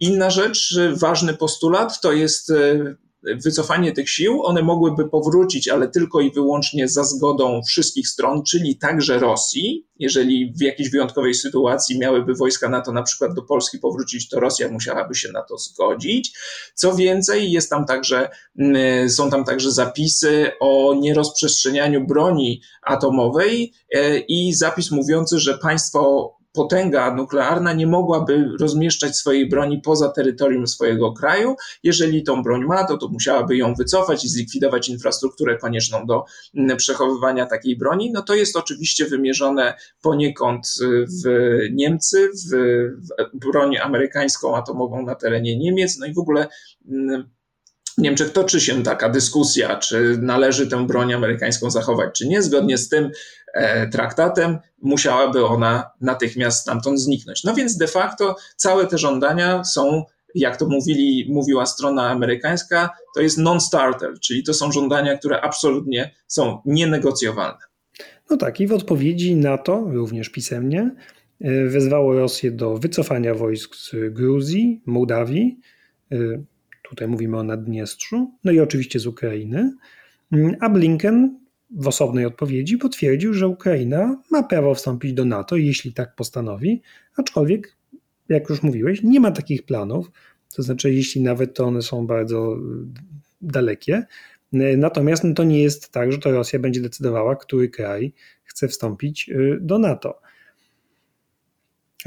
Inna 0.00 0.30
rzecz, 0.30 0.78
ważny 0.96 1.34
postulat 1.34 2.00
to 2.00 2.12
jest 2.12 2.50
e, 2.50 2.94
wycofanie 3.22 3.92
tych 3.92 4.10
sił, 4.10 4.42
one 4.42 4.62
mogłyby 4.62 5.08
powrócić, 5.08 5.68
ale 5.68 5.88
tylko 5.88 6.20
i 6.20 6.32
wyłącznie 6.32 6.88
za 6.88 7.04
zgodą 7.04 7.60
wszystkich 7.68 8.08
stron, 8.08 8.42
czyli 8.42 8.78
także 8.78 9.18
Rosji. 9.18 9.86
Jeżeli 9.98 10.52
w 10.56 10.62
jakiejś 10.62 10.90
wyjątkowej 10.90 11.34
sytuacji 11.34 11.98
miałyby 11.98 12.34
wojska 12.34 12.68
NATO 12.68 12.92
na 12.92 13.02
przykład 13.02 13.34
do 13.34 13.42
Polski 13.42 13.78
powrócić, 13.78 14.28
to 14.28 14.40
Rosja 14.40 14.68
musiałaby 14.68 15.14
się 15.14 15.32
na 15.32 15.42
to 15.42 15.58
zgodzić. 15.58 16.38
Co 16.74 16.94
więcej, 16.94 17.52
jest 17.52 17.70
tam 17.70 17.86
także, 17.86 18.28
mm, 18.58 19.10
są 19.10 19.30
tam 19.30 19.44
także 19.44 19.72
zapisy 19.72 20.50
o 20.60 20.94
nierozprzestrzenianiu 20.94 22.06
broni 22.06 22.60
atomowej 22.82 23.72
e, 23.94 24.18
i 24.18 24.54
zapis 24.54 24.90
mówiący, 24.90 25.38
że 25.38 25.58
państwo 25.58 26.32
potęga 26.52 27.14
nuklearna 27.14 27.72
nie 27.72 27.86
mogłaby 27.86 28.48
rozmieszczać 28.60 29.16
swojej 29.16 29.48
broni 29.48 29.80
poza 29.80 30.08
terytorium 30.08 30.66
swojego 30.66 31.12
kraju. 31.12 31.56
Jeżeli 31.82 32.22
tą 32.22 32.42
broń 32.42 32.64
ma, 32.64 32.84
to, 32.84 32.98
to 32.98 33.08
musiałaby 33.08 33.56
ją 33.56 33.74
wycofać 33.74 34.24
i 34.24 34.28
zlikwidować 34.28 34.88
infrastrukturę 34.88 35.58
konieczną 35.58 36.06
do 36.06 36.24
mm, 36.54 36.76
przechowywania 36.76 37.46
takiej 37.46 37.76
broni. 37.76 38.12
No 38.12 38.22
to 38.22 38.34
jest 38.34 38.56
oczywiście 38.56 39.06
wymierzone 39.06 39.74
poniekąd 40.02 40.74
y, 40.82 41.06
w 41.06 41.28
Niemcy, 41.72 42.28
w, 42.28 42.56
w 43.34 43.38
broń 43.38 43.76
amerykańską 43.76 44.56
atomową 44.56 45.02
na 45.02 45.14
terenie 45.14 45.58
Niemiec, 45.58 45.98
no 45.98 46.06
i 46.06 46.14
w 46.14 46.18
ogóle 46.18 46.48
mm, 46.88 47.30
w 47.98 48.02
Niemczech 48.02 48.32
toczy 48.32 48.60
się 48.60 48.82
taka 48.82 49.08
dyskusja, 49.08 49.76
czy 49.76 50.18
należy 50.20 50.66
tę 50.66 50.86
broń 50.86 51.12
amerykańską 51.12 51.70
zachować, 51.70 52.18
czy 52.18 52.28
nie. 52.28 52.42
Zgodnie 52.42 52.78
z 52.78 52.88
tym 52.88 53.10
traktatem 53.92 54.58
musiałaby 54.82 55.46
ona 55.46 55.90
natychmiast 56.00 56.60
stamtąd 56.60 57.00
zniknąć. 57.00 57.44
No 57.44 57.54
więc 57.54 57.76
de 57.76 57.86
facto 57.86 58.36
całe 58.56 58.86
te 58.86 58.98
żądania 58.98 59.64
są, 59.64 60.04
jak 60.34 60.56
to 60.56 60.68
mówili, 60.68 61.26
mówiła 61.32 61.66
strona 61.66 62.10
amerykańska, 62.10 62.90
to 63.14 63.20
jest 63.20 63.38
non-starter, 63.38 64.10
czyli 64.20 64.42
to 64.42 64.54
są 64.54 64.72
żądania, 64.72 65.18
które 65.18 65.40
absolutnie 65.40 66.14
są 66.26 66.62
nienegocjowalne. 66.64 67.60
No 68.30 68.36
tak, 68.36 68.60
i 68.60 68.66
w 68.66 68.72
odpowiedzi 68.72 69.36
na 69.36 69.58
to, 69.58 69.84
również 69.92 70.28
pisemnie, 70.28 70.94
e, 71.40 71.66
wezwało 71.66 72.12
Rosję 72.12 72.50
do 72.50 72.76
wycofania 72.76 73.34
wojsk 73.34 73.76
z 73.76 73.94
Gruzji, 74.12 74.82
Mołdawii, 74.86 75.60
e, 76.12 76.16
Tutaj 76.90 77.08
mówimy 77.08 77.38
o 77.38 77.42
Naddniestrzu, 77.42 78.30
no 78.44 78.52
i 78.52 78.60
oczywiście 78.60 78.98
z 78.98 79.06
Ukrainy. 79.06 79.72
A 80.60 80.68
Blinken 80.68 81.39
w 81.70 81.88
osobnej 81.88 82.26
odpowiedzi 82.26 82.78
potwierdził, 82.78 83.34
że 83.34 83.48
Ukraina 83.48 84.22
ma 84.30 84.42
prawo 84.42 84.74
wstąpić 84.74 85.12
do 85.12 85.24
NATO, 85.24 85.56
jeśli 85.56 85.92
tak 85.92 86.14
postanowi, 86.14 86.82
aczkolwiek, 87.16 87.76
jak 88.28 88.50
już 88.50 88.62
mówiłeś, 88.62 89.02
nie 89.02 89.20
ma 89.20 89.30
takich 89.30 89.62
planów. 89.62 90.10
To 90.56 90.62
znaczy, 90.62 90.94
jeśli 90.94 91.20
nawet 91.22 91.54
to 91.54 91.64
one 91.64 91.82
są 91.82 92.06
bardzo 92.06 92.56
dalekie. 93.40 94.06
Natomiast 94.76 95.24
no 95.24 95.34
to 95.34 95.44
nie 95.44 95.62
jest 95.62 95.92
tak, 95.92 96.12
że 96.12 96.18
to 96.18 96.30
Rosja 96.30 96.58
będzie 96.58 96.80
decydowała, 96.80 97.36
który 97.36 97.68
kraj 97.68 98.12
chce 98.44 98.68
wstąpić 98.68 99.28
y, 99.28 99.58
do 99.60 99.78
NATO. 99.78 100.20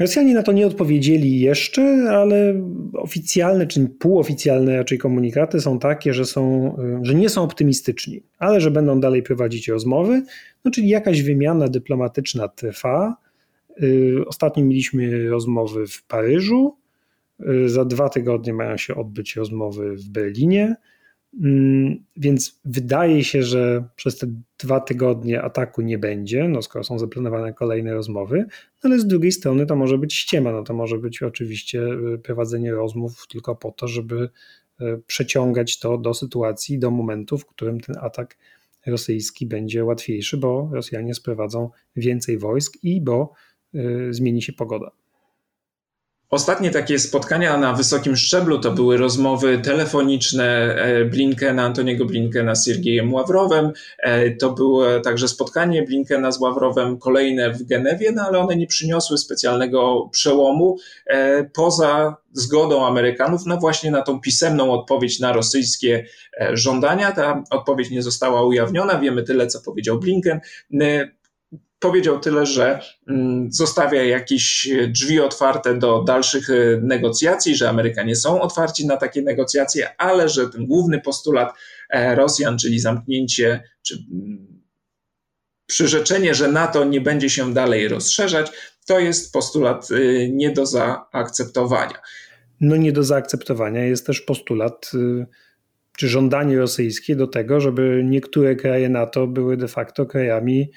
Rosjanie 0.00 0.34
na 0.34 0.42
to 0.42 0.52
nie 0.52 0.66
odpowiedzieli 0.66 1.40
jeszcze, 1.40 1.82
ale 2.10 2.54
oficjalne 2.92 3.66
czy 3.66 3.88
półoficjalne 3.88 4.76
raczej 4.76 4.98
komunikaty 4.98 5.60
są 5.60 5.78
takie, 5.78 6.14
że, 6.14 6.24
są, 6.24 6.76
że 7.02 7.14
nie 7.14 7.28
są 7.28 7.42
optymistyczni, 7.42 8.22
ale 8.38 8.60
że 8.60 8.70
będą 8.70 9.00
dalej 9.00 9.22
prowadzić 9.22 9.68
rozmowy, 9.68 10.22
no 10.64 10.70
czyli 10.70 10.88
jakaś 10.88 11.22
wymiana 11.22 11.68
dyplomatyczna 11.68 12.48
trwa. 12.48 13.16
Y, 13.82 14.14
ostatnio 14.26 14.64
mieliśmy 14.64 15.28
rozmowy 15.28 15.86
w 15.86 16.04
Paryżu, 16.04 16.76
y, 17.40 17.68
za 17.68 17.84
dwa 17.84 18.08
tygodnie 18.08 18.52
mają 18.52 18.76
się 18.76 18.94
odbyć 18.94 19.36
rozmowy 19.36 19.96
w 19.96 20.08
Berlinie. 20.08 20.76
Mm, 21.42 22.04
więc 22.16 22.60
wydaje 22.64 23.24
się, 23.24 23.42
że 23.42 23.84
przez 23.96 24.18
te 24.18 24.26
dwa 24.58 24.80
tygodnie 24.80 25.42
ataku 25.42 25.82
nie 25.82 25.98
będzie, 25.98 26.48
no 26.48 26.62
skoro 26.62 26.84
są 26.84 26.98
zaplanowane 26.98 27.52
kolejne 27.52 27.94
rozmowy, 27.94 28.46
ale 28.82 28.98
z 28.98 29.06
drugiej 29.06 29.32
strony 29.32 29.66
to 29.66 29.76
może 29.76 29.98
być 29.98 30.14
ściema, 30.14 30.52
no 30.52 30.62
to 30.62 30.74
może 30.74 30.98
być 30.98 31.22
oczywiście 31.22 31.82
y, 32.14 32.18
prowadzenie 32.18 32.72
rozmów 32.72 33.26
tylko 33.28 33.56
po 33.56 33.72
to, 33.72 33.88
żeby 33.88 34.28
y, 34.80 34.84
przeciągać 35.06 35.78
to 35.78 35.98
do 35.98 36.14
sytuacji, 36.14 36.78
do 36.78 36.90
momentu, 36.90 37.38
w 37.38 37.46
którym 37.46 37.80
ten 37.80 37.96
atak 38.00 38.36
rosyjski 38.86 39.46
będzie 39.46 39.84
łatwiejszy, 39.84 40.36
bo 40.36 40.70
Rosjanie 40.72 41.14
sprowadzą 41.14 41.70
więcej 41.96 42.38
wojsk 42.38 42.76
i 42.82 43.00
bo 43.00 43.32
y, 43.74 44.08
zmieni 44.10 44.42
się 44.42 44.52
pogoda. 44.52 44.90
Ostatnie 46.34 46.70
takie 46.70 46.98
spotkania 46.98 47.56
na 47.56 47.72
wysokim 47.72 48.16
szczeblu 48.16 48.58
to 48.58 48.72
były 48.72 48.96
rozmowy 48.96 49.58
telefoniczne 49.58 50.44
e, 50.74 51.04
Blinkena, 51.04 51.62
Antoniego 51.62 52.04
Blinkena 52.04 52.54
z 52.54 52.66
Siergiejem 52.66 53.14
Ławrowem. 53.14 53.72
E, 53.98 54.30
to 54.30 54.50
było 54.50 55.00
także 55.00 55.28
spotkanie 55.28 55.82
Blinkena 55.82 56.32
z 56.32 56.40
Ławrowem 56.40 56.98
kolejne 56.98 57.50
w 57.50 57.62
Genewie, 57.62 58.12
no 58.12 58.22
ale 58.22 58.38
one 58.38 58.56
nie 58.56 58.66
przyniosły 58.66 59.18
specjalnego 59.18 60.08
przełomu 60.12 60.76
e, 61.06 61.44
poza 61.44 62.16
zgodą 62.32 62.86
Amerykanów 62.86 63.46
na 63.46 63.56
właśnie 63.56 63.90
na 63.90 64.02
tą 64.02 64.20
pisemną 64.20 64.72
odpowiedź 64.72 65.20
na 65.20 65.32
rosyjskie 65.32 66.06
żądania. 66.52 67.12
Ta 67.12 67.44
odpowiedź 67.50 67.90
nie 67.90 68.02
została 68.02 68.46
ujawniona. 68.46 68.98
Wiemy 68.98 69.22
tyle, 69.22 69.46
co 69.46 69.60
powiedział 69.60 69.98
Blinken 69.98 70.40
powiedział 71.84 72.20
tyle, 72.20 72.46
że 72.46 72.80
mm, 73.08 73.52
zostawia 73.52 74.04
jakieś 74.04 74.68
drzwi 74.88 75.20
otwarte 75.20 75.78
do 75.78 76.02
dalszych 76.02 76.50
e, 76.50 76.54
negocjacji, 76.82 77.56
że 77.56 77.68
Amerykanie 77.68 78.16
są 78.16 78.40
otwarci 78.40 78.86
na 78.86 78.96
takie 78.96 79.22
negocjacje, 79.22 79.88
ale 79.98 80.28
że 80.28 80.48
ten 80.48 80.66
główny 80.66 81.00
postulat 81.00 81.54
e, 81.90 82.14
Rosjan, 82.14 82.58
czyli 82.58 82.80
zamknięcie, 82.80 83.62
czy 83.82 83.98
mm, 84.12 84.62
przyrzeczenie, 85.66 86.34
że 86.34 86.52
NATO 86.52 86.84
nie 86.84 87.00
będzie 87.00 87.30
się 87.30 87.54
dalej 87.54 87.88
rozszerzać, 87.88 88.52
to 88.86 88.98
jest 88.98 89.32
postulat 89.32 89.88
e, 89.90 90.28
nie 90.28 90.50
do 90.50 90.66
zaakceptowania. 90.66 91.98
no 92.60 92.76
nie 92.76 92.92
do 92.92 93.02
zaakceptowania 93.02 93.84
jest 93.84 94.06
też 94.06 94.20
postulat 94.20 94.90
czy 95.96 96.08
żądanie 96.08 96.58
rosyjskie 96.58 97.16
do 97.16 97.26
tego, 97.26 97.60
żeby 97.60 98.02
niektóre 98.04 98.56
kraje 98.56 98.88
NATO 98.88 99.26
były 99.26 99.56
de 99.56 99.68
facto 99.68 100.06
krajami 100.06 100.70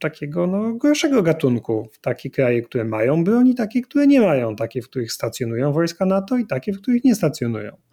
takiego 0.00 0.46
no, 0.46 0.74
gorszego 0.74 1.22
gatunku. 1.22 1.88
Takie 2.00 2.30
kraje, 2.30 2.62
które 2.62 2.84
mają 2.84 3.24
broń 3.24 3.48
i 3.48 3.54
takie, 3.54 3.82
które 3.82 4.06
nie 4.06 4.20
mają. 4.20 4.56
Takie, 4.56 4.82
w 4.82 4.88
których 4.88 5.12
stacjonują 5.12 5.72
wojska 5.72 6.06
NATO 6.06 6.36
i 6.36 6.46
takie, 6.46 6.72
w 6.72 6.80
których 6.82 7.04
nie 7.04 7.14
stacjonują. 7.14 7.87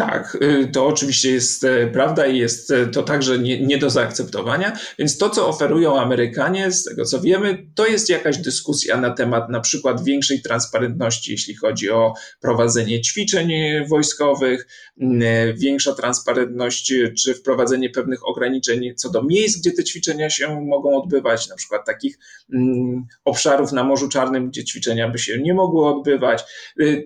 Tak, 0.00 0.38
y, 0.42 0.68
to 0.72 0.86
oczywiście 0.86 1.30
jest 1.30 1.64
e, 1.64 1.86
prawda 1.86 2.26
i 2.26 2.38
jest 2.38 2.70
e, 2.70 2.86
to 2.86 3.02
także 3.02 3.38
nie, 3.38 3.66
nie, 3.66 3.78
do 3.78 3.90
zaakceptowania. 3.90 4.78
Więc 4.98 5.18
to, 5.18 5.30
co 5.30 5.48
oferują 5.48 6.00
Amerykanie, 6.00 6.72
z 6.72 6.84
tego 6.84 7.04
co 7.04 7.20
wiemy, 7.20 7.66
to 7.74 7.86
jest 7.86 8.08
jakaś 8.08 8.38
dyskusja 8.38 8.96
na 8.96 9.10
temat 9.10 9.50
na 9.50 9.60
przykład 9.60 10.04
większej 10.04 10.42
transparentności, 10.42 11.32
jeśli 11.32 11.54
chodzi 11.54 11.90
o 11.90 12.14
prowadzenie 12.40 13.00
ćwiczeń 13.00 13.52
wojskowych, 13.88 14.66
e, 15.00 15.52
większa 15.54 15.94
transparentność 15.94 16.94
czy 17.18 17.34
wprowadzenie 17.34 17.90
pewnych 17.90 18.28
ograniczeń 18.28 18.94
co 18.96 19.10
do 19.10 19.22
miejsc, 19.22 19.58
gdzie 19.60 19.72
te 19.72 19.84
ćwiczenia 19.84 20.30
się 20.30 20.60
mogą 20.60 21.02
odbywać, 21.02 21.48
na 21.48 21.56
przykład 21.56 21.86
takich 21.86 22.18
obszarów 23.24 23.72
na 23.72 23.84
Morzu 23.84 24.08
Czarnym, 24.08 24.48
gdzie 24.48 24.64
ćwiczenia 24.64 25.08
by 25.08 25.18
się 25.18 25.38
nie 25.38 25.54
mogły 25.54 25.86
odbywać. 25.86 26.42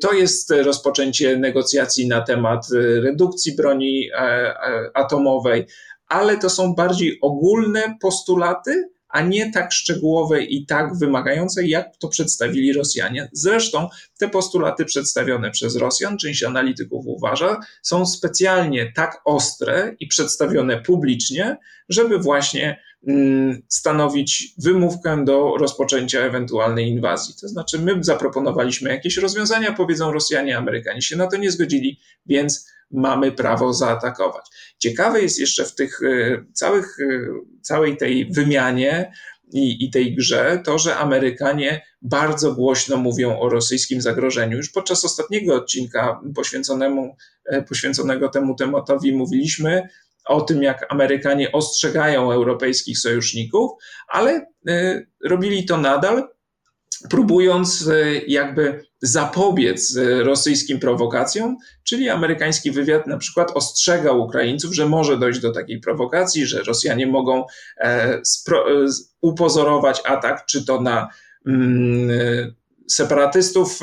To 0.01 0.13
jest 0.13 0.51
rozpoczęcie 0.51 1.37
negocjacji 1.37 2.09
na 2.09 2.21
temat 2.21 2.67
redukcji 3.01 3.57
broni 3.57 4.09
e, 4.13 4.17
e, 4.17 4.91
atomowej, 4.95 5.67
ale 6.09 6.39
to 6.39 6.51
są 6.51 6.75
bardziej 6.75 7.19
ogólne 7.23 7.97
postulaty, 8.01 8.95
a 9.15 9.21
nie 9.21 9.53
tak 9.53 9.73
szczegółowe 9.73 10.43
i 10.43 10.67
tak 10.67 10.99
wymagające, 10.99 11.67
jak 11.67 11.97
to 11.97 12.09
przedstawili 12.09 12.73
Rosjanie. 12.73 13.29
Zresztą 13.33 13.89
te 14.19 14.29
postulaty 14.29 14.85
przedstawione 14.85 15.51
przez 15.51 15.77
Rosjan, 15.77 16.19
część 16.19 16.43
analityków 16.43 17.07
uważa, 17.07 17.61
są 17.83 18.07
specjalnie 18.07 18.93
tak 18.93 19.21
ostre 19.25 19.97
i 20.01 20.07
przedstawione 20.07 20.83
publicznie, 20.83 21.57
żeby 21.89 22.19
właśnie 22.19 22.81
mm, 23.07 23.63
stanowić 23.69 24.55
wymówkę 24.59 25.25
do 25.25 25.57
rozpoczęcia 25.57 26.21
ewentualnej 26.21 26.89
inwazji. 26.89 27.35
To 27.41 27.49
znaczy, 27.49 27.79
my 27.79 27.99
zaproponowaliśmy 28.01 28.91
jakieś 28.91 29.17
rozwiązania, 29.17 29.73
powiedzą 29.73 30.13
Rosjanie, 30.13 30.59
Amerykanie 30.59 31.03
się 31.03 31.17
na 31.17 31.27
to 31.27 31.37
nie 31.37 31.51
zgodzili, 31.51 32.01
więc 32.27 32.74
mamy 32.95 33.33
prawo 33.33 33.73
zaatakować. 33.73 34.47
Ciekawe 34.79 35.21
jest 35.21 35.41
jeszcze 35.41 35.65
w 35.65 35.75
tych 35.75 36.01
e, 36.03 36.45
całych, 36.53 36.97
e, 37.01 37.27
całej 37.63 37.97
tej 37.97 38.33
wymianie 38.33 39.13
i, 39.53 39.85
i 39.85 39.91
tej 39.91 40.17
grze 40.17 40.63
to, 40.65 40.79
że 40.79 40.97
Amerykanie 40.97 41.87
bardzo 42.03 42.53
głośno 42.53 42.97
mówią 42.97 43.39
o 43.39 43.49
rosyjskim 43.49 44.01
zagrożeniu. 44.01 44.57
Już 44.57 44.71
podczas 44.71 45.05
ostatniego 45.05 45.55
odcinka 45.55 46.21
poświęconemu, 46.35 47.17
e, 47.47 47.63
poświęconego 47.63 48.29
temu 48.29 48.55
tematowi 48.55 49.13
mówiliśmy 49.13 49.89
o 50.25 50.41
tym, 50.41 50.63
jak 50.63 50.87
Amerykanie 50.93 51.53
ostrzegają 51.53 52.33
europejskich 52.33 52.99
sojuszników, 52.99 53.71
ale 54.09 54.47
robili 55.25 55.65
to 55.65 55.77
nadal, 55.77 56.29
próbując 57.11 57.89
jakby 58.27 58.85
zapobiec 59.05 59.97
e, 59.97 60.23
rosyjskim 60.23 60.81
prowokacjom, 60.81 61.57
czyli 61.85 62.09
amerykański 62.09 62.71
wywiad 62.71 63.07
na 63.07 63.19
przykład 63.19 63.51
ostrzegał 63.55 64.21
Ukraińców, 64.21 64.75
że 64.75 64.89
może 64.89 65.19
dojść 65.19 65.41
do 65.41 65.53
takiej 65.53 65.81
prowokacji, 65.81 66.47
że 66.47 66.63
Rosjanie 66.63 67.07
mogą 67.07 67.45
e, 67.79 67.85
e, 67.85 68.21
upozorować 69.21 70.03
atak, 70.05 70.47
czy 70.47 70.65
to 70.65 70.81
na 70.81 71.09
mm, 71.47 72.55
separatystów 72.91 73.81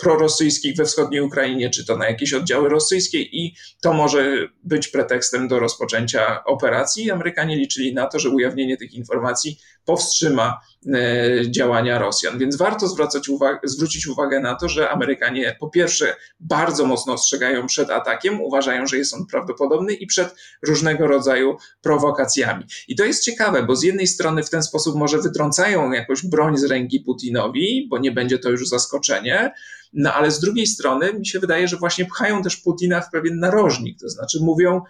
prorosyjskich 0.00 0.76
we 0.76 0.84
wschodniej 0.84 1.20
Ukrainie, 1.20 1.70
czy 1.70 1.86
to 1.86 1.96
na 1.96 2.08
jakieś 2.08 2.34
oddziały 2.34 2.68
rosyjskie, 2.68 3.20
i 3.22 3.54
to 3.80 3.92
może 3.92 4.48
być 4.64 4.88
pretekstem 4.88 5.48
do 5.48 5.58
rozpoczęcia 5.58 6.44
operacji. 6.44 7.10
Amerykanie 7.10 7.56
liczyli 7.56 7.94
na 7.94 8.06
to, 8.06 8.18
że 8.18 8.30
ujawnienie 8.30 8.76
tych 8.76 8.94
informacji 8.94 9.58
powstrzyma 9.86 10.60
E, 10.94 11.50
działania 11.50 11.98
Rosjan. 11.98 12.38
Więc 12.38 12.56
warto 12.56 12.88
zwracać 12.88 13.28
zwrócić 13.64 14.06
uwagę 14.06 14.40
na 14.40 14.54
to, 14.54 14.68
że 14.68 14.90
Amerykanie 14.90 15.56
po 15.60 15.70
pierwsze 15.70 16.16
bardzo 16.40 16.86
mocno 16.86 17.12
ostrzegają 17.12 17.66
przed 17.66 17.90
atakiem, 17.90 18.40
uważają, 18.40 18.86
że 18.86 18.96
jest 18.96 19.14
on 19.14 19.26
prawdopodobny 19.26 19.94
i 19.94 20.06
przed 20.06 20.34
różnego 20.62 21.06
rodzaju 21.06 21.56
prowokacjami. 21.82 22.64
I 22.88 22.96
to 22.96 23.04
jest 23.04 23.24
ciekawe, 23.24 23.62
bo 23.62 23.76
z 23.76 23.82
jednej 23.82 24.06
strony 24.06 24.42
w 24.42 24.50
ten 24.50 24.62
sposób 24.62 24.96
może 24.96 25.18
wytrącają 25.18 25.92
jakąś 25.92 26.26
broń 26.26 26.56
z 26.56 26.64
ręki 26.64 27.00
Putinowi, 27.00 27.86
bo 27.90 27.98
nie 27.98 28.12
będzie 28.12 28.38
to 28.38 28.50
już 28.50 28.68
zaskoczenie, 28.68 29.52
no 29.92 30.12
ale 30.12 30.30
z 30.30 30.40
drugiej 30.40 30.66
strony 30.66 31.12
mi 31.12 31.26
się 31.26 31.38
wydaje, 31.38 31.68
że 31.68 31.76
właśnie 31.76 32.04
pchają 32.04 32.42
też 32.42 32.56
Putina 32.56 33.00
w 33.00 33.10
pewien 33.10 33.38
narożnik, 33.38 33.98
to 34.00 34.08
znaczy 34.08 34.38
mówią, 34.42 34.82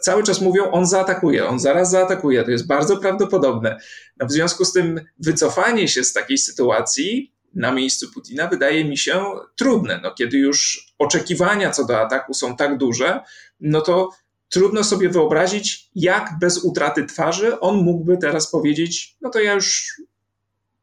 cały 0.00 0.22
czas 0.22 0.40
mówią, 0.40 0.70
on 0.70 0.86
zaatakuje, 0.86 1.46
on 1.48 1.58
zaraz 1.58 1.90
zaatakuje, 1.90 2.44
to 2.44 2.50
jest 2.50 2.66
bardzo 2.66 2.96
prawdopodobne. 2.96 3.80
No 4.20 4.26
w 4.26 4.32
związku 4.32 4.64
z 4.64 4.72
tym 4.72 5.00
wycofanie 5.18 5.88
się 5.88 6.04
z 6.04 6.12
takiej 6.12 6.38
sytuacji 6.38 7.32
na 7.54 7.72
miejscu 7.72 8.12
Putina 8.14 8.46
wydaje 8.46 8.84
mi 8.84 8.98
się 8.98 9.24
trudne. 9.56 10.00
No, 10.02 10.14
kiedy 10.14 10.38
już 10.38 10.86
oczekiwania 10.98 11.70
co 11.70 11.84
do 11.84 12.00
ataku 12.00 12.34
są 12.34 12.56
tak 12.56 12.78
duże, 12.78 13.20
no 13.60 13.80
to 13.80 14.10
trudno 14.48 14.84
sobie 14.84 15.08
wyobrazić, 15.08 15.90
jak 15.94 16.30
bez 16.40 16.64
utraty 16.64 17.06
twarzy 17.06 17.60
on 17.60 17.76
mógłby 17.76 18.18
teraz 18.18 18.50
powiedzieć: 18.50 19.16
No 19.20 19.30
to 19.30 19.40
ja 19.40 19.52
już 19.52 19.94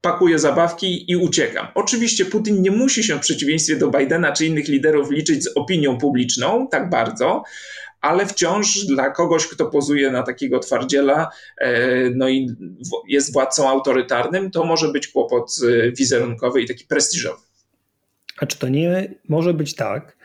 pakuję 0.01 0.39
zabawki 0.39 1.11
i 1.11 1.15
uciekam. 1.15 1.67
Oczywiście 1.75 2.25
Putin 2.25 2.61
nie 2.61 2.71
musi 2.71 3.03
się 3.03 3.15
w 3.15 3.19
przeciwieństwie 3.19 3.75
do 3.75 3.87
Bidena 3.87 4.31
czy 4.31 4.45
innych 4.45 4.67
liderów 4.67 5.11
liczyć 5.11 5.43
z 5.43 5.57
opinią 5.57 5.97
publiczną 5.97 6.67
tak 6.71 6.89
bardzo, 6.89 7.43
ale 8.01 8.25
wciąż 8.25 8.85
dla 8.85 9.09
kogoś, 9.11 9.47
kto 9.47 9.65
pozuje 9.65 10.11
na 10.11 10.23
takiego 10.23 10.59
twardziela, 10.59 11.29
e, 11.57 12.09
no 12.09 12.29
i 12.29 12.55
jest 13.07 13.33
władcą 13.33 13.69
autorytarnym, 13.69 14.51
to 14.51 14.65
może 14.65 14.91
być 14.91 15.07
kłopot 15.07 15.55
e, 15.63 15.91
wizerunkowy 15.91 16.61
i 16.61 16.67
taki 16.67 16.85
prestiżowy. 16.85 17.41
A 18.37 18.45
czy 18.45 18.59
to 18.59 18.69
nie 18.69 19.13
może 19.29 19.53
być 19.53 19.75
tak, 19.75 20.17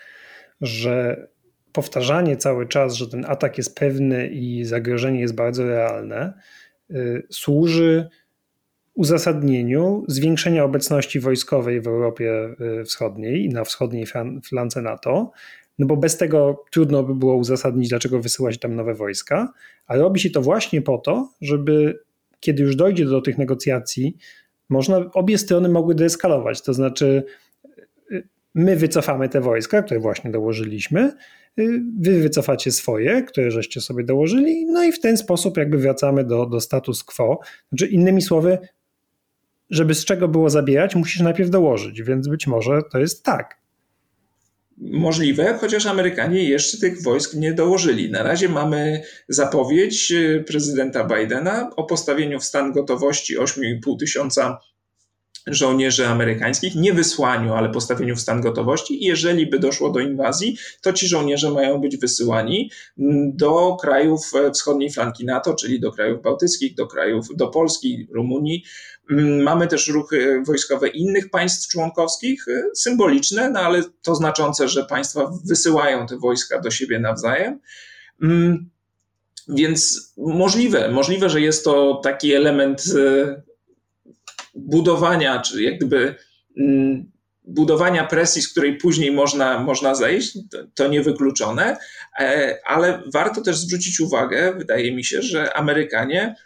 że 0.61 1.26
powtarzanie 1.72 2.37
cały 2.37 2.68
czas, 2.68 2.94
że 2.94 3.08
ten 3.08 3.24
atak 3.28 3.58
jest 3.58 3.76
pewny 3.76 4.28
i 4.28 4.64
zagrożenie 4.64 5.20
jest 5.20 5.35
bardzo 5.35 5.66
realne, 5.66 6.32
e, 6.90 6.94
służy 7.30 8.08
uzasadnieniu 8.94 10.04
zwiększenia 10.08 10.64
obecności 10.64 11.20
wojskowej 11.20 11.80
w 11.80 11.87
Europie 11.87 12.54
Wschodniej 12.85 13.44
i 13.44 13.48
na 13.48 13.64
wschodniej 13.64 14.06
flance 14.48 14.82
NATO, 14.82 15.32
no 15.78 15.87
bo 15.87 15.96
bez 15.96 16.16
tego 16.16 16.64
trudno 16.70 17.02
by 17.02 17.14
było 17.14 17.37
uzasadnić, 17.37 17.88
dlaczego 17.88 18.20
wysyłać 18.20 18.58
tam 18.58 18.74
nowe 18.74 18.94
wojska, 18.94 19.52
a 19.87 19.96
robi 19.96 20.20
się 20.20 20.30
to 20.30 20.42
właśnie 20.42 20.82
po 20.82 20.98
to, 20.98 21.32
żeby 21.40 21.98
kiedy 22.40 22.62
już 22.62 22.76
dojdzie 22.76 23.04
do 23.04 23.20
tych 23.20 23.38
negocjacji, 23.38 24.16
można, 24.68 25.11
obie 25.12 25.38
strony 25.38 25.68
mogły 25.68 25.94
deeskalować, 25.94 26.62
to 26.62 26.74
znaczy 26.74 27.24
y, 28.12 28.28
my 28.54 28.76
wycofamy 28.76 29.28
te 29.28 29.40
wojska, 29.40 29.82
które 29.82 30.00
właśnie 30.00 30.30
dołożyliśmy, 30.30 31.12
y, 31.58 31.82
wy 32.00 32.22
wycofacie 32.22 32.72
swoje, 32.72 33.22
które 33.22 33.50
żeście 33.50 33.80
sobie 33.80 34.04
dołożyli, 34.04 34.66
no 34.66 34.85
i 34.85 34.92
w 34.92 35.00
ten 35.00 35.16
sposób 35.16 35.56
jakby 35.56 35.78
wracamy 35.78 36.24
do, 36.24 36.46
do 36.46 36.61
status 36.61 37.04
quo. 37.04 37.40
Znaczy 37.68 37.87
innymi 37.87 38.22
słowy, 38.22 38.58
żeby 39.70 39.94
z 39.94 40.04
czego 40.04 40.28
było 40.28 40.50
zabierać, 40.50 40.94
musisz 40.94 41.20
najpierw 41.20 41.50
dołożyć, 41.50 42.02
więc 42.02 42.28
być 42.28 42.46
może 42.46 42.80
to 42.92 42.98
jest 42.98 43.24
tak 43.24 43.62
możliwe, 44.90 45.58
chociaż 45.60 45.86
Amerykanie 45.86 46.44
jeszcze 46.44 46.78
tych 46.78 47.02
wojsk 47.02 47.34
nie 47.34 47.52
dołożyli. 47.52 48.10
Na 48.10 48.22
razie 48.22 48.48
mamy 48.48 49.02
zapowiedź 49.28 50.12
e, 50.12 50.40
prezydenta 50.40 51.04
Bidena 51.04 51.70
o 51.76 51.84
postawieniu 51.84 52.40
w 52.40 52.44
stan 52.44 52.72
gotowości 52.72 53.38
8,5 53.38 53.98
tysiąca 53.98 54.58
żołnierzy 55.46 56.06
amerykańskich, 56.06 56.74
nie 56.74 56.92
wysłaniu, 56.92 57.54
ale 57.54 57.68
postawieniu 57.68 58.16
w 58.16 58.20
stan 58.20 58.40
gotowości. 58.40 59.04
Jeżeli 59.04 59.46
by 59.46 59.58
doszło 59.58 59.90
do 59.90 60.00
inwazji, 60.00 60.56
to 60.82 60.92
ci 60.92 61.08
żołnierze 61.08 61.50
mają 61.50 61.80
być 61.80 61.96
wysyłani 61.96 62.70
do 63.34 63.76
krajów 63.80 64.20
e, 64.34 64.50
wschodniej 64.50 64.90
flanki 64.90 65.24
NATO, 65.24 65.54
czyli 65.54 65.80
do 65.80 65.92
krajów 65.92 66.22
bałtyckich, 66.22 66.74
do 66.74 66.86
krajów, 66.86 67.26
do 67.36 67.48
Polski, 67.48 68.08
Rumunii, 68.10 68.64
Mm, 68.64 68.91
mamy 69.42 69.66
też 69.66 69.88
ruchy 69.88 70.42
wojskowe 70.46 70.88
innych 70.88 71.30
państw 71.30 71.70
członkowskich, 71.70 72.48
y, 72.48 72.62
symboliczne, 72.74 73.50
no 73.50 73.60
ale 73.60 73.82
to 74.02 74.14
znaczące, 74.14 74.68
że 74.68 74.84
państwa 74.84 75.30
wysyłają 75.44 76.06
te 76.06 76.18
wojska 76.18 76.60
do 76.60 76.70
siebie 76.70 76.98
nawzajem. 76.98 77.60
Mm, 78.22 78.70
więc 79.48 80.12
możliwe, 80.16 80.88
możliwe, 80.88 81.30
że 81.30 81.40
jest 81.40 81.64
to 81.64 82.00
taki 82.04 82.32
element 82.32 82.84
y, 82.86 83.42
budowania, 84.54 85.40
czy 85.40 85.62
jak 85.62 85.76
gdyby 85.76 86.14
mm, 86.58 87.12
budowania 87.44 88.04
presji, 88.04 88.42
z 88.42 88.48
której 88.48 88.76
później 88.76 89.12
można, 89.12 89.62
można 89.62 89.94
zejść, 89.94 90.38
to, 90.50 90.58
to 90.74 90.88
niewykluczone, 90.88 91.76
e, 92.18 92.58
ale 92.64 93.02
warto 93.12 93.42
też 93.42 93.56
zwrócić 93.56 94.00
uwagę, 94.00 94.54
wydaje 94.58 94.94
mi 94.94 95.04
się, 95.04 95.22
że 95.22 95.56
Amerykanie 95.56 96.36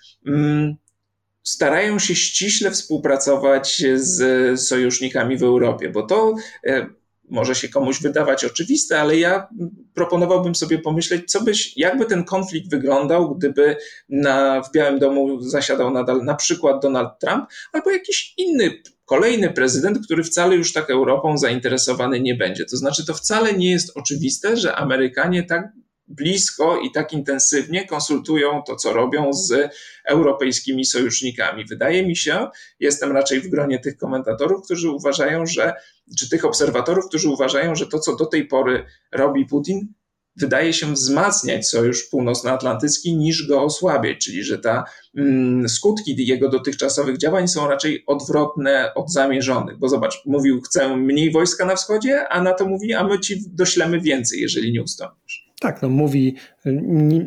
starają 1.47 1.99
się 1.99 2.15
ściśle 2.15 2.71
współpracować 2.71 3.83
z 3.95 4.61
sojusznikami 4.61 5.37
w 5.37 5.43
Europie, 5.43 5.89
bo 5.89 6.03
to 6.03 6.35
e, 6.67 6.87
może 7.31 7.55
się 7.55 7.69
komuś 7.69 8.01
wydawać 8.03 8.45
oczywiste, 8.45 9.01
ale 9.01 9.17
ja 9.17 9.49
proponowałbym 9.95 10.55
sobie 10.55 10.79
pomyśleć, 10.79 11.31
co 11.31 11.43
byś, 11.43 11.77
jakby 11.77 12.05
ten 12.05 12.25
konflikt 12.25 12.71
wyglądał, 12.71 13.35
gdyby 13.35 13.77
na, 14.09 14.63
w 14.63 14.73
Białym 14.73 14.99
Domu 14.99 15.41
zasiadał 15.41 15.91
nadal 15.91 16.25
na 16.25 16.35
przykład 16.35 16.83
Donald 16.83 17.09
Trump 17.21 17.45
albo 17.73 17.91
jakiś 17.91 18.35
inny 18.37 18.71
kolejny 19.05 19.51
prezydent, 19.51 19.99
który 20.05 20.25
wcale 20.25 20.57
już 20.57 20.73
tak 20.73 20.91
Europą 20.91 21.39
zainteresowany 21.39 22.21
nie 22.21 22.35
będzie. 22.35 22.65
To 22.65 22.77
znaczy, 22.77 23.07
to 23.07 23.15
wcale 23.15 23.53
nie 23.53 23.71
jest 23.71 23.93
oczywiste, 23.95 24.57
że 24.57 24.77
Amerykanie 24.77 25.43
tak 25.43 25.73
blisko 26.09 26.81
i 26.81 26.91
tak 26.91 27.13
intensywnie 27.13 27.87
konsultują 27.87 28.63
to, 28.67 28.77
co 28.77 28.93
robią 28.93 29.33
z 29.33 29.71
europejskimi 30.05 30.85
sojusznikami. 30.85 31.65
Wydaje 31.65 32.07
mi 32.07 32.17
się, 32.17 32.47
jestem 32.81 33.13
raczej 33.13 33.41
w 33.41 33.49
gronie 33.49 33.79
tych 33.79 33.97
komentatorów, 33.97 34.65
którzy 34.65 34.91
uważają, 34.91 35.47
że, 35.47 35.75
czy 36.19 36.29
tych 36.29 36.45
obserwatorów, 36.45 37.09
którzy 37.09 37.29
uważają, 37.29 37.75
że 37.75 37.87
to, 37.87 37.99
co 37.99 38.17
do 38.17 38.27
tej 38.27 38.47
pory 38.47 38.85
robi 39.13 39.47
Putin, 39.47 39.95
wydaje 40.37 40.73
się 40.73 40.93
wzmacniać 40.93 41.69
Sojusz 41.69 42.03
Północnoatlantycki 42.03 43.17
niż 43.17 43.49
go 43.49 43.63
osłabiać, 43.63 44.19
czyli 44.19 44.45
że 44.45 44.59
ta 44.59 44.85
mm, 45.17 45.69
skutki 45.69 46.27
jego 46.27 46.49
dotychczasowych 46.49 47.19
działań 47.19 47.49
są 47.49 47.69
raczej 47.69 48.05
odwrotne 48.07 48.95
od 48.95 49.13
zamierzonych. 49.13 49.79
Bo 49.79 49.89
zobacz, 49.89 50.23
mówił, 50.27 50.61
chcę 50.61 50.97
mniej 50.97 51.33
wojska 51.33 51.65
na 51.65 51.77
wschodzie, 51.77 52.29
a 52.29 52.43
na 52.43 52.53
to 52.53 52.67
mówi, 52.67 52.95
a 52.95 53.05
my 53.05 53.21
ci 53.21 53.43
doślemy 53.47 54.01
więcej, 54.01 54.41
jeżeli 54.41 54.73
nie 54.73 54.83
ustąpisz. 54.83 55.46
Tak, 55.61 55.83
no 55.83 55.89
mówi, 55.89 56.35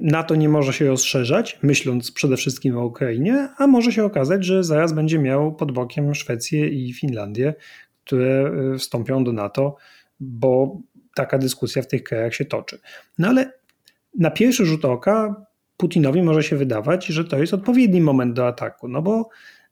NATO 0.01 0.35
nie 0.35 0.49
może 0.49 0.73
się 0.73 0.87
rozszerzać, 0.87 1.59
myśląc 1.61 2.11
przede 2.11 2.37
wszystkim 2.37 2.77
o 2.77 2.85
Ukrainie, 2.85 3.49
a 3.57 3.67
może 3.67 3.91
się 3.91 4.03
okazać, 4.03 4.45
że 4.45 4.63
zaraz 4.63 4.93
będzie 4.93 5.19
miał 5.19 5.55
pod 5.55 5.71
bokiem 5.71 6.15
Szwecję 6.15 6.67
i 6.67 6.93
Finlandię, 6.93 7.53
które 8.05 8.51
y, 8.75 8.77
wstąpią 8.77 9.23
do 9.23 9.33
NATO, 9.33 9.75
bo 10.19 10.81
taka 11.15 11.37
dyskusja 11.37 11.81
w 11.81 11.87
tych 11.87 12.03
krajach 12.03 12.35
się 12.35 12.45
toczy. 12.45 12.79
No 13.17 13.27
ale 13.27 13.53
na 14.17 14.31
pierwszy 14.31 14.65
rzut 14.65 14.85
oka 14.85 15.45
Putinowi 15.77 16.21
może 16.21 16.43
się 16.43 16.55
wydawać, 16.55 17.05
że 17.05 17.25
to 17.25 17.39
jest 17.39 17.53
odpowiedni 17.53 18.01
moment 18.01 18.33
do 18.33 18.47
ataku, 18.47 18.87
no 18.87 19.01
bo 19.01 19.29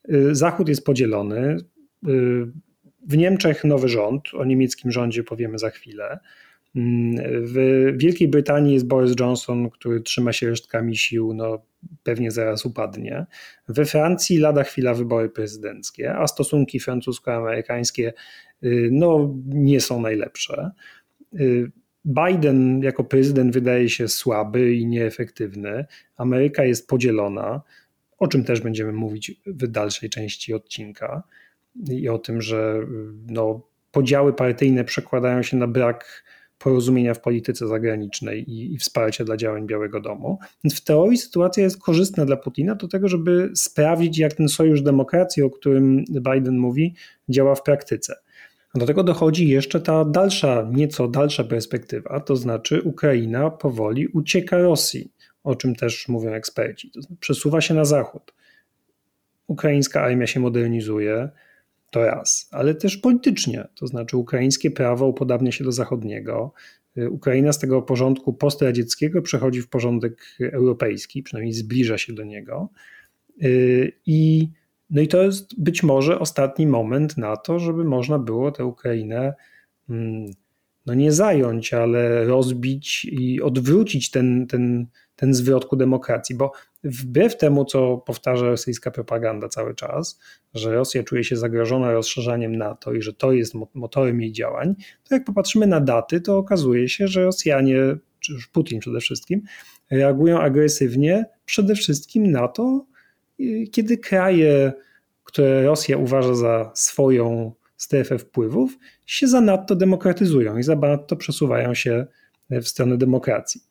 y, 0.10 0.36
Zachód 0.36 0.70
jest 0.70 0.86
podzielony. 0.86 1.58
Y, 2.08 2.48
w 3.08 3.18
Niemczech 3.18 3.64
nowy 3.64 3.90
rząd, 3.90 4.24
o 4.34 4.46
niemieckim 4.46 4.92
rządzie 4.92 5.24
powiemy 5.24 5.58
za 5.58 5.70
chwilę. 5.70 6.20
W 7.42 7.94
Wielkiej 7.98 8.28
Brytanii 8.28 8.74
jest 8.74 8.88
Boris 8.88 9.14
Johnson, 9.20 9.70
który 9.70 10.02
trzyma 10.02 10.34
się 10.34 10.50
resztkami 10.50 10.98
sił, 10.98 11.34
no 11.34 11.62
pewnie 12.04 12.32
zaraz 12.32 12.66
upadnie. 12.66 13.26
We 13.68 13.86
Francji 13.86 14.38
lada 14.38 14.64
chwila 14.64 14.94
wybory 14.94 15.30
prezydenckie, 15.30 16.16
a 16.16 16.28
stosunki 16.28 16.80
francusko-amerykańskie 16.80 18.14
y, 18.64 18.90
no, 18.92 19.36
nie 19.46 19.82
są 19.82 20.02
najlepsze. 20.02 20.72
Y, 21.40 21.72
Biden 22.06 22.82
jako 22.84 23.04
prezydent 23.04 23.54
wydaje 23.54 23.90
się 23.90 24.08
słaby 24.08 24.74
i 24.74 24.86
nieefektywny. 24.86 25.86
Ameryka 26.18 26.64
jest 26.64 26.88
podzielona, 26.88 27.62
o 28.18 28.28
czym 28.28 28.44
też 28.44 28.62
będziemy 28.62 28.92
mówić 28.92 29.42
w 29.46 29.68
dalszej 29.68 30.10
części 30.10 30.54
odcinka. 30.54 31.24
I 31.90 32.10
o 32.10 32.18
tym, 32.18 32.42
że 32.42 32.80
y, 32.84 32.88
no, 33.28 33.62
podziały 33.92 34.34
partyjne 34.34 34.84
przekładają 34.84 35.44
się 35.44 35.58
na 35.58 35.68
brak 35.68 36.24
porozumienia 36.60 37.14
w 37.14 37.22
polityce 37.22 37.68
zagranicznej 37.68 38.52
i, 38.52 38.74
i, 38.74 38.78
wsparcia 38.78 39.24
dla 39.24 39.38
działań 39.38 39.68
Białego 39.68 40.02
Domu. 40.02 40.40
Więc 40.64 40.76
w 40.76 40.84
teorii 40.84 41.18
sytuacja 41.18 41.64
jest 41.64 41.82
korzystna 41.82 42.26
dla 42.26 42.38
Putina 42.38 42.76
do 42.76 42.88
tego, 42.88 43.08
żeby 43.08 43.52
sprawdzić, 43.56 44.18
jak 44.18 44.34
ten 44.34 44.50
sojusz 44.50 44.82
demokracji, 44.82 45.44
o 45.44 45.50
którym 45.50 46.06
Biden 46.10 46.58
mówi, 46.58 46.96
działa 47.30 47.56
w 47.56 47.64
praktyce. 47.64 48.16
Do 48.76 48.86
tego 48.86 49.04
dochodzi 49.04 49.48
jeszcze 49.48 49.82
ta 49.82 50.06
dalsza, 50.06 50.68
nieco 50.72 51.08
dalsza 51.08 51.44
perspektywa, 51.44 52.20
to 52.20 52.36
znaczy 52.36 52.82
Ukraina 52.82 53.50
powoli 53.50 54.08
ucieka 54.08 54.58
Rosji, 54.58 55.12
o 55.44 55.56
czym 55.56 55.76
też 55.76 56.08
mówią 56.08 56.32
eksperci. 56.32 56.92
To 56.92 57.02
znaczy 57.02 57.20
przesuwa 57.20 57.62
się 57.62 57.74
na 57.74 57.86
zachód. 57.86 58.34
Ukraińska 59.48 60.02
armia 60.02 60.28
się 60.28 60.40
modernizuje, 60.40 61.30
to 61.92 62.06
raz, 62.06 62.50
ale 62.52 62.76
też 62.76 62.98
politycznie, 62.98 63.68
to 63.76 63.88
znaczy 63.88 64.18
ukraińskie 64.18 64.72
prawo 64.72 65.08
upodabnia 65.08 65.52
się 65.52 65.64
do 65.64 65.72
zachodniego. 65.72 66.54
Ukraina 67.10 67.54
z 67.54 67.60
tego 67.60 67.82
porządku 67.82 68.34
postradzieckiego 68.34 69.22
przechodzi 69.22 69.62
w 69.62 69.70
porządek 69.70 70.38
europejski, 70.40 71.24
przynajmniej 71.24 71.54
zbliża 71.54 71.98
się 71.98 72.14
do 72.14 72.24
niego. 72.24 72.70
I 74.06 74.50
no 74.90 75.02
i 75.02 75.08
to 75.08 75.24
jest 75.24 75.62
być 75.62 75.84
może 75.84 76.20
ostatni 76.20 76.68
moment 76.68 77.18
na 77.18 77.38
to, 77.38 77.60
żeby 77.60 77.84
można 77.84 78.20
było 78.20 78.52
tę 78.52 78.66
Ukrainę 78.66 79.34
mm, 79.90 80.32
no 80.86 80.94
nie 80.94 81.12
zająć, 81.12 81.74
ale 81.74 82.26
rozbić 82.26 83.06
i 83.06 83.42
odwrócić 83.42 84.12
ten, 84.12 84.48
ten, 84.48 84.88
ten 85.16 85.34
zwrot 85.34 85.66
ku 85.66 85.76
demokracji, 85.76 86.36
bo 86.36 86.52
wbrew 86.84 87.38
temu, 87.38 87.66
co 87.66 87.98
powtarza 87.98 88.46
rosyjska 88.46 88.92
propaganda 88.92 89.50
cały 89.50 89.76
czas, 89.76 90.20
że 90.54 90.76
Rosja 90.76 91.04
czuje 91.04 91.24
się 91.24 91.36
zagrożona 91.36 91.92
rozszerzaniem 91.92 92.56
NATO 92.56 92.94
i 92.94 93.02
że 93.02 93.14
to 93.14 93.32
jest 93.32 93.54
motorem 93.74 94.22
jej 94.22 94.32
działań, 94.32 94.76
to 95.04 95.16
jak 95.16 95.24
popatrzymy 95.24 95.68
na 95.68 95.82
daty, 95.82 96.22
to 96.22 96.38
okazuje 96.38 96.90
się, 96.90 97.08
że 97.08 97.24
Rosjanie, 97.24 97.76
czy 98.20 98.34
już 98.34 98.48
Putin 98.48 98.80
przede 98.80 99.00
wszystkim, 99.00 99.42
reagują 99.92 100.40
agresywnie 100.40 101.26
przede 101.46 101.76
wszystkim 101.76 102.32
na 102.32 102.48
to, 102.48 102.86
kiedy 103.72 103.98
kraje, 103.98 104.74
które 105.24 105.64
Rosja 105.64 105.98
uważa 105.98 106.36
za 106.36 106.72
swoją 106.74 107.52
strefę 107.78 108.18
wpływów, 108.18 108.78
się 109.06 109.28
zanadto 109.28 109.76
demokratyzują 109.76 110.58
i 110.58 110.64
zanadto 110.64 111.16
przesuwają 111.16 111.74
się 111.74 112.06
w 112.50 112.68
stronę 112.68 112.98
demokracji. 112.98 113.62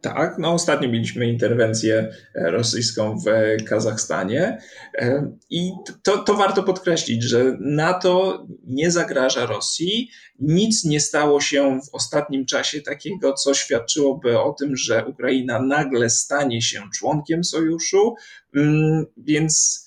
Tak, 0.00 0.38
no 0.38 0.52
ostatnio 0.52 0.88
mieliśmy 0.88 1.26
interwencję 1.26 2.12
rosyjską 2.34 3.18
w 3.18 3.24
Kazachstanie 3.64 4.58
i 5.50 5.70
to, 6.02 6.18
to 6.18 6.34
warto 6.34 6.62
podkreślić, 6.62 7.22
że 7.22 7.56
NATO 7.60 8.46
nie 8.66 8.90
zagraża 8.90 9.46
Rosji. 9.46 10.10
Nic 10.40 10.84
nie 10.84 11.00
stało 11.00 11.40
się 11.40 11.80
w 11.80 11.94
ostatnim 11.94 12.46
czasie 12.46 12.80
takiego, 12.80 13.32
co 13.32 13.54
świadczyłoby 13.54 14.40
o 14.40 14.52
tym, 14.52 14.76
że 14.76 15.06
Ukraina 15.06 15.62
nagle 15.62 16.10
stanie 16.10 16.62
się 16.62 16.82
członkiem 16.94 17.44
sojuszu, 17.44 18.14
mm, 18.54 19.06
więc 19.16 19.84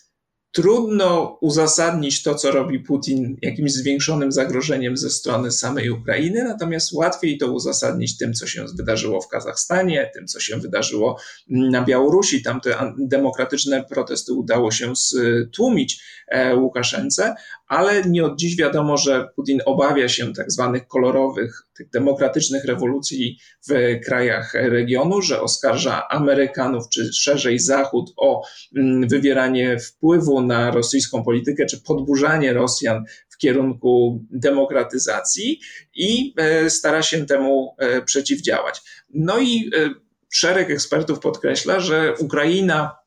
Trudno 0.54 1.38
uzasadnić 1.42 2.24
to, 2.24 2.36
co 2.36 2.52
robi 2.52 2.80
Putin, 2.80 3.38
jakimś 3.42 3.74
zwiększonym 3.74 4.32
zagrożeniem 4.32 4.98
ze 4.98 5.10
strony 5.10 5.52
samej 5.52 5.90
Ukrainy, 5.90 6.44
natomiast 6.44 6.94
łatwiej 6.94 7.38
to 7.38 7.52
uzasadnić 7.52 8.18
tym, 8.18 8.34
co 8.34 8.48
się 8.48 8.66
wydarzyło 8.78 9.22
w 9.22 9.28
Kazachstanie, 9.28 10.12
tym, 10.14 10.28
co 10.28 10.40
się 10.40 10.58
wydarzyło 10.58 11.20
na 11.50 11.84
Białorusi. 11.84 12.44
Tam 12.44 12.62
te 12.62 12.94
demokratyczne 12.98 13.84
protesty 13.84 14.34
udało 14.34 14.72
się 14.72 14.94
stłumić 14.96 16.02
e, 16.28 16.56
Łukaszence, 16.56 17.36
ale 17.68 18.04
nie 18.04 18.26
od 18.26 18.40
dziś 18.40 18.58
wiadomo, 18.58 18.98
że 18.98 19.30
Putin 19.36 19.60
obawia 19.66 20.10
się 20.10 20.34
tak 20.34 20.52
zwanych 20.52 20.88
kolorowych, 20.88 21.68
tych 21.74 21.90
demokratycznych 21.90 22.66
rewolucji 22.66 23.38
w 23.70 24.00
krajach 24.06 24.54
regionu, 24.54 25.22
że 25.22 25.42
oskarża 25.42 26.08
Amerykanów 26.10 26.90
czy 26.90 27.14
szerzej 27.14 27.60
Zachód 27.60 28.14
o 28.18 28.44
mm, 28.76 29.08
wywieranie 29.08 29.80
wpływu 29.80 30.42
na 30.42 30.72
rosyjską 30.72 31.24
politykę 31.24 31.66
czy 31.66 31.82
podburzanie 31.82 32.54
Rosjan 32.54 33.04
w 33.30 33.38
kierunku 33.38 34.22
demokratyzacji 34.32 35.60
i 35.96 36.34
e, 36.38 36.70
stara 36.70 37.02
się 37.02 37.26
temu 37.26 37.76
e, 37.78 38.02
przeciwdziałać. 38.02 38.82
No 39.14 39.40
i 39.40 39.72
e, 39.76 39.90
szereg 40.30 40.70
ekspertów 40.70 41.20
podkreśla, 41.20 41.80
że 41.80 42.14
Ukraina 42.20 43.03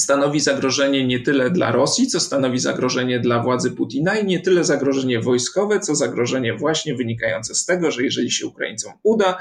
stanowi 0.00 0.40
zagrożenie 0.40 1.06
nie 1.06 1.20
tyle 1.20 1.50
dla 1.50 1.72
Rosji, 1.72 2.06
co 2.06 2.20
stanowi 2.20 2.58
zagrożenie 2.58 3.20
dla 3.20 3.42
władzy 3.42 3.70
Putina 3.70 4.18
i 4.18 4.26
nie 4.26 4.40
tyle 4.40 4.64
zagrożenie 4.64 5.20
wojskowe, 5.20 5.80
co 5.80 5.94
zagrożenie 5.94 6.54
właśnie 6.54 6.94
wynikające 6.94 7.54
z 7.54 7.64
tego, 7.64 7.90
że 7.90 8.02
jeżeli 8.02 8.30
się 8.30 8.46
Ukraińcom 8.46 8.92
uda, 9.02 9.38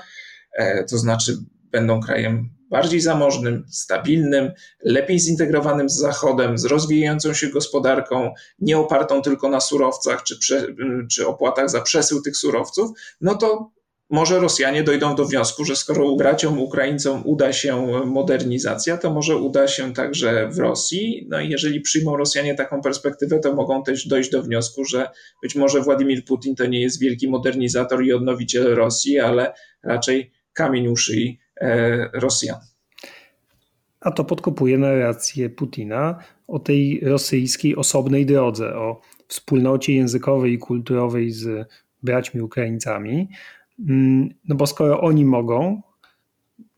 e, 0.58 0.84
to 0.84 0.98
znaczy 0.98 1.38
będą 1.72 2.02
krajem 2.02 2.50
bardziej 2.70 3.02
zamożnym, 3.02 3.66
stabilnym, 3.70 4.52
lepiej 4.84 5.20
zintegrowanym 5.20 5.90
z 5.90 5.98
Zachodem, 5.98 6.58
z 6.58 6.66
rozwijającą 6.66 7.34
się 7.34 7.48
gospodarką, 7.48 8.34
nie 8.60 8.78
opartą 8.78 9.22
tylko 9.22 9.50
na 9.50 9.60
surowcach 9.60 10.24
czy, 10.24 10.40
prze, 10.40 10.68
czy 11.12 11.28
opłatach 11.28 11.70
za 11.70 11.82
przesył 11.82 12.22
tych 12.22 12.38
surowców, 12.38 12.92
no 13.22 13.36
to 13.36 13.72
może 14.10 14.40
Rosjanie 14.40 14.84
dojdą 14.84 15.16
do 15.16 15.26
wniosku, 15.26 15.66
że 15.66 15.76
skoro 15.76 16.16
braciom 16.16 16.60
Ukraińcom 16.60 17.22
uda 17.26 17.54
się 17.54 17.88
modernizacja, 18.06 18.98
to 18.98 19.14
może 19.14 19.38
uda 19.38 19.68
się 19.68 19.94
także 19.94 20.50
w 20.52 20.58
Rosji. 20.58 21.28
No 21.30 21.42
i 21.42 21.50
jeżeli 21.50 21.82
przyjmą 21.82 22.18
Rosjanie 22.18 22.56
taką 22.56 22.82
perspektywę, 22.82 23.40
to 23.40 23.54
mogą 23.54 23.84
też 23.84 24.08
dojść 24.08 24.30
do 24.30 24.44
wniosku, 24.44 24.86
że 24.86 25.10
być 25.42 25.56
może 25.56 25.82
Władimir 25.82 26.26
Putin 26.26 26.56
to 26.56 26.66
nie 26.66 26.82
jest 26.82 27.00
wielki 27.00 27.30
modernizator 27.30 28.06
i 28.06 28.14
odnowiciel 28.14 28.76
Rosji, 28.76 29.20
ale 29.20 29.54
raczej 29.84 30.32
kamień 30.54 30.94
e, 31.62 32.10
Rosjan. 32.14 32.60
a 34.02 34.12
to 34.12 34.24
podkopuje 34.24 34.78
narrację 34.78 35.50
Putina 35.50 36.20
o 36.48 36.60
tej 36.60 37.00
rosyjskiej 37.00 37.76
osobnej 37.76 38.26
drodze, 38.26 38.76
o 38.76 39.02
wspólnocie 39.28 39.94
językowej 39.94 40.54
i 40.54 40.58
kulturowej 40.58 41.32
z 41.32 41.68
braćmi 42.04 42.42
Ukraińcami. 42.42 43.30
Mm, 43.80 44.30
no 44.48 44.56
bo 44.56 44.68
skoro 44.68 45.02
oni 45.02 45.26
mogą, 45.26 45.82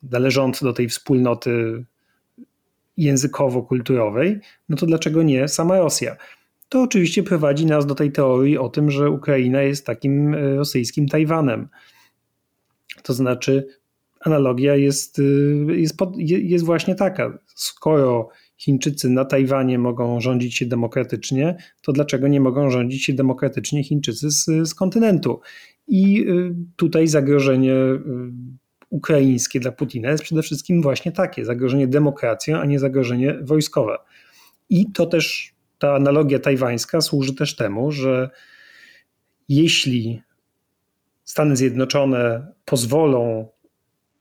należący 0.03 0.65
do 0.65 0.73
tej 0.73 0.89
wspólnoty 0.89 1.85
językowo-kulturowej, 2.97 4.39
no 4.69 4.77
to 4.77 4.85
dlaczego 4.85 5.23
nie 5.23 5.47
sama 5.47 5.77
Rosja? 5.77 6.15
To 6.69 6.81
oczywiście 6.81 7.23
prowadzi 7.23 7.65
nas 7.65 7.85
do 7.85 7.95
tej 7.95 8.11
teorii 8.11 8.57
o 8.57 8.69
tym, 8.69 8.91
że 8.91 9.09
Ukraina 9.09 9.61
jest 9.61 9.85
takim 9.85 10.33
e, 10.33 10.55
rosyjskim 10.55 11.07
Tajwanem. 11.07 11.67
To 13.03 13.13
znaczy, 13.13 13.67
analogia 14.19 14.75
jest, 14.75 15.19
e, 15.19 15.23
jest, 15.73 15.95
jest 16.17 16.65
właśnie 16.65 16.95
taka. 16.95 17.37
Skoro 17.55 18.29
Chińczycy 18.57 19.09
na 19.09 19.25
Tajwanie 19.25 19.79
mogą 19.79 20.21
rządzić 20.21 20.55
się 20.55 20.65
demokratycznie, 20.65 21.57
to 21.81 21.91
dlaczego 21.91 22.27
nie 22.27 22.41
mogą 22.41 22.69
rządzić 22.69 23.05
się 23.05 23.13
demokratycznie 23.13 23.83
Chińczycy 23.83 24.31
z, 24.31 24.45
z 24.69 24.75
kontynentu? 24.75 25.39
I 25.87 26.21
e, 26.21 26.53
tutaj 26.75 27.07
zagrożenie 27.07 27.75
ukraińskie 28.89 29.59
dla 29.59 29.71
Putina 29.71 30.09
jest 30.09 30.23
przede 30.23 30.41
wszystkim 30.41 30.81
właśnie 30.81 31.11
takie: 31.11 31.45
zagrożenie 31.45 31.87
demokracją, 31.87 32.59
a 32.59 32.65
nie 32.65 32.79
zagrożenie 32.79 33.37
wojskowe. 33.41 33.97
I 34.69 34.91
to 34.91 35.05
też 35.05 35.53
ta 35.79 35.95
analogia 35.95 36.39
tajwańska 36.39 37.01
służy 37.01 37.35
też 37.35 37.55
temu, 37.55 37.91
że 37.91 38.29
jeśli 39.49 40.21
Stany 41.23 41.55
Zjednoczone 41.55 42.47
pozwolą 42.65 43.47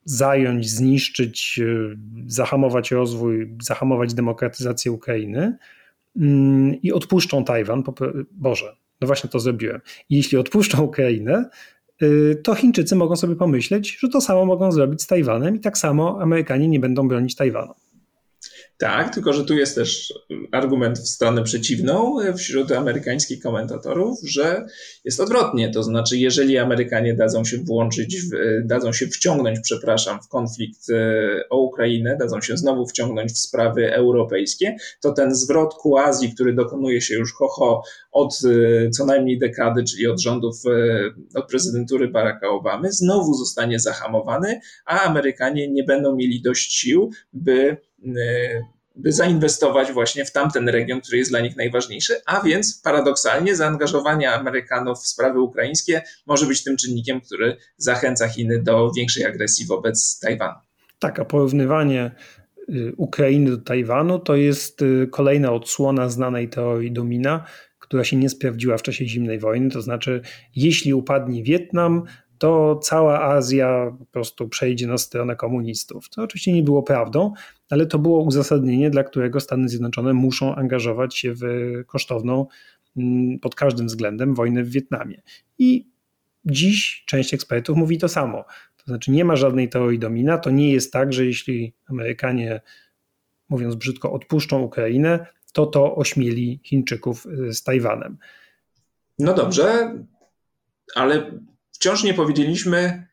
zająć, 0.04 0.70
zniszczyć, 0.70 1.60
e, 1.62 1.96
zahamować 2.26 2.90
rozwój, 2.90 3.56
zahamować 3.62 4.14
demokratyzację 4.14 4.92
Ukrainy 4.92 5.58
mm, 6.16 6.82
i 6.82 6.92
odpuszczą 6.92 7.44
Tajwan, 7.44 7.82
Boże, 8.32 8.76
no 9.00 9.06
właśnie 9.06 9.30
to 9.30 9.40
zrobiłem. 9.40 9.80
Jeśli 10.10 10.38
odpuszczą 10.38 10.82
Ukrainę, 10.82 11.50
y, 12.02 12.40
to 12.44 12.54
Chińczycy 12.54 12.96
mogą 12.96 13.16
sobie 13.16 13.36
pomyśleć, 13.36 13.98
że 14.00 14.08
to 14.08 14.20
samo 14.20 14.46
mogą 14.46 14.72
zrobić 14.72 15.02
z 15.02 15.06
Tajwanem 15.06 15.56
i 15.56 15.60
tak 15.60 15.78
samo 15.78 16.22
Amerykanie 16.22 16.68
nie 16.68 16.80
będą 16.80 17.08
bronić 17.08 17.34
Tajwanu. 17.34 17.74
Tak, 18.78 19.14
tylko 19.14 19.32
że 19.32 19.44
tu 19.44 19.54
jest 19.54 19.74
też 19.74 20.14
argument 20.52 20.98
w 20.98 21.08
stronę 21.08 21.42
przeciwną 21.42 22.16
wśród 22.36 22.72
amerykańskich 22.72 23.42
komentatorów, 23.42 24.18
że 24.24 24.66
jest 25.04 25.20
odwrotnie. 25.20 25.70
To 25.70 25.82
znaczy, 25.82 26.18
jeżeli 26.18 26.58
Amerykanie 26.58 27.14
dadzą 27.14 27.44
się 27.44 27.58
włączyć, 27.58 28.16
dadzą 28.64 28.92
się 28.92 29.06
wciągnąć, 29.06 29.58
przepraszam, 29.62 30.18
w 30.22 30.28
konflikt 30.28 30.90
e, 30.90 31.48
o 31.50 31.58
Ukrainę, 31.58 32.16
dadzą 32.20 32.40
się 32.40 32.56
znowu 32.56 32.86
wciągnąć 32.86 33.32
w 33.32 33.38
sprawy 33.38 33.94
europejskie, 33.94 34.76
to 35.00 35.12
ten 35.12 35.34
zwrot 35.34 35.74
ku 35.74 35.98
Azji, 35.98 36.34
który 36.34 36.54
dokonuje 36.54 37.00
się 37.00 37.14
już 37.14 37.32
ho, 37.32 37.48
ho 37.48 37.82
od 38.12 38.38
e, 38.44 38.90
co 38.90 39.06
najmniej 39.06 39.38
dekady, 39.38 39.84
czyli 39.84 40.06
od 40.06 40.20
rządów, 40.20 40.56
e, 40.66 41.38
od 41.38 41.48
prezydentury 41.48 42.08
Baracka 42.08 42.48
Obamy, 42.48 42.92
znowu 42.92 43.34
zostanie 43.34 43.78
zahamowany, 43.78 44.60
a 44.86 45.02
Amerykanie 45.02 45.72
nie 45.72 45.84
będą 45.84 46.16
mieli 46.16 46.42
dość 46.42 46.72
sił, 46.72 47.10
by 47.32 47.76
by 48.96 49.12
zainwestować 49.12 49.92
właśnie 49.92 50.24
w 50.24 50.32
tamten 50.32 50.68
region, 50.68 51.00
który 51.00 51.18
jest 51.18 51.30
dla 51.30 51.40
nich 51.40 51.56
najważniejszy, 51.56 52.14
a 52.26 52.40
więc 52.40 52.80
paradoksalnie 52.84 53.56
zaangażowanie 53.56 54.32
Amerykanów 54.32 54.98
w 54.98 55.06
sprawy 55.06 55.40
ukraińskie 55.40 56.02
może 56.26 56.46
być 56.46 56.64
tym 56.64 56.76
czynnikiem, 56.76 57.20
który 57.20 57.56
zachęca 57.76 58.28
Chiny 58.28 58.62
do 58.62 58.90
większej 58.96 59.24
agresji 59.24 59.66
wobec 59.66 60.18
Tajwanu. 60.20 60.58
Tak, 60.98 61.20
a 61.20 61.24
porównywanie 61.24 62.10
y, 62.68 62.92
Ukrainy 62.96 63.50
do 63.50 63.58
Tajwanu 63.58 64.18
to 64.18 64.36
jest 64.36 64.82
y, 64.82 65.08
kolejna 65.10 65.52
odsłona 65.52 66.08
znanej 66.08 66.48
teorii 66.48 66.92
Domina, 66.92 67.46
która 67.78 68.04
się 68.04 68.16
nie 68.16 68.28
sprawdziła 68.28 68.78
w 68.78 68.82
czasie 68.82 69.06
zimnej 69.06 69.38
wojny. 69.38 69.70
To 69.70 69.82
znaczy, 69.82 70.20
jeśli 70.56 70.94
upadnie 70.94 71.42
Wietnam, 71.42 72.02
to 72.38 72.78
cała 72.82 73.22
Azja 73.22 73.96
po 73.98 74.04
prostu 74.04 74.48
przejdzie 74.48 74.86
na 74.86 74.98
stronę 74.98 75.36
komunistów. 75.36 76.08
To 76.08 76.22
oczywiście 76.22 76.52
nie 76.52 76.62
było 76.62 76.82
prawdą, 76.82 77.32
ale 77.70 77.86
to 77.86 77.98
było 77.98 78.22
uzasadnienie, 78.22 78.90
dla 78.90 79.04
którego 79.04 79.40
Stany 79.40 79.68
Zjednoczone 79.68 80.12
muszą 80.12 80.54
angażować 80.54 81.16
się 81.16 81.34
w 81.34 81.42
kosztowną 81.86 82.46
mm, 82.96 83.38
pod 83.38 83.54
każdym 83.54 83.86
względem 83.86 84.34
wojnę 84.34 84.64
w 84.64 84.70
Wietnamie. 84.70 85.22
I 85.58 85.90
dziś 86.44 87.04
część 87.06 87.34
ekspertów 87.34 87.76
mówi 87.76 87.98
to 87.98 88.08
samo. 88.08 88.44
To 88.76 88.84
znaczy, 88.86 89.10
nie 89.10 89.24
ma 89.24 89.36
żadnej 89.36 89.68
teorii 89.68 89.98
domina. 89.98 90.38
To 90.38 90.50
nie 90.50 90.72
jest 90.72 90.92
tak, 90.92 91.12
że 91.12 91.26
jeśli 91.26 91.74
Amerykanie, 91.86 92.60
mówiąc 93.48 93.74
brzydko, 93.74 94.12
odpuszczą 94.12 94.62
Ukrainę, 94.62 95.26
to 95.52 95.66
to 95.66 95.96
ośmieli 95.96 96.60
Chińczyków 96.64 97.26
y, 97.26 97.52
z 97.52 97.62
Tajwanem. 97.62 98.18
No 99.18 99.34
dobrze, 99.34 99.94
ale 100.94 101.30
wciąż 101.72 102.04
nie 102.04 102.14
powiedzieliśmy, 102.14 103.06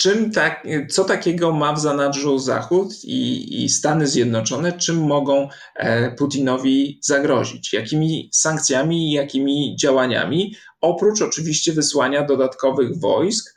czym 0.00 0.32
tak, 0.32 0.66
co 0.88 1.04
takiego 1.04 1.52
ma 1.52 1.72
w 1.72 1.80
zanadrzu 1.80 2.38
Zachód 2.38 3.04
i, 3.04 3.64
i 3.64 3.68
Stany 3.68 4.06
Zjednoczone, 4.06 4.72
czym 4.72 4.96
mogą 4.96 5.48
e, 5.76 6.10
Putinowi 6.10 6.98
zagrozić, 7.02 7.72
jakimi 7.72 8.30
sankcjami 8.32 9.08
i 9.08 9.12
jakimi 9.12 9.76
działaniami, 9.80 10.54
oprócz 10.80 11.22
oczywiście 11.22 11.72
wysłania 11.72 12.26
dodatkowych 12.26 13.00
wojsk 13.00 13.54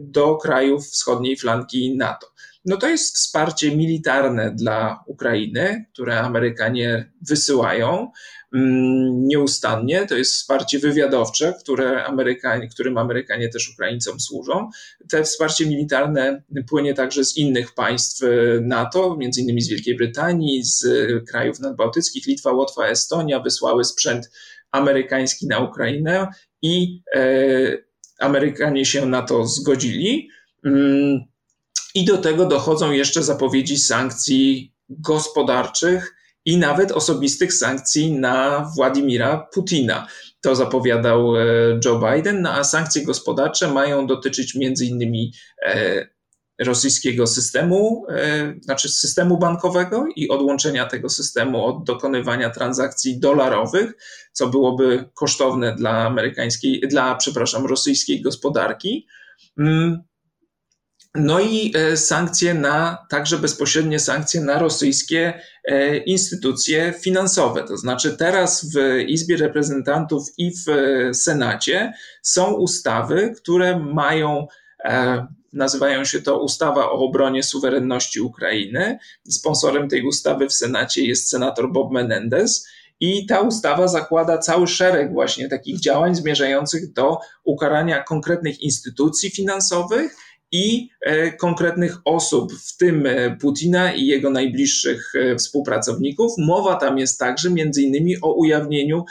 do 0.00 0.36
krajów 0.36 0.86
wschodniej 0.86 1.36
flanki 1.36 1.96
NATO. 1.96 2.26
No 2.64 2.76
to 2.76 2.88
jest 2.88 3.16
wsparcie 3.16 3.76
militarne 3.76 4.54
dla 4.54 5.04
Ukrainy, 5.06 5.84
które 5.92 6.20
Amerykanie 6.20 7.12
wysyłają. 7.28 8.10
Mm, 8.54 9.28
nieustannie. 9.28 10.06
To 10.06 10.16
jest 10.16 10.34
wsparcie 10.34 10.78
wywiadowcze, 10.78 11.54
które 11.60 12.04
Amerykanie, 12.04 12.68
którym 12.68 12.98
Amerykanie 12.98 13.48
też 13.48 13.70
Ukraińcom 13.70 14.20
służą. 14.20 14.70
Te 15.10 15.24
wsparcie 15.24 15.66
militarne 15.66 16.42
płynie 16.68 16.94
także 16.94 17.24
z 17.24 17.36
innych 17.36 17.74
państw 17.74 18.22
e, 18.22 18.28
NATO, 18.60 19.16
między 19.16 19.40
innymi 19.40 19.62
z 19.62 19.68
Wielkiej 19.68 19.96
Brytanii, 19.96 20.64
z 20.64 20.84
krajów 21.28 21.60
nadbałtyckich, 21.60 22.26
Litwa, 22.26 22.52
Łotwa, 22.52 22.86
Estonia 22.86 23.40
wysłały 23.40 23.84
sprzęt 23.84 24.30
amerykański 24.70 25.46
na 25.46 25.58
Ukrainę 25.58 26.28
i 26.62 27.02
e, 27.14 27.22
Amerykanie 28.18 28.84
się 28.84 29.06
na 29.06 29.22
to 29.22 29.46
zgodzili. 29.46 30.28
Mm, 30.64 31.20
I 31.94 32.04
do 32.04 32.18
tego 32.18 32.46
dochodzą 32.46 32.92
jeszcze 32.92 33.22
zapowiedzi 33.22 33.78
sankcji 33.78 34.72
gospodarczych 34.88 36.14
i 36.50 36.58
nawet 36.58 36.92
osobistych 36.92 37.52
sankcji 37.54 38.12
na 38.12 38.66
Władimira 38.76 39.48
Putina. 39.54 40.06
To 40.40 40.56
zapowiadał 40.56 41.36
e, 41.36 41.44
Joe 41.84 42.00
Biden, 42.00 42.42
no 42.42 42.52
a 42.52 42.64
sankcje 42.64 43.04
gospodarcze 43.04 43.72
mają 43.72 44.06
dotyczyć 44.06 44.54
między 44.54 44.86
innymi 44.86 45.32
e, 45.66 46.06
rosyjskiego 46.60 47.26
systemu, 47.26 48.06
e, 48.08 48.54
znaczy 48.60 48.88
systemu 48.88 49.38
bankowego 49.38 50.06
i 50.16 50.28
odłączenia 50.28 50.86
tego 50.86 51.08
systemu 51.08 51.64
od 51.64 51.84
dokonywania 51.84 52.50
transakcji 52.50 53.20
dolarowych, 53.20 53.92
co 54.32 54.48
byłoby 54.48 55.04
kosztowne 55.14 55.74
dla 55.74 56.06
amerykańskiej, 56.06 56.80
dla, 56.88 57.14
przepraszam, 57.14 57.66
rosyjskiej 57.66 58.22
gospodarki. 58.22 59.06
No 61.14 61.40
i 61.40 61.72
e, 61.76 61.96
sankcje 61.96 62.54
na, 62.54 63.06
także 63.08 63.38
bezpośrednie 63.38 63.98
sankcje 63.98 64.40
na 64.40 64.58
rosyjskie 64.58 65.40
e, 65.64 65.96
instytucje 65.96 66.94
finansowe. 67.00 67.64
To 67.64 67.76
znaczy, 67.76 68.16
teraz 68.16 68.72
w 68.74 68.98
Izbie 69.06 69.36
Reprezentantów 69.36 70.28
i 70.38 70.52
w 70.54 70.68
e, 70.68 71.14
Senacie 71.14 71.92
są 72.22 72.54
ustawy, 72.54 73.34
które 73.36 73.78
mają, 73.78 74.46
nazywają 75.52 76.04
się 76.04 76.22
to 76.22 76.42
ustawa 76.42 76.90
o 76.90 76.92
obronie 76.92 77.42
suwerenności 77.42 78.20
Ukrainy. 78.20 78.98
Sponsorem 79.28 79.88
tej 79.88 80.02
ustawy 80.02 80.48
w 80.48 80.52
Senacie 80.52 81.04
jest 81.04 81.28
senator 81.28 81.72
Bob 81.72 81.92
Menendez. 81.92 82.68
I 83.00 83.26
ta 83.26 83.40
ustawa 83.40 83.88
zakłada 83.88 84.38
cały 84.38 84.66
szereg 84.66 85.12
właśnie 85.12 85.48
takich 85.48 85.80
działań 85.80 86.14
zmierzających 86.14 86.92
do 86.92 87.18
ukarania 87.44 88.02
konkretnych 88.02 88.60
instytucji 88.60 89.30
finansowych 89.30 90.16
i 90.52 90.88
e, 91.00 91.32
konkretnych 91.32 91.96
osób, 92.04 92.52
w 92.52 92.76
tym 92.76 93.06
e, 93.06 93.36
Putina 93.36 93.92
i 93.92 94.06
jego 94.06 94.30
najbliższych 94.30 95.12
e, 95.14 95.36
współpracowników. 95.36 96.32
Mowa 96.38 96.76
tam 96.76 96.98
jest 96.98 97.18
także 97.18 97.50
między 97.50 97.82
innymi 97.82 98.20
o 98.22 98.32
ujawnieniu 98.32 99.04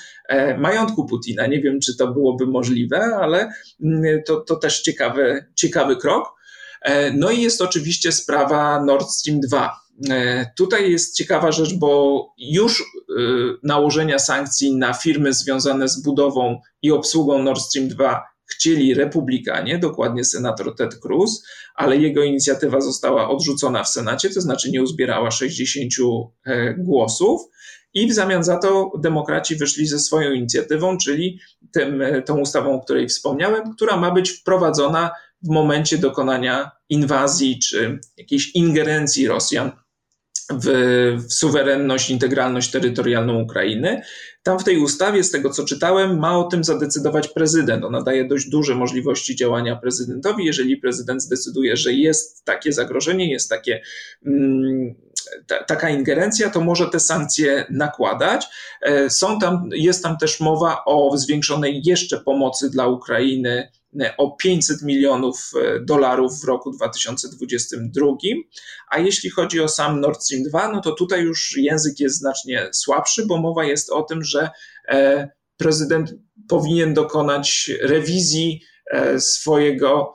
majątku 0.57 1.05
Putina. 1.05 1.47
Nie 1.47 1.61
wiem, 1.61 1.79
czy 1.79 1.97
to 1.97 2.07
byłoby 2.07 2.47
możliwe, 2.47 2.99
ale 2.99 3.51
mm, 3.83 4.23
to, 4.25 4.41
to 4.41 4.55
też 4.55 4.81
ciekawy, 4.81 5.45
ciekawy 5.55 5.95
krok. 5.95 6.33
No 7.13 7.31
i 7.31 7.41
jest 7.41 7.61
oczywiście 7.61 8.11
sprawa 8.11 8.83
Nord 8.83 9.09
Stream 9.09 9.39
2. 9.39 9.79
Tutaj 10.57 10.91
jest 10.91 11.15
ciekawa 11.15 11.51
rzecz, 11.51 11.73
bo 11.73 12.33
już 12.37 12.83
nałożenia 13.63 14.19
sankcji 14.19 14.75
na 14.75 14.93
firmy 14.93 15.33
związane 15.33 15.87
z 15.87 16.01
budową 16.01 16.61
i 16.81 16.91
obsługą 16.91 17.43
Nord 17.43 17.61
Stream 17.61 17.87
2 17.87 18.28
chcieli 18.50 18.93
republikanie, 18.93 19.80
dokładnie 19.80 20.24
senator 20.24 20.76
Ted 20.76 20.95
Cruz, 20.95 21.43
ale 21.76 21.97
jego 21.97 22.24
inicjatywa 22.24 22.82
została 22.82 23.30
odrzucona 23.30 23.84
w 23.84 23.89
Senacie, 23.89 24.30
to 24.30 24.41
znaczy 24.41 24.72
nie 24.72 24.84
uzbierała 24.84 25.32
60 25.32 25.93
e, 26.45 26.74
głosów. 26.74 27.41
I 27.93 28.08
w 28.08 28.14
zamian 28.14 28.43
za 28.43 28.58
to 28.58 28.91
demokraci 29.00 29.56
wyszli 29.56 29.88
ze 29.88 30.00
swoją 30.00 30.32
inicjatywą, 30.32 30.97
czyli 30.97 31.39
tym, 31.72 32.02
e, 32.02 32.22
tą 32.22 32.39
ustawą, 32.39 32.76
o 32.76 32.82
której 32.82 33.08
wspomniałem, 33.08 33.76
która 33.76 33.97
ma 33.97 34.12
być 34.12 34.32
wprowadzona 34.32 35.12
w 35.43 35.50
momencie 35.50 35.97
dokonania 35.97 36.72
inwazji 36.89 37.60
czy 37.60 38.00
jakiejś 38.18 38.56
ingerencji 38.56 39.28
Rosjan 39.28 39.72
w, 40.50 40.68
w, 41.26 41.34
suwerenność, 41.34 42.10
integralność 42.10 42.72
terytorialną 42.72 43.41
Ukrainy. 43.41 44.02
Tam 44.43 44.60
w 44.60 44.64
tej 44.64 44.78
ustawie, 44.78 45.24
z 45.24 45.32
tego 45.32 45.50
co 45.50 45.66
czytałem, 45.66 46.20
ma 46.20 46.38
o 46.38 46.43
tym 46.43 46.64
zadecydować 46.64 47.28
prezydent. 47.28 47.86
Ona 47.86 48.02
daje 48.02 48.28
dość 48.28 48.50
duże 48.50 48.76
możliwości 48.76 49.36
działania 49.36 49.76
prezydentowi. 49.76 50.45
Jeżeli 50.45 50.78
prezydent 50.78 51.22
zdecyduje, 51.22 51.78
że 51.78 51.93
jest 51.93 52.45
takie 52.45 52.74
zagrożenie, 52.74 53.32
jest 53.32 53.50
takie. 53.50 53.82
Mm, 54.26 54.95
ta, 55.47 55.64
taka 55.64 55.89
ingerencja, 55.89 56.50
to 56.50 56.62
może 56.62 56.89
te 56.89 57.00
sankcje 57.00 57.66
nakładać. 57.70 58.47
E, 58.82 59.10
są 59.10 59.39
tam, 59.39 59.70
jest 59.74 60.04
tam 60.04 60.18
też 60.18 60.39
mowa 60.39 60.84
o 60.86 61.18
zwiększonej 61.18 61.82
jeszcze 61.86 62.20
pomocy 62.20 62.70
dla 62.70 62.88
Ukrainy 62.88 63.72
o 64.17 64.31
500 64.31 64.81
milionów 64.81 65.51
e, 65.55 65.79
dolarów 65.79 66.41
w 66.41 66.43
roku 66.43 66.71
2022. 66.71 68.05
A 68.89 68.99
jeśli 68.99 69.29
chodzi 69.29 69.59
o 69.59 69.67
sam 69.67 70.01
Nord 70.01 70.23
Stream 70.23 70.43
2, 70.43 70.71
no 70.71 70.81
to 70.81 70.91
tutaj 70.91 71.23
już 71.23 71.57
język 71.57 71.99
jest 71.99 72.17
znacznie 72.17 72.69
słabszy, 72.71 73.25
bo 73.25 73.37
mowa 73.37 73.63
jest 73.63 73.89
o 73.89 74.03
tym, 74.03 74.23
że 74.23 74.49
e, 74.87 75.29
prezydent 75.57 76.13
powinien 76.47 76.93
dokonać 76.93 77.71
rewizji 77.81 78.61
e, 78.91 79.19
swojego 79.19 80.13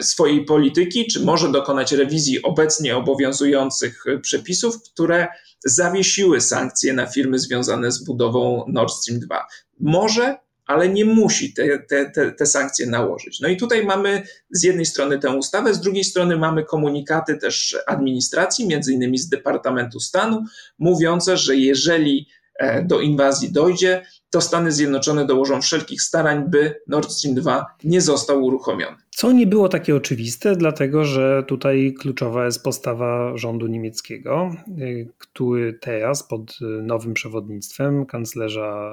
swojej 0.00 0.44
polityki, 0.44 1.06
czy 1.06 1.20
może 1.20 1.52
dokonać 1.52 1.92
rewizji 1.92 2.42
obecnie 2.42 2.96
obowiązujących 2.96 4.04
przepisów, 4.22 4.82
które 4.82 5.28
zawiesiły 5.64 6.40
sankcje 6.40 6.92
na 6.92 7.06
firmy 7.06 7.38
związane 7.38 7.92
z 7.92 8.04
budową 8.04 8.64
Nord 8.68 8.92
Stream 8.92 9.20
2. 9.20 9.46
Może 9.80 10.36
ale 10.68 10.88
nie 10.88 11.04
musi 11.04 11.54
te, 11.54 11.78
te, 11.78 12.10
te, 12.10 12.32
te, 12.32 12.46
sankcje 12.46 12.86
nałożyć. 12.86 13.40
No 13.40 13.48
i 13.48 13.56
tutaj 13.56 13.86
mamy 13.86 14.22
z 14.50 14.62
jednej 14.62 14.86
strony 14.86 15.18
tę 15.18 15.30
ustawę, 15.30 15.74
z 15.74 15.80
drugiej 15.80 16.04
strony 16.04 16.36
mamy 16.36 16.64
komunikaty 16.64 17.36
też 17.36 17.76
administracji, 17.86 18.66
między 18.66 18.92
innymi 18.92 19.18
z 19.18 19.28
Departamentu 19.28 20.00
Stanu, 20.00 20.44
mówiące, 20.78 21.36
że 21.36 21.56
jeżeli 21.56 22.28
e, 22.58 22.82
do 22.82 23.00
inwazji 23.00 23.52
dojdzie, 23.52 24.02
to 24.30 24.40
Stany 24.40 24.72
Zjednoczone 24.72 25.26
dołożą 25.26 25.62
wszelkich 25.62 26.02
starań, 26.02 26.44
by 26.48 26.74
Nord 26.86 27.10
Stream 27.10 27.36
2 27.36 27.66
nie 27.84 28.00
został 28.00 28.44
uruchomiony. 28.44 28.96
Co 29.10 29.32
nie 29.32 29.46
było 29.46 29.68
takie 29.68 29.96
oczywiste, 29.96 30.56
dlatego 30.56 31.04
że 31.04 31.44
tutaj 31.46 31.94
kluczowa 31.98 32.44
jest 32.44 32.62
postawa 32.62 33.36
rządu 33.36 33.66
niemieckiego, 33.66 34.50
e, 34.68 34.74
który 35.18 35.78
teraz 35.80 36.22
pod 36.22 36.58
nowym 36.82 37.14
przewodnictwem 37.14 38.06
kanclerza 38.06 38.92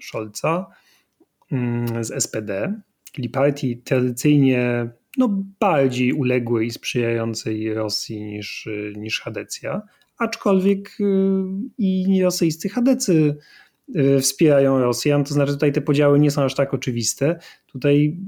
Scholza 0.00 0.66
mm, 1.52 2.04
z 2.04 2.24
SPD, 2.24 2.80
czyli 3.12 3.28
partii 3.28 3.76
tradycyjnie 3.76 4.90
no, 5.18 5.28
bardziej 5.60 6.12
uległej 6.12 6.66
i 6.66 6.70
sprzyjającej 6.70 7.74
Rosji 7.74 8.22
niż, 8.24 8.68
niż 8.96 9.20
Hadecja, 9.20 9.82
aczkolwiek 10.20 11.00
y, 11.00 11.04
i 11.78 12.22
rosyjscy 12.22 12.68
Hadecy 12.68 13.36
y, 13.96 14.20
wspierają 14.20 14.78
Rosjan, 14.78 15.24
to 15.24 15.34
znaczy 15.34 15.52
tutaj 15.52 15.72
te 15.72 15.80
podziały 15.80 16.18
nie 16.18 16.30
są 16.30 16.42
aż 16.42 16.54
tak 16.54 16.74
oczywiste. 16.74 17.38
Tutaj 17.66 18.18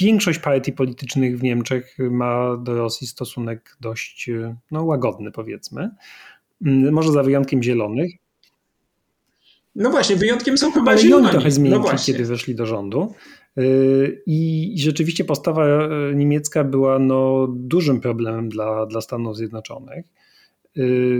większość 0.00 0.38
partii 0.38 0.72
politycznych 0.72 1.38
w 1.38 1.42
Niemczech 1.42 1.96
ma 1.98 2.56
do 2.56 2.74
Rosji 2.74 3.06
stosunek 3.06 3.76
dość 3.80 4.28
y, 4.28 4.56
no, 4.70 4.84
łagodny, 4.84 5.32
powiedzmy. 5.32 5.90
Może 6.90 7.12
za 7.12 7.22
wyjątkiem 7.22 7.62
zielonych. 7.62 8.12
No 9.76 9.90
właśnie, 9.90 10.16
wyjątkiem 10.16 10.58
są 10.58 10.72
chyba 10.72 10.90
Ale 10.90 11.00
zieloni. 11.00 11.24
oni 11.24 11.32
trochę 11.32 11.50
zmienili, 11.50 11.82
no 11.82 11.98
kiedy 12.06 12.24
weszli 12.24 12.54
do 12.54 12.66
rządu. 12.66 13.14
Y, 13.58 14.22
I 14.26 14.74
rzeczywiście 14.78 15.24
postawa 15.24 15.66
e, 15.66 16.14
niemiecka 16.14 16.64
była 16.64 16.98
no, 16.98 17.46
dużym 17.50 18.00
problemem 18.00 18.48
dla, 18.48 18.86
dla 18.86 19.00
Stanów 19.00 19.36
Zjednoczonych. 19.36 20.06
Y, 20.76 21.18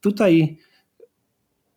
tutaj 0.00 0.58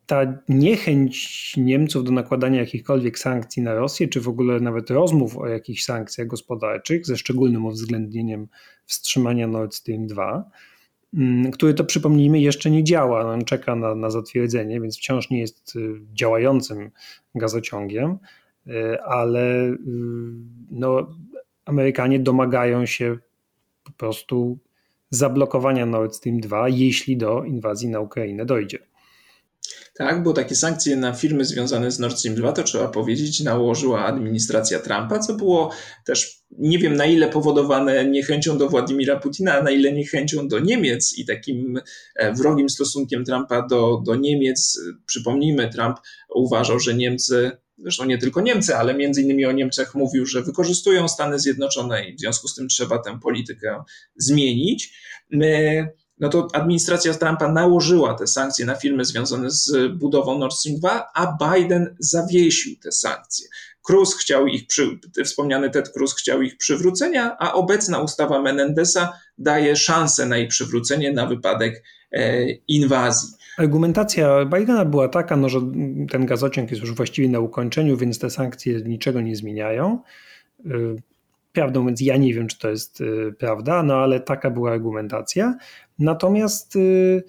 ta 0.05 0.43
niechęć 0.49 1.53
Niemców 1.57 2.03
do 2.03 2.11
nakładania 2.11 2.59
jakichkolwiek 2.59 3.19
sankcji 3.19 3.63
na 3.63 3.75
Rosję, 3.75 4.07
czy 4.07 4.21
w 4.21 4.27
ogóle 4.27 4.59
nawet 4.59 4.89
rozmów 4.89 5.37
o 5.37 5.47
jakichś 5.47 5.83
sankcjach 5.83 6.27
gospodarczych, 6.27 7.05
ze 7.05 7.17
szczególnym 7.17 7.65
uwzględnieniem 7.65 8.47
wstrzymania 8.85 9.47
Nord 9.47 9.75
Stream 9.75 10.07
2, 10.07 10.23
Mm, 10.33 10.45
który 11.53 11.73
to 11.73 11.83
przypomnijmy 11.83 12.39
jeszcze 12.39 12.71
nie 12.71 12.83
działa, 12.83 13.21
on 13.33 13.45
czeka 13.45 13.75
na, 13.75 13.95
na 13.95 14.09
zatwierdzenie, 14.09 14.81
więc 14.81 14.97
wciąż 14.97 15.29
nie 15.29 15.39
jest 15.39 15.75
y, 15.75 16.01
działającym 16.13 16.91
gazociągiem, 17.35 18.17
y, 18.67 19.01
ale 19.01 19.65
y, 19.65 19.77
no, 20.71 21.07
Amerykanie 21.65 22.19
domagają 22.19 22.85
się 22.85 23.17
po 23.83 23.91
prostu 23.91 24.57
zablokowania 25.09 25.85
Nord 25.85 26.15
Stream 26.15 26.39
2, 26.39 26.69
jeśli 26.69 27.17
do 27.17 27.43
inwazji 27.43 27.89
na 27.89 27.99
Ukrainę 27.99 28.45
dojdzie. 28.45 28.79
Tak, 29.93 30.23
bo 30.23 30.33
takie 30.33 30.55
sankcje 30.55 30.95
na 30.95 31.13
firmy 31.13 31.45
związane 31.45 31.91
z 31.91 31.99
Nord 31.99 32.19
Stream 32.19 32.35
2, 32.35 32.51
to 32.51 32.63
trzeba 32.63 32.87
powiedzieć, 32.87 33.39
nałożyła 33.39 34.05
administracja 34.05 34.79
Trumpa, 34.79 35.19
co 35.19 35.33
było 35.33 35.71
też 36.05 36.41
nie 36.51 36.79
wiem 36.79 36.95
na 36.95 37.05
ile 37.05 37.27
powodowane 37.27 38.05
niechęcią 38.05 38.57
do 38.57 38.69
Władimira 38.69 39.19
Putina, 39.19 39.59
a 39.59 39.63
na 39.63 39.71
ile 39.71 39.93
niechęcią 39.93 40.47
do 40.47 40.59
Niemiec 40.59 41.17
i 41.17 41.25
takim 41.25 41.81
e, 42.15 42.33
wrogim 42.33 42.69
stosunkiem 42.69 43.25
Trumpa 43.25 43.67
do, 43.67 44.01
do 44.05 44.15
Niemiec. 44.15 44.79
Przypomnijmy, 45.05 45.69
Trump 45.69 45.97
uważał, 46.35 46.79
że 46.79 46.93
Niemcy 46.93 47.51
zresztą 47.77 48.05
nie 48.05 48.17
tylko 48.17 48.41
Niemcy, 48.41 48.75
ale 48.75 48.93
między 48.93 49.21
innymi 49.21 49.45
o 49.45 49.51
Niemczech 49.51 49.95
mówił, 49.95 50.25
że 50.25 50.41
wykorzystują 50.41 51.07
Stany 51.07 51.39
Zjednoczone 51.39 52.09
i 52.09 52.15
w 52.15 52.19
związku 52.19 52.47
z 52.47 52.55
tym 52.55 52.67
trzeba 52.67 52.99
tę 52.99 53.19
politykę 53.19 53.83
zmienić. 54.15 54.93
My 55.31 55.87
no 56.21 56.29
to 56.29 56.47
administracja 56.53 57.13
Trumpa 57.13 57.51
nałożyła 57.51 58.13
te 58.13 58.27
sankcje 58.27 58.65
na 58.65 58.75
firmy 58.75 59.05
związane 59.05 59.51
z 59.51 59.93
budową 59.97 60.39
Nord 60.39 60.53
Stream 60.53 60.79
2, 60.79 61.07
a 61.13 61.37
Biden 61.41 61.95
zawiesił 61.99 62.75
te 62.83 62.91
sankcje. 62.91 63.47
Cruz 63.81 64.15
chciał 64.15 64.47
ich, 64.47 64.67
przy, 64.67 64.99
wspomniany 65.25 65.69
Ted 65.69 65.89
Cruz 65.89 66.15
chciał 66.15 66.41
ich 66.41 66.57
przywrócenia, 66.57 67.37
a 67.39 67.53
obecna 67.53 67.99
ustawa 67.99 68.41
Menendesa 68.41 69.13
daje 69.37 69.75
szansę 69.75 70.25
na 70.25 70.37
ich 70.37 70.49
przywrócenie 70.49 71.13
na 71.13 71.27
wypadek 71.27 71.83
e, 72.11 72.49
inwazji. 72.51 73.29
Argumentacja 73.57 74.45
Bidena 74.45 74.85
była 74.85 75.09
taka, 75.09 75.37
no, 75.37 75.49
że 75.49 75.61
ten 76.11 76.25
gazociąg 76.25 76.71
jest 76.71 76.81
już 76.81 76.93
właściwie 76.95 77.29
na 77.29 77.39
ukończeniu, 77.39 77.97
więc 77.97 78.19
te 78.19 78.29
sankcje 78.29 78.81
niczego 78.81 79.21
nie 79.21 79.35
zmieniają. 79.35 79.99
Prawdą 81.53 81.85
więc 81.85 82.01
ja 82.01 82.17
nie 82.17 82.33
wiem, 82.33 82.47
czy 82.47 82.59
to 82.59 82.69
jest 82.69 83.01
e, 83.01 83.31
prawda, 83.31 83.83
no 83.83 83.95
ale 83.95 84.19
taka 84.19 84.51
była 84.51 84.71
argumentacja. 84.71 85.57
Natomiast 85.99 86.75
y, 86.75 87.23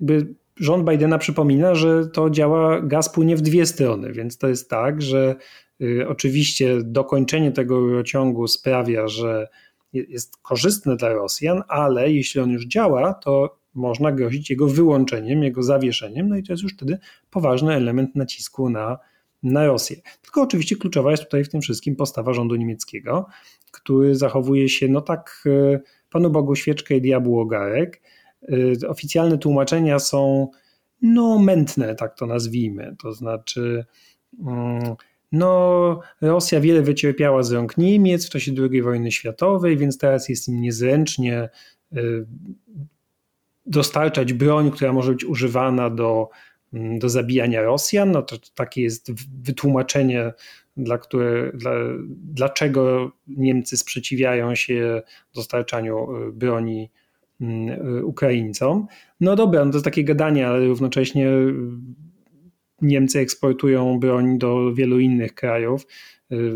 jakby 0.00 0.34
rząd 0.56 0.90
Bidena 0.90 1.18
przypomina, 1.18 1.74
że 1.74 2.06
to 2.06 2.30
działa, 2.30 2.80
gaz 2.80 3.08
płynie 3.08 3.36
w 3.36 3.40
dwie 3.40 3.66
strony, 3.66 4.12
więc 4.12 4.38
to 4.38 4.48
jest 4.48 4.70
tak, 4.70 5.02
że 5.02 5.36
y, 5.82 6.08
oczywiście 6.08 6.78
dokończenie 6.84 7.52
tego 7.52 7.80
rurociągu 7.80 8.46
sprawia, 8.46 9.08
że 9.08 9.48
jest 9.92 10.36
korzystne 10.36 10.96
dla 10.96 11.08
Rosjan, 11.12 11.62
ale 11.68 12.12
jeśli 12.12 12.40
on 12.40 12.50
już 12.50 12.66
działa, 12.66 13.14
to 13.14 13.58
można 13.74 14.12
grozić 14.12 14.50
jego 14.50 14.66
wyłączeniem, 14.66 15.42
jego 15.42 15.62
zawieszeniem, 15.62 16.28
no 16.28 16.36
i 16.36 16.42
to 16.42 16.52
jest 16.52 16.62
już 16.62 16.74
wtedy 16.74 16.98
poważny 17.30 17.74
element 17.74 18.16
nacisku 18.16 18.70
na, 18.70 18.98
na 19.42 19.66
Rosję. 19.66 19.96
Tylko 20.22 20.42
oczywiście 20.42 20.76
kluczowa 20.76 21.10
jest 21.10 21.22
tutaj 21.22 21.44
w 21.44 21.48
tym 21.48 21.60
wszystkim 21.60 21.96
postawa 21.96 22.32
rządu 22.32 22.56
niemieckiego, 22.56 23.26
który 23.70 24.14
zachowuje 24.14 24.68
się 24.68 24.88
no 24.88 25.00
tak 25.00 25.42
y, 25.46 25.80
Panu 26.10 26.30
Bogu 26.30 26.56
świeczkę 26.56 26.96
i 26.96 27.00
diabłu 27.00 27.40
ogarek. 27.40 28.02
Y, 28.52 28.76
oficjalne 28.88 29.38
tłumaczenia 29.38 29.98
są 29.98 30.48
no 31.02 31.38
mętne, 31.38 31.94
tak 31.94 32.18
to 32.18 32.26
nazwijmy. 32.26 32.96
To 33.02 33.12
znaczy, 33.12 33.84
mm, 34.46 34.94
no, 35.32 36.00
Rosja 36.20 36.60
wiele 36.60 36.82
wycierpiała 36.82 37.42
z 37.42 37.52
rąk 37.52 37.78
Niemiec 37.78 38.26
w 38.26 38.30
czasie 38.30 38.52
II 38.70 38.82
wojny 38.82 39.12
światowej, 39.12 39.76
więc 39.76 39.98
teraz 39.98 40.28
jest 40.28 40.48
im 40.48 40.60
niezręcznie 40.60 41.48
y, 41.96 42.26
dostarczać 43.66 44.32
broń, 44.32 44.70
która 44.70 44.92
może 44.92 45.12
być 45.12 45.24
używana 45.24 45.90
do, 45.90 46.28
do 46.72 47.08
zabijania 47.08 47.62
Rosjan. 47.62 48.12
No 48.12 48.22
to 48.22 48.36
takie 48.54 48.82
jest 48.82 49.12
wytłumaczenie 49.42 50.32
dla 50.78 50.98
które, 50.98 51.52
dla, 51.54 51.72
dlaczego 52.08 53.12
Niemcy 53.26 53.76
sprzeciwiają 53.76 54.54
się 54.54 55.02
dostarczaniu 55.34 56.16
y, 56.28 56.32
broni 56.32 56.90
mm, 57.40 57.68
y, 57.98 58.04
Ukraińcom. 58.04 58.86
No 59.20 59.36
dobra, 59.36 59.64
no 59.64 59.70
to 59.70 59.76
jest 59.76 59.84
takie 59.84 60.04
gadanie, 60.04 60.48
ale 60.48 60.66
równocześnie 60.66 61.28
y, 61.28 61.54
Niemcy 62.82 63.18
eksportują 63.18 64.00
broń 64.00 64.38
do 64.38 64.74
wielu 64.74 64.98
innych 64.98 65.34
krajów, 65.34 65.86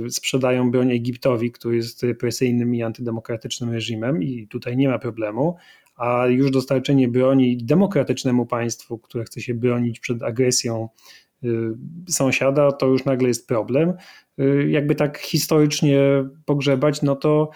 sprzedają 0.09 0.71
broń 0.71 0.91
Egiptowi, 0.91 1.53
który 1.53 1.77
jest 1.77 2.03
represyjnym 2.03 2.75
i 2.75 2.83
antydemokratycznym 2.83 3.71
reżimem 3.71 4.23
i 4.23 4.49
tutaj 4.49 4.77
nie 4.77 4.89
ma 4.89 4.99
problemu, 4.99 5.57
a 6.03 6.27
już 6.27 6.51
dostarczenie 6.51 7.09
broni 7.09 7.57
demokratycznemu 7.57 8.47
państwu, 8.47 8.99
które 8.99 9.25
chce 9.25 9.41
się 9.41 9.55
bronić 9.55 10.01
przed 10.01 10.23
agresją 10.23 10.89
sąsiada, 12.09 12.73
to 12.73 12.87
już 12.87 13.05
nagle 13.05 13.29
jest 13.29 13.49
problem. 13.49 13.93
Jakby 14.69 14.95
tak 14.95 15.19
historycznie 15.19 16.01
pogrzebać, 16.45 17.03
no 17.03 17.17
to 17.17 17.51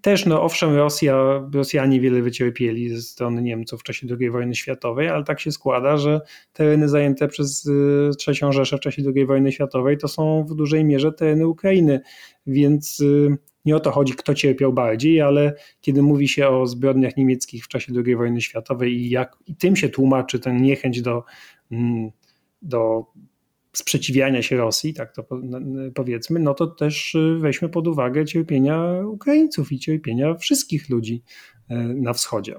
też, 0.00 0.26
no 0.26 0.42
owszem, 0.42 0.76
Rosja, 0.76 1.48
Rosjanie 1.54 2.00
wiele 2.00 2.22
wycierpieli 2.22 2.88
ze 2.88 3.02
strony 3.02 3.42
Niemców 3.42 3.80
w 3.80 3.82
czasie 3.82 4.06
II 4.20 4.30
wojny 4.30 4.54
światowej, 4.54 5.08
ale 5.08 5.24
tak 5.24 5.40
się 5.40 5.52
składa, 5.52 5.96
że 5.96 6.20
tereny 6.52 6.88
zajęte 6.88 7.28
przez 7.28 7.66
y, 7.66 8.10
III 8.28 8.52
Rzeszę 8.52 8.76
w 8.76 8.80
czasie 8.80 9.02
II 9.14 9.26
wojny 9.26 9.52
światowej 9.52 9.98
to 9.98 10.08
są 10.08 10.44
w 10.44 10.54
dużej 10.54 10.84
mierze 10.84 11.12
tereny 11.12 11.46
Ukrainy, 11.46 12.00
więc 12.46 13.00
y, 13.00 13.36
nie 13.68 13.76
o 13.76 13.80
to 13.80 13.90
chodzi, 13.90 14.12
kto 14.12 14.34
cierpiał 14.34 14.72
bardziej, 14.72 15.20
ale 15.20 15.54
kiedy 15.80 16.02
mówi 16.02 16.28
się 16.28 16.48
o 16.48 16.66
zbrodniach 16.66 17.16
niemieckich 17.16 17.64
w 17.64 17.68
czasie 17.68 17.92
II 18.06 18.16
wojny 18.16 18.40
światowej 18.40 18.92
i, 18.92 19.10
jak, 19.10 19.36
i 19.46 19.54
tym 19.54 19.76
się 19.76 19.88
tłumaczy 19.88 20.38
ten 20.38 20.62
niechęć 20.62 21.02
do, 21.02 21.24
mm, 21.70 22.10
do 22.62 23.06
sprzeciwiania 23.72 24.42
się 24.42 24.56
Rosji, 24.56 24.94
tak 24.94 25.12
to 25.12 25.24
powiedzmy, 25.94 26.40
no 26.40 26.54
to 26.54 26.66
też 26.66 27.14
y, 27.14 27.38
weźmy 27.40 27.68
pod 27.68 27.88
uwagę 27.88 28.24
cierpienia 28.24 29.00
Ukraińców 29.06 29.72
i 29.72 29.78
cierpienia 29.78 30.34
wszystkich 30.34 30.88
ludzi 30.88 31.22
y, 31.70 31.74
na 31.76 32.12
wschodzie. 32.12 32.54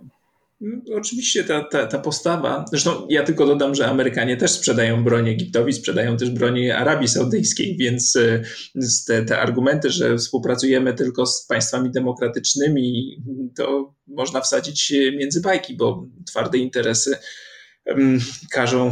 No, 0.61 0.97
oczywiście 0.97 1.43
ta, 1.43 1.63
ta, 1.63 1.87
ta 1.87 1.99
postawa, 1.99 2.65
zresztą 2.69 3.07
ja 3.09 3.23
tylko 3.23 3.45
dodam, 3.45 3.75
że 3.75 3.87
Amerykanie 3.87 4.37
też 4.37 4.51
sprzedają 4.51 5.03
broń 5.03 5.29
Egiptowi, 5.29 5.73
sprzedają 5.73 6.17
też 6.17 6.29
broń 6.29 6.69
Arabii 6.69 7.07
Saudyjskiej, 7.07 7.77
więc 7.77 8.15
y, 8.15 8.43
te, 9.07 9.25
te 9.25 9.39
argumenty, 9.39 9.89
że 9.89 10.17
współpracujemy 10.17 10.93
tylko 10.93 11.25
z 11.25 11.45
państwami 11.45 11.91
demokratycznymi, 11.91 13.17
to 13.57 13.95
można 14.07 14.41
wsadzić 14.41 14.93
między 15.17 15.41
bajki, 15.41 15.77
bo 15.77 16.07
twarde 16.27 16.57
interesy 16.57 17.17
każą 18.51 18.91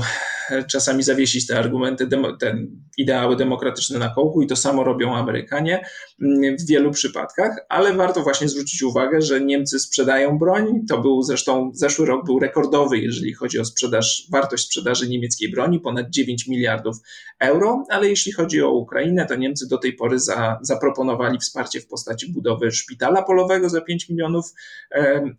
czasami 0.67 1.03
zawiesić 1.03 1.47
te 1.47 1.59
argumenty, 1.59 2.07
te 2.39 2.57
ideały 2.97 3.35
demokratyczne 3.35 3.99
na 3.99 4.09
kołku 4.09 4.41
i 4.41 4.47
to 4.47 4.55
samo 4.55 4.83
robią 4.83 5.15
Amerykanie 5.15 5.85
mm, 6.21 6.57
w 6.57 6.67
wielu 6.67 6.91
przypadkach, 6.91 7.57
ale 7.69 7.93
warto 7.93 8.23
właśnie 8.23 8.49
zwrócić 8.49 8.83
uwagę, 8.83 9.21
że 9.21 9.41
Niemcy 9.41 9.79
sprzedają 9.79 10.37
broń. 10.37 10.85
To 10.89 10.97
był 10.97 11.21
zresztą 11.21 11.71
zeszły 11.73 12.05
rok 12.05 12.25
był 12.25 12.39
rekordowy, 12.39 12.97
jeżeli 12.97 13.33
chodzi 13.33 13.59
o 13.59 13.65
sprzedaż, 13.65 14.27
wartość 14.31 14.65
sprzedaży 14.65 15.09
niemieckiej 15.09 15.51
broni, 15.51 15.79
ponad 15.79 16.09
9 16.09 16.47
miliardów 16.47 16.97
euro, 17.39 17.85
ale 17.89 18.09
jeśli 18.09 18.31
chodzi 18.31 18.61
o 18.61 18.71
Ukrainę, 18.71 19.25
to 19.25 19.35
Niemcy 19.35 19.67
do 19.67 19.77
tej 19.77 19.93
pory 19.93 20.19
za, 20.19 20.59
zaproponowali 20.61 21.39
wsparcie 21.39 21.81
w 21.81 21.87
postaci 21.87 22.31
budowy 22.31 22.71
szpitala 22.71 23.23
polowego 23.23 23.69
za 23.69 23.81
5 23.81 24.09
milionów 24.09 24.45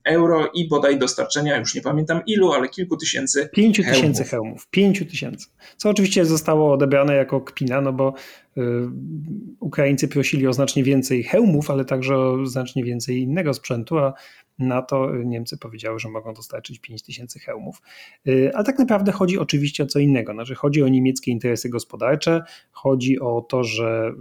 euro 0.05 0.51
i 0.55 0.69
bodaj 0.69 0.99
dostarczenia, 0.99 1.59
już 1.59 1.75
nie 1.75 1.81
pamiętam 1.81 2.21
ilu, 2.27 2.53
ale 2.53 2.69
kilku 2.69 2.97
tysięcy 2.97 3.49
5 3.53 3.77
tysięcy 3.77 4.25
hełmów. 4.25 4.69
5 4.71 4.98
tysięcy. 5.07 5.47
Co 5.77 5.91
oczywiście 5.91 6.25
zostało 6.25 6.73
odebrane 6.73 7.15
jako 7.15 7.41
kpina, 7.41 7.81
no 7.81 7.93
bo 7.93 8.15
y, 8.57 8.63
Ukraińcy 9.61 10.09
prosili 10.09 10.47
o 10.47 10.53
znacznie 10.53 10.85
więcej 10.85 11.23
hełmów, 11.23 11.71
ale 11.71 11.85
także 11.85 12.19
o 12.19 12.47
znacznie 12.47 12.85
więcej 12.85 13.23
innego 13.23 13.55
sprzętu, 13.55 13.99
a 13.99 14.13
na 14.59 14.83
to 14.83 15.17
Niemcy 15.25 15.59
powiedziały, 15.59 15.99
że 15.99 16.09
mogą 16.09 16.35
dostarczyć 16.35 16.79
5 16.79 17.03
tysięcy 17.03 17.39
hełmów. 17.39 17.83
Y, 18.29 18.51
ale 18.55 18.65
tak 18.65 18.79
naprawdę 18.79 19.13
chodzi 19.13 19.39
oczywiście 19.39 19.83
o 19.83 19.87
co 19.87 19.99
innego. 19.99 20.33
Znaczy 20.33 20.55
chodzi 20.55 20.83
o 20.83 20.89
niemieckie 20.89 21.31
interesy 21.31 21.69
gospodarcze, 21.69 22.43
chodzi 22.71 23.21
o 23.21 23.41
to, 23.41 23.65
że 23.65 24.13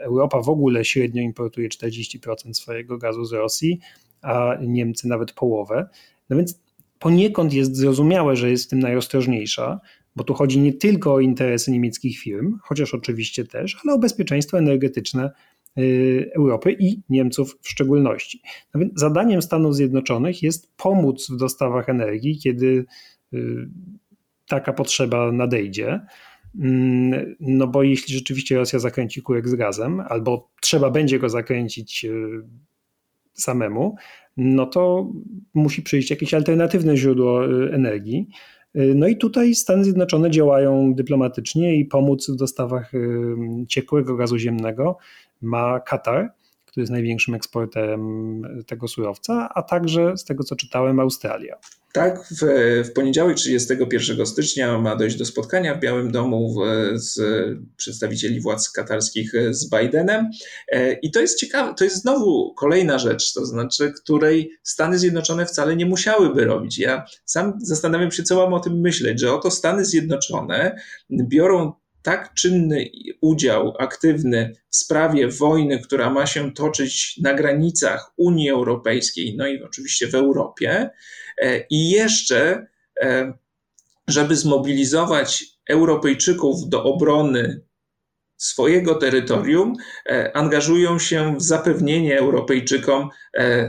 y, 0.00 0.02
Europa 0.02 0.40
w 0.40 0.48
ogóle 0.48 0.84
średnio 0.84 1.22
importuje 1.22 1.68
40% 1.68 2.54
swojego 2.54 2.98
gazu 2.98 3.24
z 3.24 3.32
Rosji, 3.32 3.80
a 4.22 4.56
Niemcy 4.60 5.08
nawet 5.08 5.32
połowę. 5.32 5.88
No 6.30 6.36
więc 6.36 6.60
poniekąd 6.98 7.52
jest 7.52 7.76
zrozumiałe, 7.76 8.36
że 8.36 8.50
jest 8.50 8.66
w 8.66 8.68
tym 8.68 8.78
najostrożniejsza, 8.78 9.80
bo 10.16 10.24
tu 10.24 10.34
chodzi 10.34 10.60
nie 10.60 10.72
tylko 10.72 11.14
o 11.14 11.20
interesy 11.20 11.70
niemieckich 11.70 12.18
firm, 12.18 12.58
chociaż 12.62 12.94
oczywiście 12.94 13.44
też, 13.44 13.76
ale 13.84 13.94
o 13.94 13.98
bezpieczeństwo 13.98 14.58
energetyczne 14.58 15.30
y, 15.78 16.30
Europy 16.36 16.76
i 16.78 17.00
Niemców 17.08 17.58
w 17.62 17.68
szczególności. 17.68 18.40
Nawet 18.74 18.88
zadaniem 18.94 19.42
Stanów 19.42 19.74
Zjednoczonych 19.74 20.42
jest 20.42 20.76
pomóc 20.76 21.30
w 21.30 21.36
dostawach 21.36 21.88
energii, 21.88 22.38
kiedy 22.38 22.84
y, 23.34 23.68
taka 24.48 24.72
potrzeba 24.72 25.32
nadejdzie. 25.32 26.00
Mm, 26.60 27.36
no 27.40 27.66
bo 27.66 27.82
jeśli 27.82 28.14
rzeczywiście 28.14 28.56
Rosja 28.56 28.78
zakręci 28.78 29.22
kurek 29.22 29.48
z 29.48 29.54
gazem, 29.54 30.02
albo 30.08 30.50
trzeba 30.60 30.90
będzie 30.90 31.18
go 31.18 31.28
zakręcić 31.28 32.04
y, 32.04 32.42
samemu, 33.32 33.96
no 34.36 34.66
to 34.66 35.12
musi 35.54 35.82
przyjść 35.82 36.10
jakieś 36.10 36.34
alternatywne 36.34 36.96
źródło 36.96 37.44
energii. 37.72 38.28
No 38.94 39.08
i 39.08 39.16
tutaj 39.16 39.54
Stany 39.54 39.84
Zjednoczone 39.84 40.30
działają 40.30 40.94
dyplomatycznie 40.94 41.76
i 41.76 41.84
pomóc 41.84 42.30
w 42.30 42.36
dostawach 42.36 42.92
ciekłego 43.68 44.16
gazu 44.16 44.38
ziemnego 44.38 44.98
ma 45.42 45.80
Katar, 45.80 46.32
który 46.76 46.82
jest 46.82 46.92
największym 46.92 47.34
eksporterem 47.34 48.42
tego 48.66 48.88
surowca, 48.88 49.48
a 49.54 49.62
także 49.62 50.16
z 50.16 50.24
tego 50.24 50.44
co 50.44 50.56
czytałem 50.56 51.00
Australia. 51.00 51.56
Tak, 51.92 52.28
w, 52.30 52.42
w 52.84 52.92
poniedziałek 52.92 53.36
31 53.36 54.26
stycznia 54.26 54.78
ma 54.78 54.96
dojść 54.96 55.16
do 55.16 55.24
spotkania 55.24 55.74
w 55.74 55.80
Białym 55.80 56.12
Domu 56.12 56.54
z 56.94 57.20
przedstawicieli 57.76 58.40
władz 58.40 58.70
katarskich 58.70 59.32
z 59.50 59.70
Bidenem. 59.70 60.30
E, 60.72 60.92
I 60.92 61.10
to 61.10 61.20
jest 61.20 61.40
ciekawe, 61.40 61.74
to 61.74 61.84
jest 61.84 62.02
znowu 62.02 62.54
kolejna 62.54 62.98
rzecz, 62.98 63.32
to 63.32 63.46
znaczy, 63.46 63.92
której 64.02 64.50
Stany 64.62 64.98
Zjednoczone 64.98 65.46
wcale 65.46 65.76
nie 65.76 65.86
musiałyby 65.86 66.44
robić. 66.44 66.78
Ja 66.78 67.04
sam 67.24 67.58
zastanawiam 67.62 68.12
się, 68.12 68.22
co 68.22 68.36
mam 68.36 68.54
o 68.54 68.60
tym 68.60 68.80
myśleć, 68.80 69.20
że 69.20 69.32
oto 69.32 69.50
Stany 69.50 69.84
Zjednoczone 69.84 70.76
biorą 71.10 71.72
tak 72.06 72.34
czynny 72.34 72.90
udział 73.20 73.74
aktywny 73.78 74.52
w 74.70 74.76
sprawie 74.76 75.28
wojny, 75.28 75.78
która 75.78 76.10
ma 76.10 76.26
się 76.26 76.52
toczyć 76.52 77.20
na 77.22 77.34
granicach 77.34 78.12
Unii 78.16 78.50
Europejskiej, 78.50 79.36
no 79.36 79.46
i 79.46 79.62
oczywiście 79.62 80.08
w 80.08 80.14
Europie, 80.14 80.90
e, 81.42 81.60
i 81.70 81.90
jeszcze, 81.90 82.66
e, 83.00 83.32
żeby 84.08 84.36
zmobilizować 84.36 85.44
Europejczyków 85.68 86.68
do 86.68 86.84
obrony 86.84 87.60
swojego 88.36 88.94
terytorium, 88.94 89.74
e, 90.08 90.36
angażują 90.36 90.98
się 90.98 91.36
w 91.36 91.42
zapewnienie 91.42 92.18
Europejczykom 92.18 93.08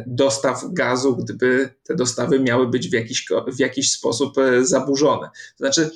dostaw 0.07 0.63
gazu, 0.73 1.15
gdyby 1.15 1.69
te 1.83 1.95
dostawy 1.95 2.39
miały 2.39 2.67
być 2.67 2.89
w 2.89 2.93
jakiś, 2.93 3.25
w 3.47 3.59
jakiś 3.59 3.91
sposób 3.91 4.35
zaburzone. 4.61 5.27
To 5.27 5.57
znaczy, 5.57 5.89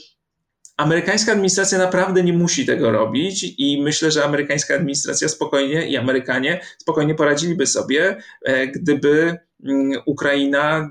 Amerykańska 0.78 1.32
administracja 1.32 1.78
naprawdę 1.78 2.24
nie 2.24 2.34
musi 2.34 2.66
tego 2.66 2.92
robić 2.92 3.56
i 3.58 3.82
myślę, 3.84 4.12
że 4.12 4.24
amerykańska 4.24 4.76
administracja 4.76 5.30
spokojnie 5.30 5.88
i 5.88 5.98
Amerykanie 5.98 6.62
spokojnie 6.78 7.16
poradziliby 7.16 7.68
sobie, 7.68 8.18
e, 8.46 8.68
gdyby 8.68 9.38
mm, 9.64 10.02
Ukraina 10.06 10.90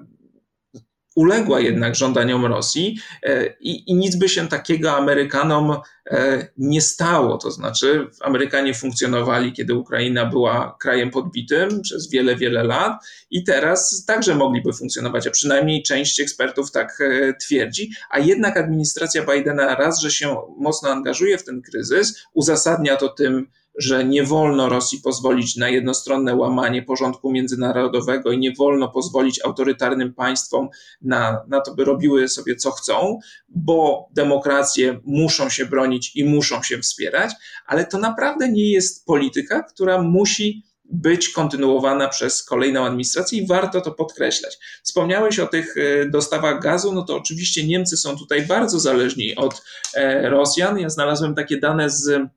uległa 1.14 1.60
jednak 1.60 1.94
żądaniom 1.94 2.46
Rosji 2.46 2.98
e, 3.22 3.46
i, 3.60 3.90
i, 3.90 3.94
nic 3.94 4.16
by 4.16 4.28
się 4.28 4.48
takiego 4.48 4.92
Amerykanom 4.92 5.76
e, 6.10 6.48
nie 6.58 6.80
stało. 6.80 7.38
To 7.38 7.50
znaczy, 7.50 8.06
Amerykanie 8.20 8.74
funkcjonowali, 8.74 9.52
kiedy 9.52 9.74
Ukraina 9.74 10.26
była 10.26 10.76
krajem 10.80 11.10
podbitym 11.10 11.82
przez 11.82 12.10
wiele, 12.10 12.36
wiele 12.36 12.64
lat 12.64 12.92
i 13.30 13.44
teraz 13.44 14.04
także 14.06 14.34
mogliby 14.34 14.72
funkcjonować, 14.72 15.26
a 15.26 15.30
przynajmniej 15.30 15.82
część 15.82 16.20
ekspertów 16.20 16.70
tak 16.70 17.00
e, 17.00 17.34
twierdzi. 17.34 17.90
A 18.10 18.18
jednak 18.18 18.56
administracja 18.56 19.24
Bidena 19.26 19.74
raz, 19.74 20.00
że 20.00 20.10
się 20.10 20.36
mocno 20.58 20.90
angażuje 20.90 21.38
w 21.38 21.44
ten 21.44 21.62
kryzys, 21.62 22.26
uzasadnia 22.34 22.96
to 22.96 23.08
tym, 23.08 23.46
że 23.80 24.04
nie 24.04 24.24
wolno 24.24 24.68
Rosji 24.68 25.00
pozwolić 25.00 25.56
na 25.56 25.68
jednostronne 25.68 26.34
łamanie 26.34 26.82
porządku 26.82 27.32
międzynarodowego 27.32 28.32
i 28.32 28.38
nie 28.38 28.52
wolno 28.52 28.88
pozwolić 28.88 29.40
autorytarnym 29.44 30.14
państwom 30.14 30.68
na, 31.02 31.44
na 31.48 31.60
to, 31.60 31.74
by 31.74 31.84
robiły 31.84 32.28
sobie 32.28 32.56
co 32.56 32.70
chcą, 32.70 33.18
bo 33.48 34.08
demokracje 34.12 35.00
muszą 35.04 35.48
się 35.48 35.66
bronić 35.66 36.16
i 36.16 36.24
muszą 36.24 36.62
się 36.62 36.78
wspierać, 36.78 37.32
ale 37.66 37.86
to 37.86 37.98
naprawdę 37.98 38.48
nie 38.48 38.70
jest 38.70 39.06
polityka, 39.06 39.62
która 39.62 40.02
musi 40.02 40.62
być 40.90 41.28
kontynuowana 41.28 42.08
przez 42.08 42.44
kolejną 42.44 42.84
administrację 42.84 43.42
i 43.42 43.46
warto 43.46 43.80
to 43.80 43.90
podkreślać. 43.92 44.58
Wspomniałeś 44.82 45.38
o 45.38 45.46
tych 45.46 45.74
e, 45.76 46.08
dostawach 46.08 46.62
gazu, 46.62 46.92
no 46.92 47.02
to 47.02 47.16
oczywiście 47.16 47.66
Niemcy 47.66 47.96
są 47.96 48.18
tutaj 48.18 48.46
bardzo 48.46 48.80
zależni 48.80 49.36
od 49.36 49.62
e, 49.94 50.30
Rosjan. 50.30 50.78
Ja 50.78 50.88
znalazłem 50.88 51.34
takie 51.34 51.56
dane 51.56 51.90
z 51.90 52.30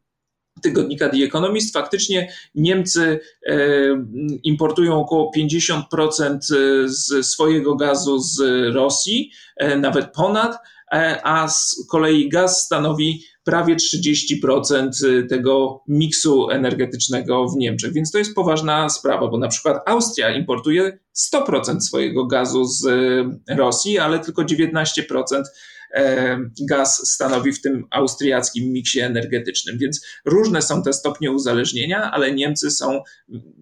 tygodnika 0.61 1.09
The 1.09 1.17
Economist. 1.17 1.73
Faktycznie 1.73 2.31
Niemcy 2.55 3.19
e, 3.47 3.57
importują 4.43 4.99
około 5.01 5.31
50% 5.37 6.35
e, 6.35 6.39
z 6.89 7.25
swojego 7.25 7.75
gazu 7.75 8.19
z 8.19 8.41
Rosji, 8.75 9.31
e, 9.57 9.77
nawet 9.77 10.13
ponad, 10.13 10.57
a 11.23 11.47
z 11.47 11.85
kolei 11.89 12.29
gaz 12.29 12.65
stanowi 12.65 13.23
prawie 13.43 13.75
30% 13.75 15.27
tego 15.29 15.83
miksu 15.87 16.49
energetycznego 16.49 17.47
w 17.47 17.57
Niemczech. 17.57 17.93
Więc 17.93 18.11
to 18.11 18.17
jest 18.17 18.35
poważna 18.35 18.89
sprawa, 18.89 19.27
bo 19.27 19.37
na 19.37 19.47
przykład 19.47 19.77
Austria 19.85 20.35
importuje 20.35 20.99
100% 21.33 21.79
swojego 21.79 22.25
gazu 22.25 22.65
z 22.65 22.85
Rosji, 23.49 23.99
ale 23.99 24.19
tylko 24.19 24.41
19% 24.41 25.43
E, 25.93 26.37
gaz 26.61 27.11
stanowi 27.11 27.51
w 27.51 27.61
tym 27.61 27.87
austriackim 27.91 28.71
miksie 28.71 28.99
energetycznym. 28.99 29.77
Więc 29.77 30.05
różne 30.25 30.61
są 30.61 30.83
te 30.83 30.93
stopnie 30.93 31.31
uzależnienia, 31.31 32.11
ale 32.11 32.33
Niemcy 32.33 32.71
są 32.71 33.03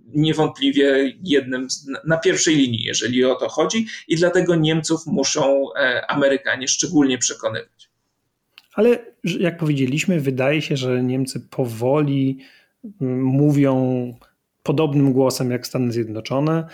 niewątpliwie 0.08 1.18
jednym 1.24 1.68
na 2.06 2.18
pierwszej 2.18 2.56
linii, 2.56 2.84
jeżeli 2.84 3.26
o 3.26 3.36
to 3.36 3.50
chodzi, 3.50 3.88
i 4.08 4.16
dlatego 4.16 4.56
Niemców 4.56 5.02
muszą 5.06 5.74
e, 5.76 6.12
Amerykanie 6.12 6.68
szczególnie 6.68 7.18
przekonywać. 7.18 7.91
Ale 8.74 9.00
jak 9.24 9.58
powiedzieliśmy, 9.58 10.20
wydaje 10.20 10.62
się, 10.62 10.78
że 10.78 11.04
Niemcy 11.04 11.40
powoli 11.40 12.38
mm, 13.02 13.24
mówią 13.24 14.14
podobnym 14.64 15.14
głosem 15.14 15.52
jak 15.52 15.68
Stany 15.68 15.92
Zjednoczone. 15.92 16.58
E, 16.60 16.68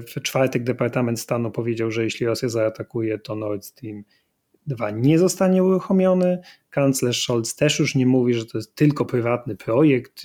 w 0.00 0.22
czwartek 0.22 0.64
Departament 0.64 1.20
Stanu 1.20 1.50
powiedział, 1.50 1.90
że 1.90 2.04
jeśli 2.04 2.26
Rosja 2.26 2.48
zaatakuje, 2.48 3.18
to 3.18 3.34
Nord 3.34 3.64
Stream 3.64 4.04
2 4.66 4.90
nie 4.90 5.18
zostanie 5.18 5.64
uruchomiony. 5.64 6.38
Kanclerz 6.70 7.22
Scholz 7.22 7.54
też 7.54 7.78
już 7.78 7.94
nie 7.94 8.06
mówi, 8.06 8.34
że 8.34 8.46
to 8.46 8.58
jest 8.58 8.74
tylko 8.74 9.04
prywatny 9.04 9.56
projekt. 9.56 10.22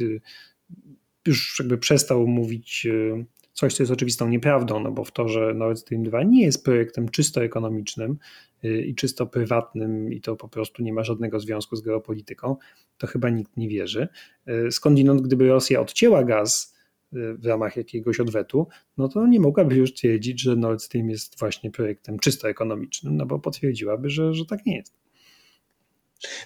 Już 1.28 1.60
jakby 1.60 1.78
przestał 1.78 2.28
mówić 2.28 2.86
e, 2.86 3.24
coś, 3.54 3.74
co 3.74 3.84
jest 3.84 3.92
oczywistą 3.92 4.30
nieprawdą, 4.30 4.80
no 4.80 4.92
bo 4.92 5.04
w 5.04 5.12
to, 5.12 5.28
że 5.28 5.54
Nord 5.54 5.80
Stream 5.80 6.04
2 6.04 6.24
nie 6.24 6.44
jest 6.44 6.66
projektem 6.66 7.10
czysto 7.10 7.44
ekonomicznym 7.44 8.18
e, 8.64 8.82
i 8.82 8.96
czysto 8.96 9.28
prywatnym 9.28 10.14
i 10.14 10.22
to 10.22 10.36
po 10.36 10.48
prostu 10.48 10.84
nie 10.84 10.94
ma 10.94 11.04
żadnego 11.04 11.40
związku 11.40 11.76
z 11.76 11.82
geopolityką, 11.82 12.56
to 12.98 13.08
chyba 13.08 13.30
nikt 13.30 13.58
nie 13.58 13.70
wierzy. 13.70 14.08
E, 14.46 14.72
skądinąd, 14.72 15.22
gdyby 15.22 15.48
Rosja 15.48 15.82
odcięła 15.82 16.24
gaz 16.24 16.82
w 17.14 17.46
ramach 17.46 17.78
jakiegoś 17.78 18.20
odwetu, 18.20 18.68
no 18.98 19.08
to 19.08 19.28
nie 19.28 19.40
mogłaby 19.40 19.76
już 19.76 19.94
twierdzić, 19.94 20.42
że 20.42 20.56
Nord 20.56 20.82
Stream 20.82 21.10
jest 21.10 21.40
właśnie 21.40 21.72
projektem 21.72 22.20
czysto 22.20 22.50
ekonomicznym, 22.50 23.18
no 23.18 23.26
bo 23.26 23.40
potwierdziłaby, 23.40 24.10
że, 24.10 24.34
że 24.34 24.46
tak 24.46 24.66
nie 24.66 24.76
jest. 24.76 24.94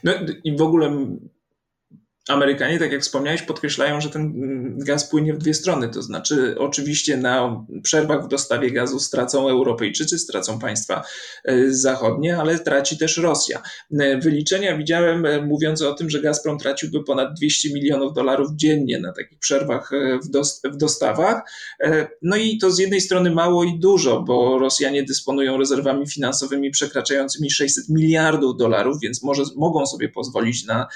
No 0.04 0.12
i 0.44 0.58
w 0.58 0.62
ogóle 0.62 1.08
Amerykanie, 2.28 2.80
tak 2.80 2.92
jak 2.92 3.02
wspomniałeś, 3.02 3.42
podkreślają, 3.42 4.02
że 4.02 4.10
ten 4.10 4.34
gaz 4.78 5.10
płynie 5.10 5.34
w 5.34 5.38
dwie 5.38 5.54
strony. 5.54 5.90
To 5.90 6.02
znaczy, 6.02 6.56
oczywiście 6.60 7.18
na 7.18 7.66
przerwach 7.84 8.26
w 8.26 8.28
dostawie 8.28 8.72
gazu 8.72 9.00
stracą 9.00 9.50
Europejczycy, 9.50 10.20
stracą 10.20 10.60
państwa 10.60 11.04
e, 11.44 11.74
zachodnie, 11.74 12.38
ale 12.38 12.60
traci 12.60 12.98
też 12.98 13.18
Rosja. 13.18 13.62
E, 14.00 14.18
wyliczenia 14.18 14.78
widziałem 14.78 15.26
e, 15.26 15.42
mówiące 15.42 15.90
o 15.90 15.94
tym, 15.94 16.10
że 16.10 16.22
Gazprom 16.22 16.60
traciłby 16.60 17.04
ponad 17.04 17.34
200 17.34 17.74
milionów 17.74 18.14
dolarów 18.14 18.50
dziennie 18.56 19.00
na 19.00 19.14
takich 19.14 19.40
przerwach 19.40 19.92
w 20.74 20.78
dostawach. 20.78 21.42
No 22.22 22.36
i 22.36 22.58
to 22.58 22.72
z 22.72 22.80
jednej 22.80 23.02
strony 23.02 23.32
mało 23.32 23.64
i 23.64 23.80
dużo, 23.80 24.22
bo 24.22 24.60
Rosjanie 24.60 25.04
dysponują 25.04 25.58
rezerwami 25.58 26.08
finansowymi 26.08 26.72
przekraczającymi 26.72 27.52
600 27.52 27.90
miliardów 27.90 28.58
dolarów, 28.58 29.00
więc 29.02 29.24
może 29.24 29.44
mogą 29.56 29.86
sobie 29.86 30.10
pozwolić 30.10 30.66
na 30.66 30.88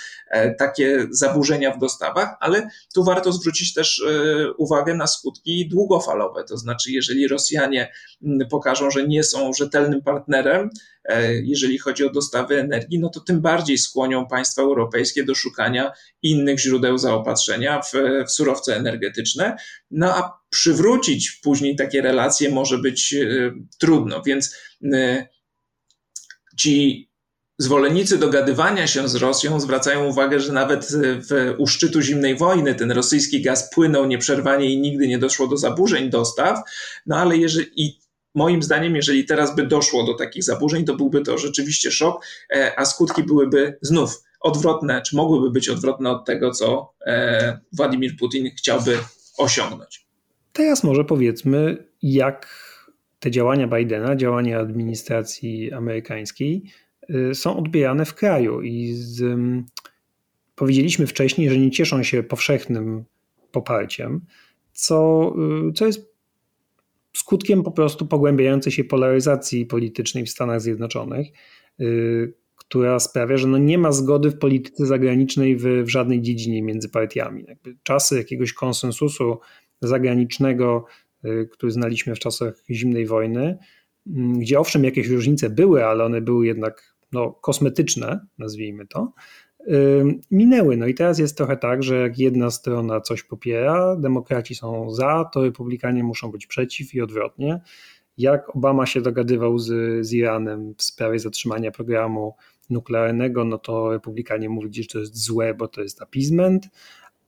takie 0.57 1.07
zaburzenia 1.19 1.71
w 1.75 1.79
dostawach, 1.79 2.35
ale 2.39 2.69
tu 2.93 3.03
warto 3.03 3.31
zwrócić 3.31 3.73
też 3.73 4.03
e, 4.07 4.53
uwagę 4.53 4.93
na 4.93 5.07
skutki 5.07 5.67
długofalowe. 5.69 6.43
To 6.43 6.57
znaczy, 6.57 6.91
jeżeli 6.91 7.27
Rosjanie 7.27 7.91
pokażą, 8.49 8.91
że 8.91 9.07
nie 9.07 9.23
są 9.23 9.53
rzetelnym 9.53 10.01
partnerem, 10.01 10.69
e, 11.05 11.33
jeżeli 11.33 11.77
chodzi 11.77 12.05
o 12.05 12.09
dostawy 12.09 12.59
energii, 12.59 12.99
no 12.99 13.09
to 13.09 13.19
tym 13.19 13.41
bardziej 13.41 13.77
skłonią 13.77 14.27
państwa 14.27 14.61
europejskie 14.61 15.23
do 15.23 15.35
szukania 15.35 15.91
innych 16.21 16.59
źródeł 16.59 16.97
zaopatrzenia 16.97 17.81
w, 17.81 17.91
w 18.27 18.31
surowce 18.31 18.75
energetyczne. 18.75 19.55
No 19.91 20.15
a 20.15 20.39
przywrócić 20.49 21.31
później 21.31 21.75
takie 21.75 22.01
relacje 22.01 22.49
może 22.49 22.77
być 22.77 23.13
e, 23.13 23.51
trudno, 23.79 24.21
więc 24.25 24.55
ci 26.59 27.08
Zwolennicy 27.61 28.17
dogadywania 28.17 28.87
się 28.87 29.09
z 29.09 29.15
Rosją 29.15 29.59
zwracają 29.59 30.05
uwagę, 30.05 30.39
że 30.39 30.53
nawet 30.53 30.87
w, 31.29 31.55
u 31.57 31.67
szczytu 31.67 32.01
zimnej 32.01 32.37
wojny 32.37 32.75
ten 32.75 32.91
rosyjski 32.91 33.41
gaz 33.41 33.69
płynął 33.73 34.05
nieprzerwanie 34.05 34.73
i 34.73 34.81
nigdy 34.81 35.07
nie 35.07 35.17
doszło 35.17 35.47
do 35.47 35.57
zaburzeń 35.57 36.09
dostaw. 36.09 36.59
No 37.05 37.17
ale 37.17 37.37
jeżeli, 37.37 37.99
moim 38.35 38.63
zdaniem, 38.63 38.95
jeżeli 38.95 39.25
teraz 39.25 39.55
by 39.55 39.67
doszło 39.67 40.05
do 40.05 40.13
takich 40.13 40.43
zaburzeń, 40.43 40.85
to 40.85 40.95
byłby 40.95 41.21
to 41.21 41.37
rzeczywiście 41.37 41.91
szok, 41.91 42.25
e, 42.53 42.79
a 42.79 42.85
skutki 42.85 43.23
byłyby 43.23 43.77
znów 43.81 44.23
odwrotne, 44.41 45.01
czy 45.01 45.15
mogłyby 45.15 45.51
być 45.51 45.69
odwrotne 45.69 46.09
od 46.09 46.25
tego, 46.25 46.51
co 46.51 46.93
e, 47.05 47.59
Władimir 47.73 48.17
Putin 48.19 48.49
chciałby 48.57 48.97
osiągnąć. 49.37 50.07
Teraz 50.53 50.83
może 50.83 51.05
powiedzmy, 51.05 51.85
jak 52.01 52.69
te 53.19 53.31
działania 53.31 53.67
Bidena, 53.67 54.15
działania 54.15 54.59
administracji 54.59 55.73
amerykańskiej 55.73 56.63
są 57.33 57.57
odbierane 57.57 58.05
w 58.05 58.13
kraju 58.13 58.61
i 58.61 58.93
z, 58.93 59.39
powiedzieliśmy 60.55 61.07
wcześniej, 61.07 61.49
że 61.49 61.57
nie 61.57 61.71
cieszą 61.71 62.03
się 62.03 62.23
powszechnym 62.23 63.05
poparciem, 63.51 64.21
co, 64.73 65.33
y, 65.69 65.73
co 65.73 65.85
jest 65.85 66.13
skutkiem 67.13 67.63
po 67.63 67.71
prostu 67.71 68.05
pogłębiającej 68.07 68.73
się 68.73 68.83
polaryzacji 68.83 69.65
politycznej 69.65 70.25
w 70.25 70.29
Stanach 70.29 70.61
Zjednoczonych, 70.61 71.27
y, 71.81 72.33
która 72.55 72.99
sprawia, 72.99 73.37
że 73.37 73.47
no 73.47 73.57
nie 73.57 73.77
ma 73.77 73.91
zgody 73.91 74.31
w 74.31 74.37
polityce 74.37 74.85
zagranicznej 74.85 75.55
w, 75.55 75.63
w 75.63 75.89
żadnej 75.89 76.21
dziedzinie 76.21 76.61
między 76.61 76.89
partiami. 76.89 77.45
Jakby 77.47 77.75
czasy 77.83 78.17
jakiegoś 78.17 78.53
konsensusu 78.53 79.39
zagranicznego, 79.81 80.85
który 81.51 81.71
znaliśmy 81.71 82.15
w 82.15 82.19
czasach 82.19 82.63
zimnej 82.69 83.05
wojny, 83.05 83.57
gdzie 84.39 84.59
owszem 84.59 84.83
jakieś 84.83 85.07
różnice 85.07 85.49
były, 85.49 85.85
ale 85.85 86.05
one 86.05 86.21
były 86.21 86.47
jednak 86.47 86.95
no, 87.11 87.31
kosmetyczne, 87.31 88.19
nazwijmy 88.37 88.87
to, 88.87 89.13
minęły. 90.31 90.77
No 90.77 90.87
i 90.87 90.93
teraz 90.93 91.19
jest 91.19 91.37
trochę 91.37 91.57
tak, 91.57 91.83
że 91.83 91.95
jak 91.95 92.19
jedna 92.19 92.51
strona 92.51 93.01
coś 93.01 93.23
popiera, 93.23 93.95
demokraci 93.95 94.55
są 94.55 94.91
za, 94.91 95.29
to 95.33 95.43
republikanie 95.43 96.03
muszą 96.03 96.31
być 96.31 96.47
przeciw 96.47 96.93
i 96.93 97.01
odwrotnie. 97.01 97.61
Jak 98.17 98.55
Obama 98.55 98.85
się 98.85 99.01
dogadywał 99.01 99.59
z, 99.59 99.67
z 100.05 100.13
Iranem 100.13 100.73
w 100.77 100.83
sprawie 100.83 101.19
zatrzymania 101.19 101.71
programu 101.71 102.35
nuklearnego, 102.69 103.45
no 103.45 103.57
to 103.57 103.91
republikanie 103.91 104.49
mówili, 104.49 104.83
że 104.83 104.89
to 104.89 104.99
jest 104.99 105.23
złe, 105.23 105.53
bo 105.53 105.67
to 105.67 105.81
jest 105.81 106.01
appeasement, 106.01 106.69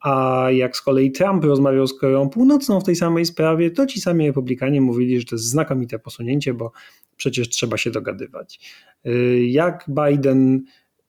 a 0.01 0.45
jak 0.51 0.77
z 0.77 0.81
kolei 0.81 1.11
Trump 1.11 1.43
rozmawiał 1.43 1.87
z 1.87 1.99
Koreą 1.99 2.29
Północną 2.29 2.79
w 2.79 2.83
tej 2.83 2.95
samej 2.95 3.25
sprawie, 3.25 3.71
to 3.71 3.85
ci 3.85 4.01
sami 4.01 4.27
republikanie 4.27 4.81
mówili, 4.81 5.19
że 5.19 5.25
to 5.25 5.35
jest 5.35 5.45
znakomite 5.45 5.99
posunięcie, 5.99 6.53
bo 6.53 6.71
przecież 7.17 7.49
trzeba 7.49 7.77
się 7.77 7.91
dogadywać. 7.91 8.59
Y, 9.05 9.45
jak 9.47 9.85
Biden 9.87 10.63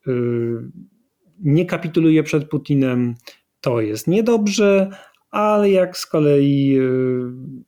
y, 0.07 0.12
nie 1.40 1.66
kapituluje 1.66 2.22
przed 2.22 2.49
Putinem, 2.49 3.14
to 3.61 3.80
jest 3.80 4.07
niedobrze, 4.07 4.90
ale 5.30 5.70
jak 5.70 5.99
z 5.99 6.07
kolei 6.07 6.78
y, 6.78 7.62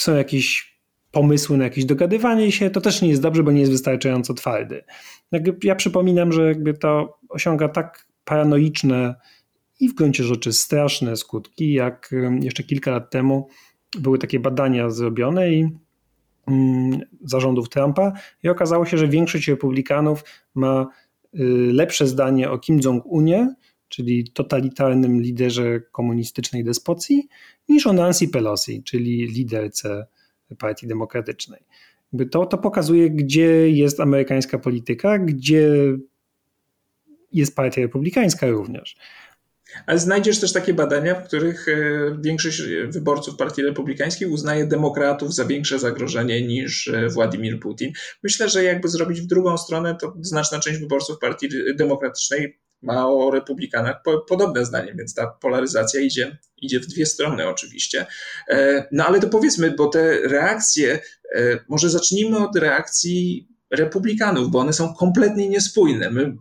są 0.00 0.16
jakieś 0.16 0.78
pomysły 1.10 1.56
na 1.56 1.64
jakieś 1.64 1.84
dogadywanie 1.84 2.52
się, 2.52 2.70
to 2.70 2.80
też 2.80 3.02
nie 3.02 3.08
jest 3.08 3.22
dobrze, 3.22 3.42
bo 3.42 3.52
nie 3.52 3.60
jest 3.60 3.72
wystarczająco 3.72 4.34
twardy. 4.34 4.84
Ja 5.62 5.74
przypominam, 5.74 6.32
że 6.32 6.48
jakby 6.48 6.74
to 6.74 7.18
osiąga 7.28 7.68
tak 7.68 8.06
paranoiczne 8.24 9.14
i 9.80 9.88
w 9.88 9.94
gruncie 9.94 10.24
rzeczy 10.24 10.52
straszne 10.52 11.16
skutki, 11.16 11.72
jak 11.72 12.10
jeszcze 12.40 12.62
kilka 12.62 12.90
lat 12.90 13.10
temu 13.10 13.48
były 13.98 14.18
takie 14.18 14.40
badania 14.40 14.90
zrobione 14.90 15.52
i 15.52 15.68
mm, 16.46 17.00
zarządów 17.24 17.68
Trumpa 17.68 18.12
i 18.42 18.48
okazało 18.48 18.86
się, 18.86 18.98
że 18.98 19.08
większość 19.08 19.48
republikanów 19.48 20.24
ma 20.54 20.86
y, 21.34 21.38
lepsze 21.72 22.06
zdanie 22.06 22.50
o 22.50 22.58
Kim 22.58 22.80
Jong-unie, 22.84 23.54
czyli 23.88 24.30
totalitarnym 24.30 25.20
liderze 25.20 25.80
komunistycznej 25.80 26.64
despocji, 26.64 27.28
niż 27.68 27.86
o 27.86 27.92
Nancy 27.92 28.28
Pelosi, 28.28 28.82
czyli 28.82 29.26
liderce 29.26 30.06
Partii 30.58 30.86
Demokratycznej. 30.86 31.60
To, 32.30 32.46
to 32.46 32.58
pokazuje, 32.58 33.10
gdzie 33.10 33.70
jest 33.70 34.00
amerykańska 34.00 34.58
polityka, 34.58 35.18
gdzie 35.18 35.70
jest 37.32 37.56
partia 37.56 37.80
republikańska 37.80 38.46
również. 38.46 38.96
Ale 39.86 39.98
znajdziesz 39.98 40.40
też 40.40 40.52
takie 40.52 40.74
badania, 40.74 41.14
w 41.14 41.26
których 41.26 41.68
e, 41.68 41.72
większość 42.20 42.62
wyborców 42.88 43.36
Partii 43.36 43.62
Republikańskiej 43.62 44.28
uznaje 44.28 44.66
demokratów 44.66 45.34
za 45.34 45.44
większe 45.44 45.78
zagrożenie 45.78 46.46
niż 46.46 46.88
e, 46.88 47.08
Władimir 47.08 47.60
Putin. 47.60 47.92
Myślę, 48.22 48.48
że 48.48 48.64
jakby 48.64 48.88
zrobić 48.88 49.20
w 49.20 49.26
drugą 49.26 49.58
stronę, 49.58 49.96
to 50.00 50.14
znaczna 50.20 50.60
część 50.60 50.80
wyborców 50.80 51.18
Partii 51.18 51.48
Demokratycznej 51.74 52.58
ma 52.82 53.08
o 53.08 53.30
republikanach 53.30 54.02
podobne 54.28 54.64
zdanie, 54.64 54.94
więc 54.98 55.14
ta 55.14 55.26
polaryzacja 55.26 56.00
idzie, 56.00 56.38
idzie 56.56 56.80
w 56.80 56.86
dwie 56.86 57.06
strony 57.06 57.48
oczywiście. 57.48 58.06
E, 58.48 58.88
no 58.92 59.06
ale 59.06 59.20
to 59.20 59.28
powiedzmy, 59.28 59.70
bo 59.70 59.86
te 59.86 60.18
reakcje, 60.20 61.00
może 61.68 61.90
zacznijmy 61.90 62.38
od 62.38 62.56
reakcji 62.56 63.48
republikanów, 63.70 64.50
bo 64.50 64.58
one 64.58 64.72
są 64.72 64.94
kompletnie 64.94 65.48
niespójne. 65.48 66.10
My 66.10 66.36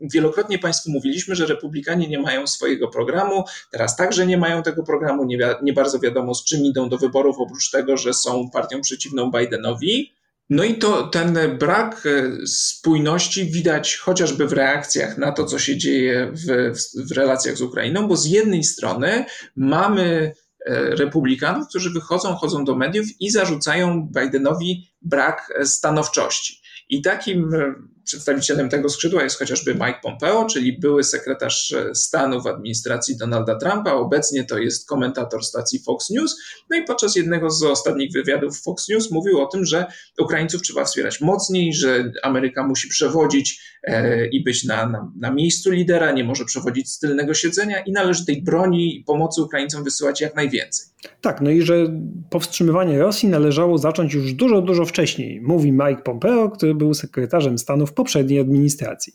wielokrotnie 0.00 0.58
Państwu 0.58 0.90
mówiliśmy, 0.90 1.36
że 1.36 1.46
republikanie 1.46 2.08
nie 2.08 2.18
mają 2.18 2.46
swojego 2.46 2.88
programu, 2.88 3.44
teraz 3.70 3.96
także 3.96 4.26
nie 4.26 4.38
mają 4.38 4.62
tego 4.62 4.82
programu, 4.82 5.24
nie, 5.24 5.38
nie 5.62 5.72
bardzo 5.72 5.98
wiadomo 5.98 6.34
z 6.34 6.44
czym 6.44 6.64
idą 6.64 6.88
do 6.88 6.98
wyborów, 6.98 7.36
oprócz 7.38 7.70
tego, 7.70 7.96
że 7.96 8.14
są 8.14 8.50
partią 8.50 8.80
przeciwną 8.80 9.30
Bidenowi. 9.30 10.12
No 10.50 10.64
i 10.64 10.74
to 10.74 11.02
ten 11.02 11.38
brak 11.58 12.06
e, 12.06 12.46
spójności 12.46 13.44
widać 13.44 13.96
chociażby 13.96 14.46
w 14.46 14.52
reakcjach 14.52 15.18
na 15.18 15.32
to, 15.32 15.44
co 15.44 15.58
się 15.58 15.76
dzieje 15.76 16.32
w, 16.32 16.72
w 17.08 17.12
relacjach 17.12 17.56
z 17.56 17.60
Ukrainą, 17.60 18.08
bo 18.08 18.16
z 18.16 18.26
jednej 18.26 18.64
strony 18.64 19.24
mamy 19.56 20.32
republikanów, 20.70 21.68
którzy 21.68 21.90
wychodzą, 21.90 22.34
chodzą 22.34 22.64
do 22.64 22.74
mediów 22.74 23.06
i 23.20 23.30
zarzucają 23.30 24.08
Bidenowi 24.16 24.88
brak 25.02 25.52
stanowczości. 25.64 26.62
I 26.88 27.02
takim 27.02 27.54
e, 27.54 27.74
Przedstawicielem 28.04 28.68
tego 28.68 28.88
skrzydła 28.88 29.22
jest 29.22 29.38
chociażby 29.38 29.74
Mike 29.74 30.00
Pompeo, 30.02 30.46
czyli 30.46 30.78
były 30.78 31.04
sekretarz 31.04 31.72
e, 31.72 31.94
stanu 31.94 32.42
w 32.42 32.46
administracji 32.46 33.16
Donalda 33.16 33.58
Trumpa. 33.58 33.92
Obecnie 33.92 34.44
to 34.44 34.58
jest 34.58 34.88
komentator 34.88 35.44
stacji 35.44 35.82
Fox 35.82 36.10
News. 36.10 36.36
No 36.70 36.76
i 36.76 36.84
podczas 36.84 37.16
jednego 37.16 37.50
z 37.50 37.62
ostatnich 37.62 38.12
wywiadów 38.12 38.62
Fox 38.62 38.88
News 38.88 39.10
mówił 39.10 39.40
o 39.40 39.46
tym, 39.46 39.64
że 39.64 39.86
Ukraińców 40.18 40.62
trzeba 40.62 40.84
wspierać 40.84 41.20
mocniej, 41.20 41.74
że 41.74 42.12
Ameryka 42.22 42.66
musi 42.66 42.88
przewodzić 42.88 43.60
e, 43.82 44.26
i 44.26 44.44
być 44.44 44.64
na, 44.64 44.86
na, 44.86 45.12
na 45.16 45.30
miejscu 45.30 45.70
lidera, 45.70 46.12
nie 46.12 46.24
może 46.24 46.44
przewodzić 46.44 46.90
z 46.90 46.98
tylnego 46.98 47.34
siedzenia 47.34 47.80
i 47.80 47.92
należy 47.92 48.26
tej 48.26 48.42
broni 48.42 48.96
i 48.96 49.04
pomocy 49.04 49.42
Ukraińcom 49.42 49.84
wysyłać 49.84 50.20
jak 50.20 50.36
najwięcej. 50.36 50.93
Tak, 51.20 51.40
no 51.40 51.50
i 51.50 51.62
że 51.62 52.00
powstrzymywanie 52.30 52.98
Rosji 52.98 53.28
należało 53.28 53.78
zacząć 53.78 54.14
już 54.14 54.32
dużo, 54.32 54.62
dużo 54.62 54.84
wcześniej, 54.84 55.40
mówi 55.40 55.72
Mike 55.72 56.02
Pompeo, 56.04 56.50
który 56.50 56.74
był 56.74 56.94
sekretarzem 56.94 57.58
stanu 57.58 57.86
w 57.86 57.92
poprzedniej 57.92 58.40
administracji. 58.40 59.12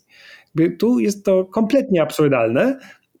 Tu 0.78 1.00
jest 1.00 1.24
to 1.24 1.44
kompletnie 1.44 2.02
absurdalne, 2.02 2.78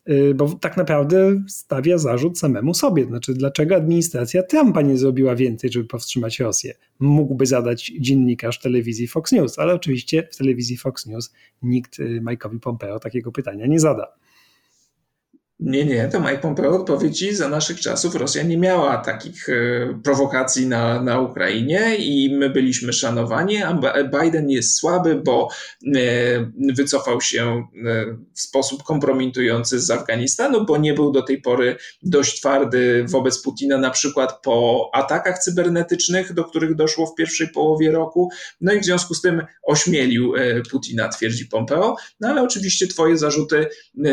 y, 0.08 0.34
bo 0.34 0.48
tak 0.48 0.76
naprawdę 0.76 1.42
stawia 1.48 1.98
zarzut 1.98 2.38
samemu 2.38 2.74
sobie. 2.74 3.04
Znaczy, 3.04 3.34
dlaczego 3.34 3.76
administracja 3.76 4.42
Trumpa 4.42 4.82
nie 4.82 4.96
zrobiła 4.96 5.36
więcej, 5.36 5.72
żeby 5.72 5.84
powstrzymać 5.84 6.40
Rosję? 6.40 6.74
Mógłby 7.00 7.46
zadać 7.46 7.92
dziennikarz 8.00 8.60
telewizji 8.60 9.06
Fox 9.06 9.32
News, 9.32 9.58
ale 9.58 9.74
oczywiście 9.74 10.28
w 10.32 10.36
telewizji 10.36 10.76
Fox 10.76 11.06
News 11.06 11.32
nikt 11.62 11.98
y, 11.98 12.22
Mike'owi 12.24 12.58
Pompeo 12.60 13.00
takiego 13.00 13.32
pytania 13.32 13.66
nie 13.66 13.80
zada. 13.80 14.20
Nie, 15.60 15.84
nie, 15.84 16.08
to 16.08 16.20
Mike 16.20 16.38
Pompeo 16.38 16.76
odpowiedzi 16.76 17.34
za 17.34 17.48
naszych 17.48 17.80
czasów 17.80 18.14
Rosja 18.14 18.42
nie 18.42 18.58
miała 18.58 18.96
takich 18.96 19.48
e, 19.48 19.52
prowokacji 20.04 20.66
na, 20.66 21.02
na 21.02 21.20
Ukrainie 21.20 21.96
i 21.96 22.36
my 22.36 22.50
byliśmy 22.50 22.92
szanowani, 22.92 23.62
a 23.62 23.78
Biden 24.20 24.50
jest 24.50 24.76
słaby, 24.76 25.14
bo 25.24 25.48
e, 25.96 26.00
wycofał 26.74 27.20
się 27.20 27.66
e, 27.86 28.16
w 28.34 28.40
sposób 28.40 28.82
kompromitujący 28.82 29.80
z 29.80 29.90
Afganistanu, 29.90 30.64
bo 30.64 30.76
nie 30.76 30.94
był 30.94 31.12
do 31.12 31.22
tej 31.22 31.40
pory 31.40 31.76
dość 32.02 32.40
twardy 32.40 33.04
wobec 33.08 33.42
Putina, 33.42 33.78
na 33.78 33.90
przykład 33.90 34.42
po 34.42 34.90
atakach 34.92 35.38
cybernetycznych, 35.38 36.32
do 36.32 36.44
których 36.44 36.74
doszło 36.74 37.06
w 37.06 37.14
pierwszej 37.14 37.48
połowie 37.48 37.90
roku. 37.90 38.30
No 38.60 38.72
i 38.72 38.80
w 38.80 38.84
związku 38.84 39.14
z 39.14 39.20
tym 39.20 39.42
ośmielił 39.62 40.32
Putina, 40.70 41.08
twierdzi 41.08 41.46
Pompeo. 41.46 41.96
No 42.20 42.28
ale 42.28 42.42
oczywiście 42.42 42.86
twoje 42.86 43.16
zarzuty 43.16 43.66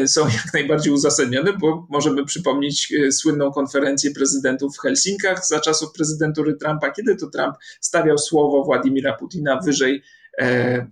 są 0.07 0.21
jak 0.43 0.53
najbardziej 0.53 0.93
uzasadnione 0.93 1.36
bo 1.59 1.87
możemy 1.89 2.25
przypomnieć 2.25 2.93
e, 2.93 3.11
słynną 3.11 3.51
konferencję 3.51 4.11
prezydentów 4.11 4.75
w 4.75 4.79
Helsinkach 4.79 5.47
za 5.47 5.59
czasów 5.59 5.91
prezydentury 5.91 6.55
Trumpa, 6.55 6.91
kiedy 6.91 7.15
to 7.15 7.27
Trump 7.27 7.55
stawiał 7.81 8.17
słowo 8.17 8.63
Władimira 8.63 9.13
Putina 9.13 9.59
wyżej 9.65 10.03
e, 10.41 10.87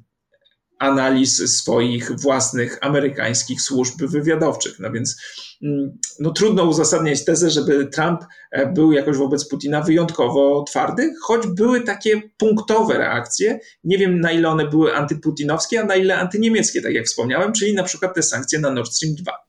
analiz 0.79 1.57
swoich 1.57 2.11
własnych 2.19 2.77
amerykańskich 2.81 3.61
służb 3.61 4.05
wywiadowczych. 4.05 4.79
No 4.79 4.91
więc 4.91 5.21
mm, 5.63 5.97
no, 6.19 6.31
trudno 6.31 6.63
uzasadniać 6.63 7.25
tezę, 7.25 7.49
żeby 7.49 7.85
Trump 7.85 8.21
e, 8.51 8.73
był 8.73 8.91
jakoś 8.91 9.17
wobec 9.17 9.47
Putina 9.49 9.81
wyjątkowo 9.81 10.63
twardy, 10.63 11.13
choć 11.21 11.47
były 11.47 11.81
takie 11.81 12.21
punktowe 12.37 12.97
reakcje. 12.97 13.59
Nie 13.83 13.97
wiem, 13.97 14.19
na 14.19 14.31
ile 14.31 14.49
one 14.49 14.67
były 14.67 14.95
antyputinowskie, 14.95 15.81
a 15.81 15.85
na 15.85 15.95
ile 15.95 16.17
antyniemieckie, 16.17 16.81
tak 16.81 16.93
jak 16.93 17.05
wspomniałem, 17.05 17.53
czyli 17.53 17.73
na 17.73 17.83
przykład 17.83 18.15
te 18.15 18.23
sankcje 18.23 18.59
na 18.59 18.71
Nord 18.71 18.93
Stream 18.93 19.15
2. 19.15 19.45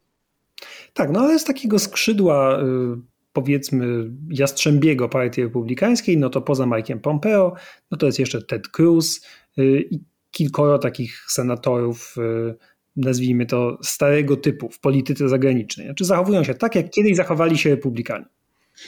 Tak, 0.96 1.10
no 1.10 1.20
ale 1.20 1.38
z 1.38 1.44
takiego 1.44 1.78
skrzydła 1.78 2.60
y, 2.60 2.64
powiedzmy 3.32 4.10
jastrzębiego 4.30 5.08
partii 5.08 5.42
republikańskiej, 5.42 6.18
no 6.18 6.30
to 6.30 6.40
poza 6.40 6.64
Mike'em 6.64 6.98
Pompeo, 6.98 7.54
no 7.90 7.98
to 7.98 8.06
jest 8.06 8.18
jeszcze 8.18 8.42
Ted 8.42 8.68
Cruz 8.68 9.20
y, 9.58 9.88
i 9.90 10.00
kilkoro 10.30 10.78
takich 10.78 11.24
senatorów, 11.28 12.14
y, 12.18 12.54
nazwijmy 12.96 13.46
to 13.46 13.78
starego 13.82 14.36
typu 14.36 14.68
w 14.68 14.80
polityce 14.80 15.28
zagranicznej. 15.28 15.86
Znaczy 15.86 16.04
zachowują 16.04 16.44
się 16.44 16.54
tak, 16.54 16.74
jak 16.74 16.90
kiedyś 16.90 17.16
zachowali 17.16 17.58
się 17.58 17.70
republikanie. 17.70 18.24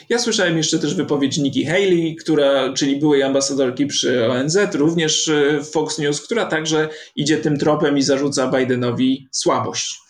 Ja 0.09 0.19
słyszałem 0.19 0.57
jeszcze 0.57 0.79
też 0.79 0.95
wypowiedź 0.95 1.37
Nikki 1.37 1.65
Haley, 1.65 2.15
która, 2.15 2.73
czyli 2.73 2.99
byłej 2.99 3.23
ambasadorki 3.23 3.85
przy 3.85 4.31
ONZ, 4.31 4.57
również 4.73 5.31
Fox 5.71 5.99
News, 5.99 6.21
która 6.21 6.45
także 6.45 6.89
idzie 7.15 7.37
tym 7.37 7.57
tropem 7.57 7.97
i 7.97 8.01
zarzuca 8.01 8.51
Bidenowi 8.51 9.27
słabość. 9.31 10.08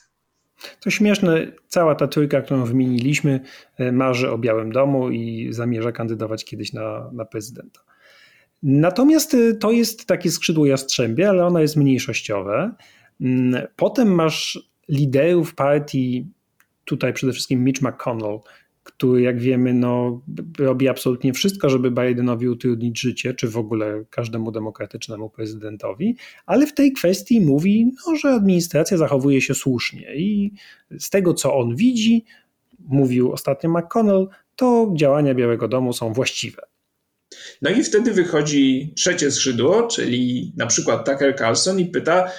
To 0.80 0.89
śmieszne, 0.89 1.51
cała 1.68 1.95
ta 1.95 2.07
trójka, 2.07 2.41
którą 2.41 2.66
wymieniliśmy, 2.66 3.39
e, 3.78 3.91
marzy 3.91 4.32
o 4.32 4.38
Białym 4.38 4.72
Domu 4.72 5.10
i 5.10 5.47
zamierza 5.51 5.91
kandydować 5.91 6.45
kiedyś 6.45 6.74
na, 6.74 7.10
na 7.14 7.26
prezydenta. 7.26 7.80
Natomiast 8.64 9.34
e, 9.34 9.53
to 9.53 9.72
jest 9.72 10.05
takie 10.05 10.32
skrzydło 10.32 10.66
jastrzębie, 10.66 11.30
ale 11.30 11.45
ono 11.45 11.60
jest 11.60 11.76
mniejszościowe. 11.76 12.72
Mm, 13.22 13.68
potem 13.76 14.16
masz 14.16 14.70
liderów 14.89 15.55
partii, 15.55 16.28
tutaj 16.86 17.14
przede 17.14 17.34
wszystkim 17.34 17.64
Mitch 17.64 17.82
McConnell, 17.82 18.39
który 18.92 19.22
jak 19.22 19.40
wiemy 19.40 19.74
no, 19.74 20.22
robi 20.60 20.90
absolutnie 20.90 21.34
wszystko, 21.34 21.70
żeby 21.70 21.92
Bidenowi 21.92 22.50
utrudnić 22.50 23.00
życie, 23.00 23.34
czy 23.34 23.48
w 23.48 23.58
ogóle 23.58 24.04
każdemu 24.10 24.52
demokratycznemu 24.52 25.30
prezydentowi, 25.30 26.16
ale 26.46 26.68
w 26.68 26.74
tej 26.74 26.92
kwestii 26.92 27.42
mówi, 27.42 27.92
no, 28.08 28.16
że 28.16 28.30
administracja 28.30 28.98
zachowuje 28.98 29.42
się 29.42 29.54
słusznie 29.54 30.16
i 30.16 30.54
z 31.00 31.10
tego 31.10 31.34
co 31.34 31.56
on 31.56 31.76
widzi, 31.76 32.26
mówił 32.80 33.32
ostatnio 33.32 33.70
McConnell, 33.70 34.28
to 34.56 34.94
działania 34.96 35.36
Białego 35.36 35.68
Domu 35.68 35.94
są 35.94 36.14
właściwe. 36.14 36.62
No 37.62 37.70
i 37.70 37.84
wtedy 37.84 38.14
wychodzi 38.14 38.93
trzecie 38.95 39.32
skrzydło, 39.32 39.88
czyli 39.88 40.54
na 40.58 40.68
przykład 40.68 41.06
Tucker 41.06 41.36
Carlson 41.38 41.80
i 41.80 41.86
pyta, 41.86 42.32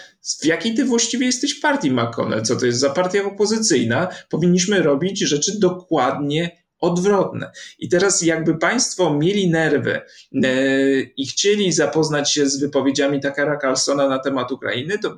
w 0.43 0.45
jakiej 0.45 0.75
ty 0.75 0.85
właściwie 0.85 1.27
jesteś 1.27 1.55
partii 1.55 1.91
McConnell? 1.91 2.43
Co 2.43 2.57
to 2.57 2.67
jest 2.67 2.79
za 2.79 2.91
partia 2.91 3.25
opozycyjna? 3.25 4.09
Powinniśmy 4.31 4.83
robić 4.83 5.21
rzeczy 5.21 5.59
dokładnie 5.59 6.61
odwrotne. 6.81 7.51
I 7.79 7.89
teraz 7.89 8.23
jakby 8.23 8.59
państwo 8.59 9.15
mieli 9.15 9.51
nerwy 9.51 10.01
e, 10.45 11.01
i 11.01 11.27
chcieli 11.27 11.73
zapoznać 11.73 12.33
się 12.33 12.47
z 12.47 12.61
wypowiedziami 12.61 13.21
Takara 13.21 13.59
Carlsona 13.59 14.09
na 14.09 14.19
temat 14.19 14.53
Ukrainy, 14.53 14.99
to 14.99 15.17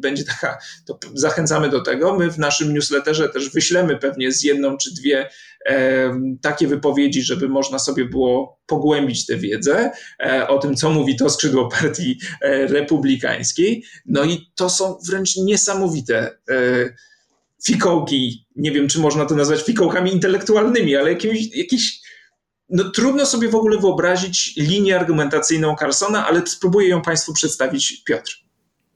będzie 0.00 0.24
taka, 0.24 0.58
to 0.86 0.98
zachęcamy 1.14 1.68
do 1.68 1.80
tego. 1.80 2.18
My 2.18 2.30
w 2.30 2.38
naszym 2.38 2.74
newsletterze 2.74 3.28
też 3.28 3.50
wyślemy 3.50 3.96
pewnie 3.96 4.32
z 4.32 4.42
jedną 4.42 4.76
czy 4.76 4.94
dwie 4.94 5.30
e, 5.66 6.20
takie 6.42 6.66
wypowiedzi, 6.66 7.22
żeby 7.22 7.48
można 7.48 7.78
sobie 7.78 8.04
było 8.04 8.60
pogłębić 8.66 9.26
tę 9.26 9.36
wiedzę 9.36 9.90
e, 10.20 10.48
o 10.48 10.58
tym, 10.58 10.76
co 10.76 10.90
mówi 10.90 11.16
to 11.16 11.30
skrzydło 11.30 11.68
partii 11.68 12.18
e, 12.40 12.66
republikańskiej. 12.66 13.84
No 14.06 14.24
i 14.24 14.50
to 14.54 14.70
są 14.70 14.98
wręcz 15.08 15.36
niesamowite 15.36 16.38
fikołki. 17.64 18.46
Nie 18.56 18.72
wiem, 18.72 18.88
czy 18.88 18.98
można 18.98 19.26
to 19.26 19.34
nazwać 19.34 19.62
fikołkami 19.62 20.12
intelektualnymi, 20.12 20.96
ale 20.96 21.10
jakimiś, 21.10 22.00
no, 22.68 22.90
trudno 22.90 23.26
sobie 23.26 23.48
w 23.48 23.54
ogóle 23.54 23.78
wyobrazić 23.78 24.56
linię 24.56 24.96
argumentacyjną 24.96 25.76
Carsona, 25.76 26.26
ale 26.26 26.46
spróbuję 26.46 26.88
ją 26.88 27.02
Państwu 27.02 27.32
przedstawić, 27.32 28.02
Piotr. 28.04 28.39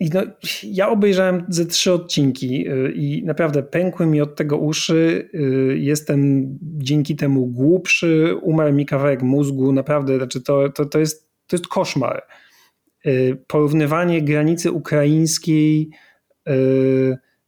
I 0.04 0.10
no, 0.14 0.20
ja 0.62 0.88
obejrzałem 0.88 1.44
ze 1.48 1.66
trzy 1.66 1.92
odcinki 1.92 2.68
y, 2.68 2.92
i 2.92 3.24
naprawdę 3.24 3.62
pękły 3.62 4.06
mi 4.06 4.20
od 4.20 4.36
tego 4.36 4.58
uszy. 4.58 5.30
Y, 5.34 5.78
jestem 5.78 6.48
dzięki 6.62 7.16
temu 7.16 7.46
głupszy, 7.46 8.36
umarł 8.42 8.72
mi 8.72 8.86
kawałek 8.86 9.22
mózgu. 9.22 9.72
Naprawdę, 9.72 10.16
znaczy 10.16 10.40
to, 10.40 10.68
to, 10.68 10.84
to, 10.84 10.98
jest, 10.98 11.28
to 11.46 11.56
jest 11.56 11.68
koszmar. 11.68 12.22
Y, 13.06 13.36
porównywanie 13.46 14.22
granicy 14.22 14.72
ukraińskiej 14.72 15.90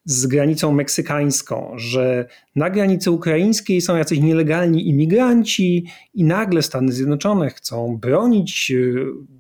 z 0.06 0.26
granicą 0.26 0.72
meksykańską, 0.72 1.72
że 1.76 2.28
na 2.56 2.70
granicy 2.70 3.10
ukraińskiej 3.10 3.80
są 3.80 3.96
jacyś 3.96 4.20
nielegalni 4.20 4.88
imigranci 4.88 5.86
i 6.14 6.24
nagle 6.24 6.62
Stany 6.62 6.92
Zjednoczone 6.92 7.50
chcą 7.50 7.96
bronić 7.96 8.70
e, 8.70 8.76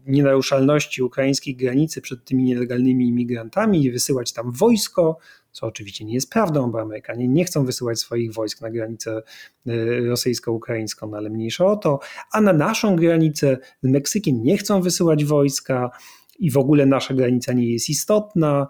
nienaruszalności 0.06 1.02
ukraińskiej 1.02 1.56
granicy 1.56 2.00
przed 2.00 2.24
tymi 2.24 2.44
nielegalnymi 2.44 3.08
imigrantami 3.08 3.84
i 3.84 3.90
wysyłać 3.90 4.32
tam 4.32 4.52
wojsko, 4.52 5.18
co 5.52 5.66
oczywiście 5.66 6.04
nie 6.04 6.14
jest 6.14 6.30
prawdą, 6.30 6.70
bo 6.70 6.80
Amerykanie 6.80 7.28
nie 7.28 7.44
chcą 7.44 7.64
wysyłać 7.64 7.98
swoich 7.98 8.32
wojsk 8.32 8.60
na 8.60 8.70
granicę 8.70 9.22
e, 9.66 9.72
rosyjsko-ukraińską, 10.00 11.10
no 11.10 11.16
ale 11.16 11.30
mniejsza 11.30 11.66
o 11.66 11.76
to, 11.76 12.00
a 12.32 12.40
na 12.40 12.52
naszą 12.52 12.96
granicę 12.96 13.58
z 13.82 13.88
Meksykiem 13.88 14.42
nie 14.42 14.58
chcą 14.58 14.80
wysyłać 14.80 15.24
wojska, 15.24 15.90
i 16.38 16.50
w 16.50 16.56
ogóle 16.56 16.86
nasza 16.86 17.14
granica 17.14 17.52
nie 17.52 17.72
jest 17.72 17.88
istotna. 17.88 18.66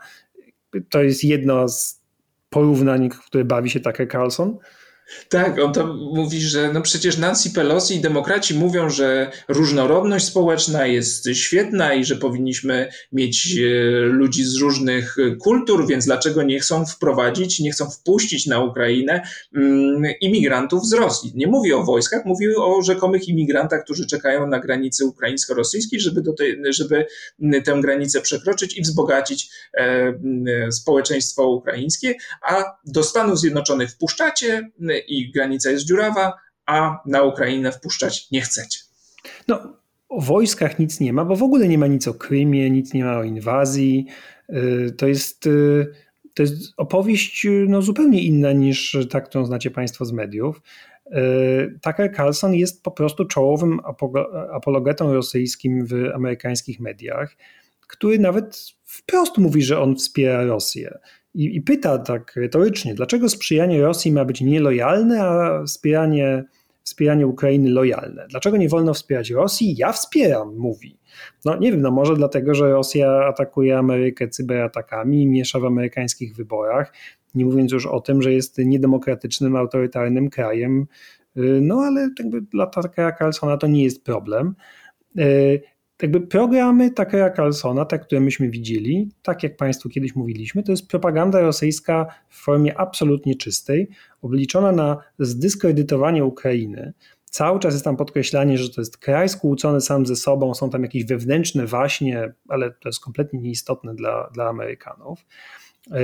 To 0.91 1.03
jest 1.03 1.25
jedno 1.25 1.69
z 1.69 2.01
porównań, 2.51 3.09
które 3.27 3.45
bawi 3.45 3.71
się 3.71 3.81
Tucker 3.81 4.11
Carlson. 4.11 4.59
Tak, 5.29 5.59
on 5.59 5.73
tam 5.73 5.97
mówi, 5.97 6.41
że 6.41 6.73
no 6.73 6.83
przecież 6.83 7.19
Nancy 7.19 7.51
Pelosi 7.51 7.95
i 7.95 8.01
demokraci 8.01 8.55
mówią, 8.55 8.91
że 8.91 9.31
różnorodność 9.49 10.25
społeczna 10.25 10.87
jest 10.87 11.29
świetna 11.33 11.95
i 11.95 12.05
że 12.05 12.17
powinniśmy 12.17 12.89
mieć 13.13 13.57
e, 13.59 13.61
ludzi 14.01 14.45
z 14.45 14.57
różnych 14.57 15.17
kultur, 15.41 15.87
więc 15.87 16.05
dlaczego 16.05 16.43
nie 16.43 16.61
chcą 16.61 16.87
wprowadzić, 16.87 17.61
nie 17.61 17.71
chcą 17.71 17.91
wpuścić 17.91 18.47
na 18.47 18.61
Ukrainę 18.61 19.23
mm, 19.57 20.03
imigrantów 20.21 20.87
z 20.87 20.93
Rosji? 20.93 21.33
Nie 21.35 21.47
mówi 21.47 21.73
o 21.73 21.85
wojskach, 21.85 22.25
mówi 22.25 22.57
o 22.57 22.83
rzekomych 22.83 23.29
imigrantach, 23.29 23.85
którzy 23.85 24.07
czekają 24.07 24.47
na 24.47 24.61
granicy 24.61 25.05
ukraińsko-rosyjskiej, 25.05 26.01
żeby, 26.01 26.23
do 26.23 26.33
tej, 26.33 26.63
żeby 26.69 27.07
tę 27.65 27.81
granicę 27.81 28.21
przekroczyć 28.21 28.79
i 28.79 28.83
wzbogacić 28.83 29.51
e, 29.75 30.13
społeczeństwo 30.71 31.51
ukraińskie, 31.51 32.15
a 32.43 32.65
do 32.87 33.03
Stanów 33.03 33.39
Zjednoczonych 33.39 33.91
wpuszczacie 33.91 34.71
i 34.99 35.31
granica 35.31 35.71
jest 35.71 35.87
dziurawa, 35.87 36.33
a 36.67 36.99
na 37.07 37.23
Ukrainę 37.23 37.73
wpuszczać 37.73 38.31
nie 38.31 38.41
chcecie. 38.41 38.81
No, 39.49 39.77
o 40.09 40.21
wojskach 40.21 40.79
nic 40.79 41.01
nie 41.01 41.13
ma, 41.13 41.25
bo 41.25 41.37
w 41.37 41.43
ogóle 41.43 41.69
nie 41.69 41.79
ma 41.79 41.87
nic 41.87 42.09
o 42.09 42.15
Krymie, 42.15 42.71
nic 42.71 42.95
nie 42.95 43.05
ma 43.05 43.19
o 43.19 43.25
inwazji. 43.25 44.07
Y, 44.51 44.95
to 44.99 45.07
jest, 45.07 45.47
y, 45.47 45.87
to 46.35 46.43
jest 46.43 46.55
opowieść 46.77 47.47
y, 47.47 47.67
no, 47.69 47.83
zupełnie 47.83 48.23
inna 48.23 48.53
niż 48.53 48.97
ta, 49.11 49.21
którą 49.21 49.47
znacie 49.47 49.71
Państwo 49.71 50.05
z 50.05 50.13
mediów. 50.13 50.63
Tucker 51.83 52.17
Carlson 52.17 52.55
jest 52.55 52.83
po 52.83 52.91
prostu 52.91 53.25
czołowym 53.25 53.81
apologetą 54.53 55.15
rosyjskim 55.15 55.87
w 55.87 55.95
amerykańskich 56.15 56.81
mediach, 56.81 57.37
który 57.87 58.19
nawet 58.19 58.67
wprost 58.85 59.39
mówi, 59.39 59.63
że 59.63 59.81
on 59.81 59.97
wspiera 59.97 60.45
Rosję 60.45 60.99
i, 61.37 61.57
i 61.57 61.63
pyta 61.63 61.99
tak 61.99 62.37
retorycznie, 62.37 62.95
dlaczego 62.95 63.29
sprzyjanie 63.29 63.83
Rosji 63.83 64.13
ma 64.13 64.25
być 64.25 64.41
nielojalne, 64.41 65.25
a 65.25 65.63
wspieranie, 65.65 66.45
wspieranie 66.83 67.27
Ukrainy 67.27 67.71
lojalne? 67.71 68.27
Dlaczego 68.31 68.57
nie 68.57 68.69
wolno 68.69 68.95
wspierać 68.95 69.31
Rosji? 69.31 69.75
Ja 69.79 69.93
wspieram, 69.93 70.57
mówi. 70.57 70.99
No 71.45 71.57
nie 71.57 71.73
wiem, 71.73 71.81
no 71.81 71.91
może 71.91 72.15
dlatego, 72.15 72.55
że 72.55 72.71
Rosja 72.71 73.27
atakuje 73.27 73.79
Amerykę 73.79 74.29
cyberatakami 74.29 75.27
miesza 75.27 75.61
w 75.61 75.65
amerykańskich 75.65 76.37
wyborach, 76.37 76.93
nie 77.35 77.45
mówiąc 77.45 77.73
już 77.73 77.87
o 77.87 78.01
tym, 78.01 78.23
że 78.23 78.33
jest 78.33 78.59
niedemokratycznym, 78.59 79.57
autorytarnym 79.57 80.31
krajem, 80.31 80.87
y, 81.37 81.59
no 81.63 81.81
ale 81.81 82.09
jakby 82.19 82.41
dla 82.41 82.67
Tuckera 82.67 83.13
Carlsona 83.13 83.57
to 83.57 83.67
nie 83.67 83.85
jest 83.85 84.05
problem. 84.05 84.55
Jakby 86.03 86.21
programy 86.21 86.91
Tuckera 86.91 87.31
Carlsona, 87.31 87.85
te, 87.85 87.99
które 87.99 88.21
myśmy 88.21 88.51
widzieli, 88.51 89.11
tak 89.23 89.43
jak 89.43 89.57
Państwu 89.57 89.89
kiedyś 89.89 90.17
mówiliśmy, 90.17 90.63
to 90.63 90.73
jest 90.73 90.89
propaganda 90.89 91.41
rosyjska 91.41 92.07
w 92.29 92.43
formie 92.43 92.81
absolutnie 92.81 93.35
czystej, 93.35 93.89
obliczona 94.23 94.73
na 94.73 94.99
zdyskredytowanie 95.19 96.25
Ukrainy. 96.25 96.93
Cały 97.25 97.61
czas 97.61 97.75
jest 97.75 97.85
tam 97.85 97.97
podkreślanie, 97.97 98.59
że 98.59 98.71
to 98.71 98.81
jest 98.81 98.99
kraj 98.99 99.29
skłócony 99.29 99.81
sam 99.81 100.07
ze 100.07 100.17
sobą, 100.17 100.55
są 100.55 100.71
tam 100.71 100.83
jakieś 100.83 101.05
wewnętrzne 101.05 101.67
waśnie, 101.67 102.33
ale 102.49 102.71
to 102.71 102.89
jest 102.89 103.01
kompletnie 103.01 103.41
nieistotne 103.41 103.95
dla, 103.95 104.31
dla 104.35 104.49
Amerykanów. 104.49 105.27
E, 105.91 105.99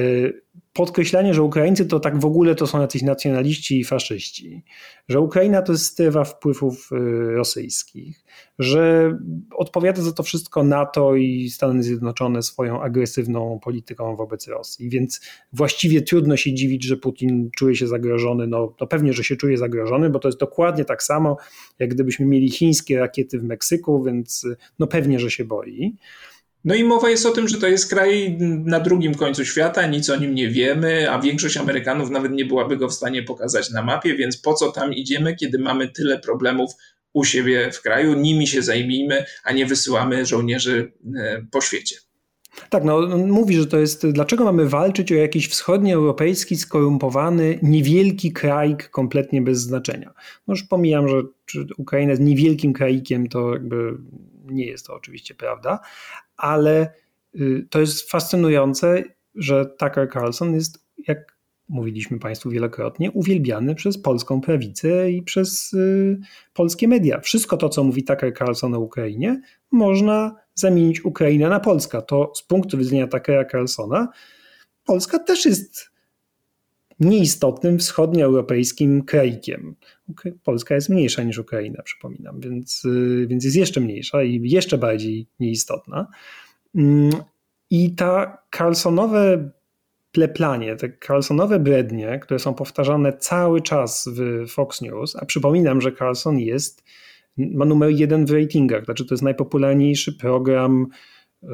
podkreślanie, 0.72 1.34
że 1.34 1.42
Ukraińcy 1.42 1.86
to 1.86 2.00
tak 2.00 2.20
w 2.20 2.24
ogóle 2.24 2.54
to 2.54 2.66
są 2.66 2.80
jacyś 2.80 3.02
nacjonaliści 3.02 3.80
i 3.80 3.84
faszyści, 3.84 4.64
że 5.08 5.20
Ukraina 5.20 5.62
to 5.62 5.72
jest 5.72 5.84
strefa 5.84 6.24
wpływów 6.24 6.90
e, 6.92 6.96
rosyjskich, 7.32 8.24
że 8.58 9.12
odpowiada 9.56 10.02
za 10.02 10.12
to 10.12 10.22
wszystko 10.22 10.64
NATO 10.64 11.16
i 11.16 11.50
Stany 11.50 11.82
Zjednoczone 11.82 12.42
swoją 12.42 12.82
agresywną 12.82 13.58
polityką 13.62 14.16
wobec 14.16 14.48
Rosji, 14.48 14.88
więc 14.88 15.20
właściwie 15.52 16.02
trudno 16.02 16.36
się 16.36 16.54
dziwić, 16.54 16.84
że 16.84 16.96
Putin 16.96 17.50
czuje 17.56 17.76
się 17.76 17.86
zagrożony, 17.86 18.46
no, 18.46 18.74
no 18.80 18.86
pewnie, 18.86 19.12
że 19.12 19.24
się 19.24 19.36
czuje 19.36 19.58
zagrożony, 19.58 20.10
bo 20.10 20.18
to 20.18 20.28
jest 20.28 20.40
dokładnie 20.40 20.84
tak 20.84 21.02
samo, 21.02 21.36
jak 21.78 21.90
gdybyśmy 21.90 22.26
mieli 22.26 22.50
chińskie 22.50 22.98
rakiety 22.98 23.38
w 23.38 23.44
Meksyku, 23.44 24.02
więc 24.02 24.46
no 24.78 24.86
pewnie, 24.86 25.18
że 25.18 25.30
się 25.30 25.44
boi. 25.44 25.96
No 26.64 26.74
i 26.74 26.84
mowa 26.84 27.10
jest 27.10 27.26
o 27.26 27.30
tym, 27.30 27.48
że 27.48 27.58
to 27.58 27.66
jest 27.66 27.90
kraj 27.90 28.36
na 28.64 28.80
drugim 28.80 29.14
końcu 29.14 29.44
świata, 29.44 29.86
nic 29.86 30.10
o 30.10 30.16
nim 30.16 30.34
nie 30.34 30.48
wiemy, 30.48 31.10
a 31.10 31.20
większość 31.20 31.56
Amerykanów 31.56 32.10
nawet 32.10 32.32
nie 32.32 32.44
byłaby 32.44 32.76
go 32.76 32.88
w 32.88 32.94
stanie 32.94 33.22
pokazać 33.22 33.70
na 33.70 33.82
mapie, 33.82 34.14
więc 34.16 34.36
po 34.36 34.54
co 34.54 34.72
tam 34.72 34.94
idziemy, 34.94 35.36
kiedy 35.36 35.58
mamy 35.58 35.88
tyle 35.88 36.18
problemów 36.18 36.72
u 37.12 37.24
siebie 37.24 37.72
w 37.72 37.82
kraju, 37.82 38.14
nimi 38.14 38.46
się 38.46 38.62
zajmijmy, 38.62 39.24
a 39.44 39.52
nie 39.52 39.66
wysyłamy 39.66 40.26
żołnierzy 40.26 40.92
e, 41.16 41.46
po 41.50 41.60
świecie. 41.60 41.96
Tak, 42.70 42.84
no 42.84 43.16
mówi, 43.16 43.56
że 43.56 43.66
to 43.66 43.78
jest, 43.78 44.06
dlaczego 44.06 44.44
mamy 44.44 44.68
walczyć 44.68 45.12
o 45.12 45.14
jakiś 45.14 45.48
wschodnioeuropejski, 45.48 46.56
skorumpowany, 46.56 47.58
niewielki 47.62 48.32
kraj 48.32 48.76
kompletnie 48.90 49.42
bez 49.42 49.60
znaczenia. 49.60 50.14
No 50.46 50.52
już 50.52 50.62
pomijam, 50.62 51.08
że 51.08 51.22
Ukraina 51.78 52.10
jest 52.10 52.22
niewielkim 52.22 52.72
kraikiem, 52.72 53.28
to 53.28 53.52
jakby 53.52 53.98
nie 54.44 54.66
jest 54.66 54.86
to 54.86 54.94
oczywiście 54.94 55.34
prawda, 55.34 55.78
ale 56.42 56.94
y, 57.34 57.66
to 57.70 57.80
jest 57.80 58.10
fascynujące, 58.10 59.02
że 59.34 59.66
Tucker 59.66 60.12
Carlson 60.12 60.54
jest, 60.54 60.86
jak 61.08 61.36
mówiliśmy 61.68 62.18
Państwu 62.18 62.50
wielokrotnie, 62.50 63.10
uwielbiany 63.10 63.74
przez 63.74 63.98
polską 64.02 64.40
prawicę 64.40 65.10
i 65.10 65.22
przez 65.22 65.72
y, 65.72 66.18
polskie 66.54 66.88
media. 66.88 67.20
Wszystko 67.20 67.56
to, 67.56 67.68
co 67.68 67.84
mówi 67.84 68.04
Tucker 68.04 68.34
Carlson 68.38 68.74
o 68.74 68.80
Ukrainie, 68.80 69.40
można 69.70 70.36
zamienić 70.54 71.04
Ukrainę 71.04 71.48
na 71.48 71.60
Polska. 71.60 72.02
To 72.02 72.32
z 72.34 72.42
punktu 72.42 72.78
widzenia 72.78 73.06
Tuckera 73.06 73.44
Carlsona 73.44 74.08
Polska 74.84 75.18
też 75.18 75.44
jest 75.44 75.91
nieistotnym 77.04 77.78
wschodnioeuropejskim 77.78 79.04
krajkiem. 79.04 79.76
Polska 80.44 80.74
jest 80.74 80.88
mniejsza 80.88 81.22
niż 81.22 81.38
Ukraina, 81.38 81.82
przypominam, 81.82 82.40
więc, 82.40 82.84
y, 82.84 83.26
więc 83.28 83.44
jest 83.44 83.56
jeszcze 83.56 83.80
mniejsza 83.80 84.22
i 84.22 84.40
jeszcze 84.44 84.78
bardziej 84.78 85.26
nieistotna. 85.40 86.06
Mm, 86.74 87.12
I 87.70 87.94
ta 87.94 88.38
Carlsonowe 88.56 89.50
pleplanie, 90.12 90.76
te 90.76 90.92
Carlsonowe 91.06 91.58
brednie, 91.58 92.18
które 92.22 92.40
są 92.40 92.54
powtarzane 92.54 93.12
cały 93.12 93.60
czas 93.60 94.08
w 94.12 94.48
Fox 94.48 94.80
News, 94.80 95.16
a 95.16 95.24
przypominam, 95.24 95.80
że 95.80 95.92
Carlson 95.92 96.38
jest, 96.38 96.84
ma 97.36 97.64
numer 97.64 97.90
jeden 97.90 98.26
w 98.26 98.30
ratingach, 98.30 98.84
znaczy 98.84 99.06
to 99.06 99.14
jest 99.14 99.22
najpopularniejszy 99.22 100.12
program 100.12 100.86
y, 101.42 101.46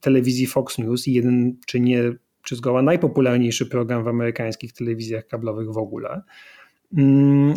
telewizji 0.00 0.46
Fox 0.46 0.78
News 0.78 1.08
i 1.08 1.12
jeden, 1.12 1.56
czy 1.66 1.80
nie 1.80 2.12
czy 2.42 2.56
zgoła 2.56 2.82
najpopularniejszy 2.82 3.66
program 3.66 4.04
w 4.04 4.08
amerykańskich 4.08 4.72
telewizjach 4.72 5.26
kablowych 5.26 5.72
w 5.72 5.78
ogóle. 5.78 6.22
Mm, 6.96 7.54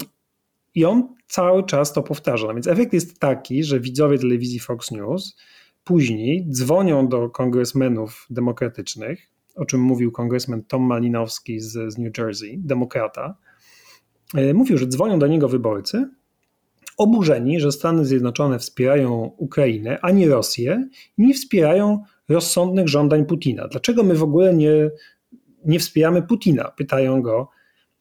I 0.75 0.85
on 0.85 1.15
cały 1.27 1.63
czas 1.63 1.93
to 1.93 2.03
powtarza. 2.03 2.47
No 2.47 2.53
więc 2.53 2.67
efekt 2.67 2.93
jest 2.93 3.19
taki, 3.19 3.63
że 3.63 3.79
widzowie 3.79 4.19
telewizji 4.19 4.59
Fox 4.59 4.91
News 4.91 5.37
później 5.83 6.47
dzwonią 6.49 7.07
do 7.07 7.29
kongresmenów 7.29 8.27
demokratycznych, 8.29 9.31
o 9.55 9.65
czym 9.65 9.81
mówił 9.81 10.11
kongresmen 10.11 10.63
Tom 10.63 10.83
Malinowski 10.83 11.59
z, 11.59 11.93
z 11.93 11.97
New 11.97 12.17
Jersey, 12.17 12.59
demokrata. 12.63 13.37
E, 14.35 14.53
mówił, 14.53 14.77
że 14.77 14.87
dzwonią 14.87 15.19
do 15.19 15.27
niego 15.27 15.49
wyborcy, 15.49 16.09
oburzeni, 16.97 17.59
że 17.59 17.71
Stany 17.71 18.05
Zjednoczone 18.05 18.59
wspierają 18.59 19.31
Ukrainę, 19.37 19.99
a 20.01 20.11
nie 20.11 20.29
Rosję, 20.29 20.89
i 21.17 21.21
nie 21.21 21.33
wspierają 21.33 22.03
rozsądnych 22.29 22.87
żądań 22.87 23.25
Putina. 23.25 23.67
Dlaczego 23.67 24.03
my 24.03 24.15
w 24.15 24.23
ogóle 24.23 24.53
nie, 24.53 24.89
nie 25.65 25.79
wspieramy 25.79 26.21
Putina? 26.21 26.71
Pytają 26.71 27.21
go 27.21 27.49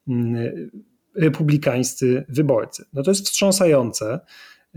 mm, 0.09 0.71
republikańscy 1.15 2.25
wyborcy. 2.29 2.85
No 2.93 3.03
to 3.03 3.11
jest 3.11 3.25
wstrząsające. 3.27 4.21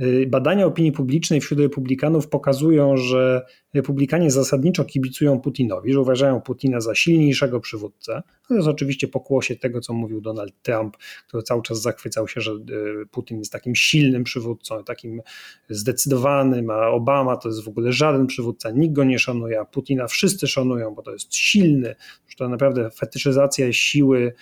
Y, 0.01 0.27
badania 0.27 0.65
opinii 0.65 0.91
publicznej 0.91 1.41
wśród 1.41 1.59
republikanów 1.59 2.27
pokazują, 2.27 2.97
że 2.97 3.45
republikanie 3.73 4.31
zasadniczo 4.31 4.85
kibicują 4.85 5.39
Putinowi, 5.39 5.93
że 5.93 6.01
uważają 6.01 6.41
Putina 6.41 6.81
za 6.81 6.95
silniejszego 6.95 7.59
przywódcę. 7.59 8.23
To 8.47 8.55
jest 8.55 8.67
oczywiście 8.67 9.07
pokłosie 9.07 9.55
tego, 9.55 9.81
co 9.81 9.93
mówił 9.93 10.21
Donald 10.21 10.53
Trump, 10.61 10.97
który 11.27 11.43
cały 11.43 11.61
czas 11.61 11.81
zachwycał 11.81 12.27
się, 12.27 12.41
że 12.41 12.51
y, 12.51 13.05
Putin 13.11 13.39
jest 13.39 13.51
takim 13.51 13.75
silnym 13.75 14.23
przywódcą, 14.23 14.83
takim 14.83 15.21
zdecydowanym, 15.69 16.69
a 16.69 16.87
Obama 16.87 17.37
to 17.37 17.49
jest 17.49 17.63
w 17.63 17.67
ogóle 17.67 17.91
żaden 17.91 18.27
przywódca, 18.27 18.71
nikt 18.71 18.95
go 18.95 19.03
nie 19.03 19.19
szanuje, 19.19 19.59
a 19.59 19.65
Putina 19.65 20.07
wszyscy 20.07 20.47
szanują, 20.47 20.95
bo 20.95 21.01
to 21.01 21.11
jest 21.11 21.35
silny, 21.35 21.95
to 22.37 22.49
naprawdę 22.49 22.89
fetyszyzacja 22.91 23.73
siły 23.73 24.33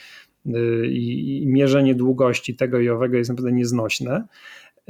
y, 0.47 0.87
i 0.87 1.43
mierzenie 1.47 1.95
długości 1.95 2.55
tego 2.55 2.79
i 2.79 2.89
owego 2.89 3.17
jest 3.17 3.29
naprawdę 3.29 3.51
nieznośne. 3.51 4.27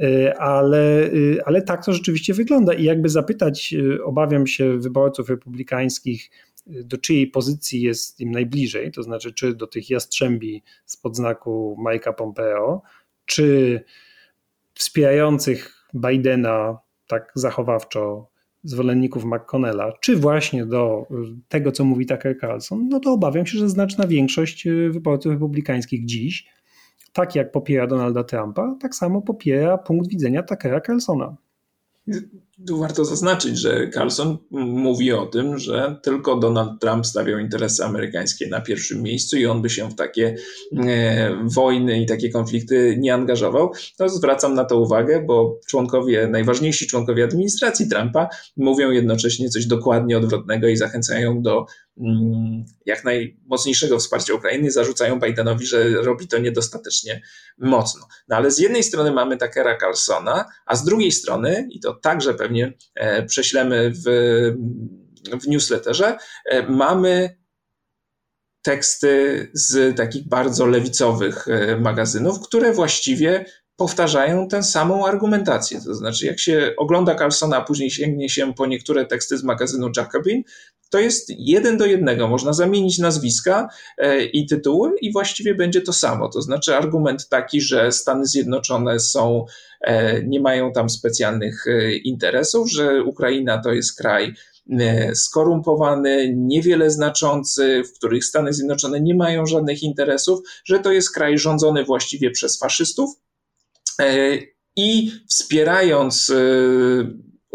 Y, 0.02 0.36
ale, 0.38 1.04
y, 1.04 1.40
ale 1.44 1.62
tak 1.62 1.84
to 1.84 1.92
rzeczywiście 1.92 2.34
wygląda. 2.34 2.74
I 2.74 2.84
jakby 2.84 3.08
zapytać, 3.08 3.72
y, 3.72 4.04
obawiam 4.04 4.46
się, 4.46 4.78
wyborców 4.78 5.28
republikańskich, 5.28 6.30
do 6.66 6.98
czyjej 6.98 7.26
pozycji 7.26 7.82
jest 7.82 8.20
im 8.20 8.32
najbliżej, 8.32 8.92
to 8.92 9.02
znaczy 9.02 9.32
czy 9.32 9.54
do 9.54 9.66
tych 9.66 9.90
jastrzębi 9.90 10.62
spod 10.86 11.16
znaku 11.16 11.76
Mike'a 11.86 12.14
Pompeo, 12.14 12.82
czy 13.26 13.80
wspierających 14.74 15.86
Bidena 15.94 16.78
tak 17.06 17.32
zachowawczo 17.34 18.28
zwolenników 18.62 19.24
McConnella, 19.24 19.92
czy 20.00 20.16
właśnie 20.16 20.66
do 20.66 21.06
tego, 21.48 21.72
co 21.72 21.84
mówi 21.84 22.06
Tucker 22.06 22.40
Carlson, 22.40 22.88
no 22.88 23.00
to 23.00 23.12
obawiam 23.12 23.46
się, 23.46 23.58
że 23.58 23.68
znaczna 23.68 24.06
większość 24.06 24.68
wyborców 24.90 25.32
republikańskich 25.32 26.04
dziś, 26.04 26.46
tak 27.16 27.34
jak 27.34 27.52
popiera 27.52 27.86
Donalda 27.86 28.24
Trumpa, 28.24 28.76
tak 28.80 28.94
samo 28.94 29.22
popiera 29.22 29.78
punkt 29.78 30.08
widzenia 30.08 30.42
Tuckera 30.42 30.80
Carlsona. 30.80 31.36
Tu 32.66 32.78
warto 32.78 33.04
zaznaczyć, 33.04 33.58
że 33.58 33.90
Carlson 33.90 34.38
mówi 34.50 35.12
o 35.12 35.26
tym, 35.26 35.58
że 35.58 35.96
tylko 36.02 36.36
Donald 36.36 36.80
Trump 36.80 37.06
stawiał 37.06 37.38
interesy 37.38 37.84
amerykańskie 37.84 38.48
na 38.48 38.60
pierwszym 38.60 39.02
miejscu 39.02 39.36
i 39.36 39.46
on 39.46 39.62
by 39.62 39.70
się 39.70 39.90
w 39.90 39.94
takie 39.94 40.36
e, 40.76 41.30
wojny 41.44 42.02
i 42.02 42.06
takie 42.06 42.30
konflikty 42.30 42.96
nie 42.98 43.14
angażował. 43.14 43.72
To 43.98 44.08
zwracam 44.08 44.54
na 44.54 44.64
to 44.64 44.80
uwagę, 44.80 45.24
bo 45.26 45.60
członkowie, 45.68 46.28
najważniejsi 46.28 46.86
członkowie 46.86 47.24
administracji 47.24 47.88
Trumpa 47.88 48.28
mówią 48.56 48.90
jednocześnie 48.90 49.48
coś 49.48 49.66
dokładnie 49.66 50.18
odwrotnego 50.18 50.68
i 50.68 50.76
zachęcają 50.76 51.42
do 51.42 51.66
jak 52.86 53.04
najmocniejszego 53.04 53.98
wsparcia 53.98 54.34
Ukrainy, 54.34 54.70
zarzucają 54.70 55.20
Bidenowi, 55.20 55.66
że 55.66 55.88
robi 55.88 56.28
to 56.28 56.38
niedostatecznie 56.38 57.22
mocno. 57.58 58.08
No 58.28 58.36
ale 58.36 58.50
z 58.50 58.58
jednej 58.58 58.82
strony 58.82 59.12
mamy 59.12 59.36
Takera 59.36 59.78
Carlsona, 59.78 60.44
a 60.66 60.76
z 60.76 60.84
drugiej 60.84 61.12
strony, 61.12 61.68
i 61.70 61.80
to 61.80 61.94
także 61.94 62.34
pewnie 62.34 62.72
e, 62.94 63.22
prześlemy 63.22 63.90
w, 63.90 64.04
w 65.42 65.48
newsletterze, 65.48 66.18
e, 66.44 66.62
mamy 66.62 67.36
teksty 68.62 69.50
z 69.52 69.96
takich 69.96 70.28
bardzo 70.28 70.66
lewicowych 70.66 71.48
e, 71.48 71.76
magazynów, 71.76 72.40
które 72.40 72.72
właściwie 72.72 73.44
powtarzają 73.76 74.48
tę 74.48 74.62
samą 74.62 75.06
argumentację. 75.06 75.80
To 75.84 75.94
znaczy, 75.94 76.26
jak 76.26 76.40
się 76.40 76.74
ogląda 76.76 77.14
Carlsona, 77.14 77.56
a 77.56 77.64
później 77.64 77.90
sięgnie 77.90 78.28
się 78.28 78.54
po 78.54 78.66
niektóre 78.66 79.06
teksty 79.06 79.38
z 79.38 79.44
magazynu 79.44 79.90
Jacobin, 79.96 80.42
to 80.90 80.98
jest 80.98 81.30
jeden 81.38 81.76
do 81.76 81.86
jednego. 81.86 82.28
Można 82.28 82.52
zamienić 82.52 82.98
nazwiska 82.98 83.68
i 84.32 84.46
tytuły, 84.46 84.90
i 85.00 85.12
właściwie 85.12 85.54
będzie 85.54 85.80
to 85.80 85.92
samo. 85.92 86.28
To 86.28 86.42
znaczy, 86.42 86.76
argument 86.76 87.28
taki, 87.28 87.60
że 87.60 87.92
Stany 87.92 88.26
Zjednoczone 88.26 89.00
są 89.00 89.44
E, 89.80 90.22
nie 90.22 90.40
mają 90.40 90.72
tam 90.72 90.90
specjalnych 90.90 91.66
e, 91.66 91.92
interesów, 91.96 92.70
że 92.70 93.02
Ukraina 93.02 93.62
to 93.62 93.72
jest 93.72 93.98
kraj 93.98 94.34
e, 94.70 95.14
skorumpowany, 95.14 96.34
niewiele 96.36 96.90
znaczący, 96.90 97.82
w 97.84 97.98
których 97.98 98.24
Stany 98.24 98.52
Zjednoczone 98.52 99.00
nie 99.00 99.14
mają 99.14 99.46
żadnych 99.46 99.82
interesów, 99.82 100.40
że 100.64 100.78
to 100.78 100.92
jest 100.92 101.14
kraj 101.14 101.38
rządzony 101.38 101.84
właściwie 101.84 102.30
przez 102.30 102.58
faszystów 102.58 103.10
i 104.76 105.12
wspierając 105.28 106.32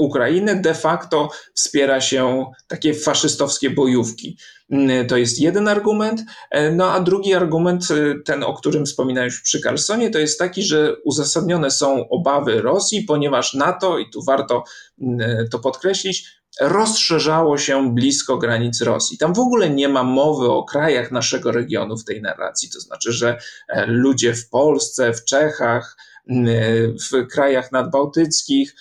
Ukrainę 0.01 0.55
de 0.55 0.73
facto 0.73 1.29
wspiera 1.53 2.01
się 2.01 2.45
takie 2.67 2.93
faszystowskie 2.93 3.69
bojówki. 3.69 4.37
Mm, 4.71 5.07
to 5.07 5.17
jest 5.17 5.39
jeden 5.39 5.67
argument. 5.67 6.23
E, 6.51 6.71
no 6.71 6.91
a 6.91 6.99
drugi 6.99 7.33
argument, 7.33 7.87
e, 7.91 7.95
ten 8.25 8.43
o 8.43 8.53
którym 8.53 8.85
wspominałeś 8.85 9.39
przy 9.39 9.61
Carlsonie, 9.61 10.09
to 10.09 10.19
jest 10.19 10.39
taki, 10.39 10.63
że 10.63 10.95
uzasadnione 11.05 11.71
są 11.71 12.09
obawy 12.09 12.61
Rosji, 12.61 13.03
ponieważ 13.03 13.53
NATO, 13.53 13.99
i 13.99 14.09
tu 14.09 14.23
warto 14.23 14.63
mm, 15.01 15.21
e, 15.21 15.47
to 15.47 15.59
podkreślić, 15.59 16.41
rozszerzało 16.61 17.57
się 17.57 17.95
blisko 17.95 18.37
granic 18.37 18.81
Rosji. 18.81 19.17
Tam 19.17 19.33
w 19.33 19.39
ogóle 19.39 19.69
nie 19.69 19.89
ma 19.89 20.03
mowy 20.03 20.49
o 20.49 20.63
krajach 20.63 21.11
naszego 21.11 21.51
regionu 21.51 21.97
w 21.97 22.05
tej 22.05 22.21
narracji. 22.21 22.69
To 22.69 22.79
znaczy, 22.79 23.11
że 23.11 23.37
ludzie 23.87 24.33
w 24.33 24.49
Polsce, 24.49 25.13
w 25.13 25.25
Czechach, 25.25 25.97
mm, 26.29 26.47
w 26.97 27.27
krajach 27.27 27.71
nadbałtyckich, 27.71 28.75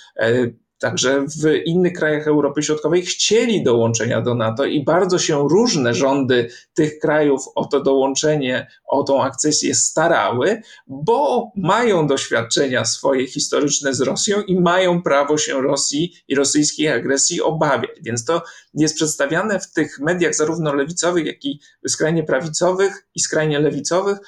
Także 0.80 1.24
w 1.42 1.54
innych 1.64 1.92
krajach 1.92 2.26
Europy 2.26 2.62
Środkowej 2.62 3.02
chcieli 3.02 3.62
dołączenia 3.62 4.20
do 4.20 4.34
NATO 4.34 4.64
i 4.64 4.84
bardzo 4.84 5.18
się 5.18 5.48
różne 5.48 5.94
rządy 5.94 6.50
tych 6.74 6.98
krajów 6.98 7.44
o 7.54 7.64
to 7.64 7.80
dołączenie, 7.80 8.66
o 8.86 9.02
tą 9.02 9.22
akcesję 9.22 9.74
starały, 9.74 10.62
bo 10.86 11.50
mają 11.56 12.06
doświadczenia 12.06 12.84
swoje 12.84 13.26
historyczne 13.26 13.94
z 13.94 14.00
Rosją 14.00 14.42
i 14.42 14.60
mają 14.60 15.02
prawo 15.02 15.38
się 15.38 15.62
Rosji 15.62 16.14
i 16.28 16.34
rosyjskiej 16.34 16.88
agresji 16.88 17.42
obawiać. 17.42 17.90
Więc 18.02 18.24
to 18.24 18.42
jest 18.74 18.94
przedstawiane 18.94 19.60
w 19.60 19.72
tych 19.72 19.98
mediach 19.98 20.34
zarówno 20.34 20.74
lewicowych, 20.74 21.26
jak 21.26 21.44
i 21.44 21.60
skrajnie 21.88 22.22
prawicowych 22.22 23.06
i 23.14 23.20
skrajnie 23.20 23.60
lewicowych, 23.60 24.18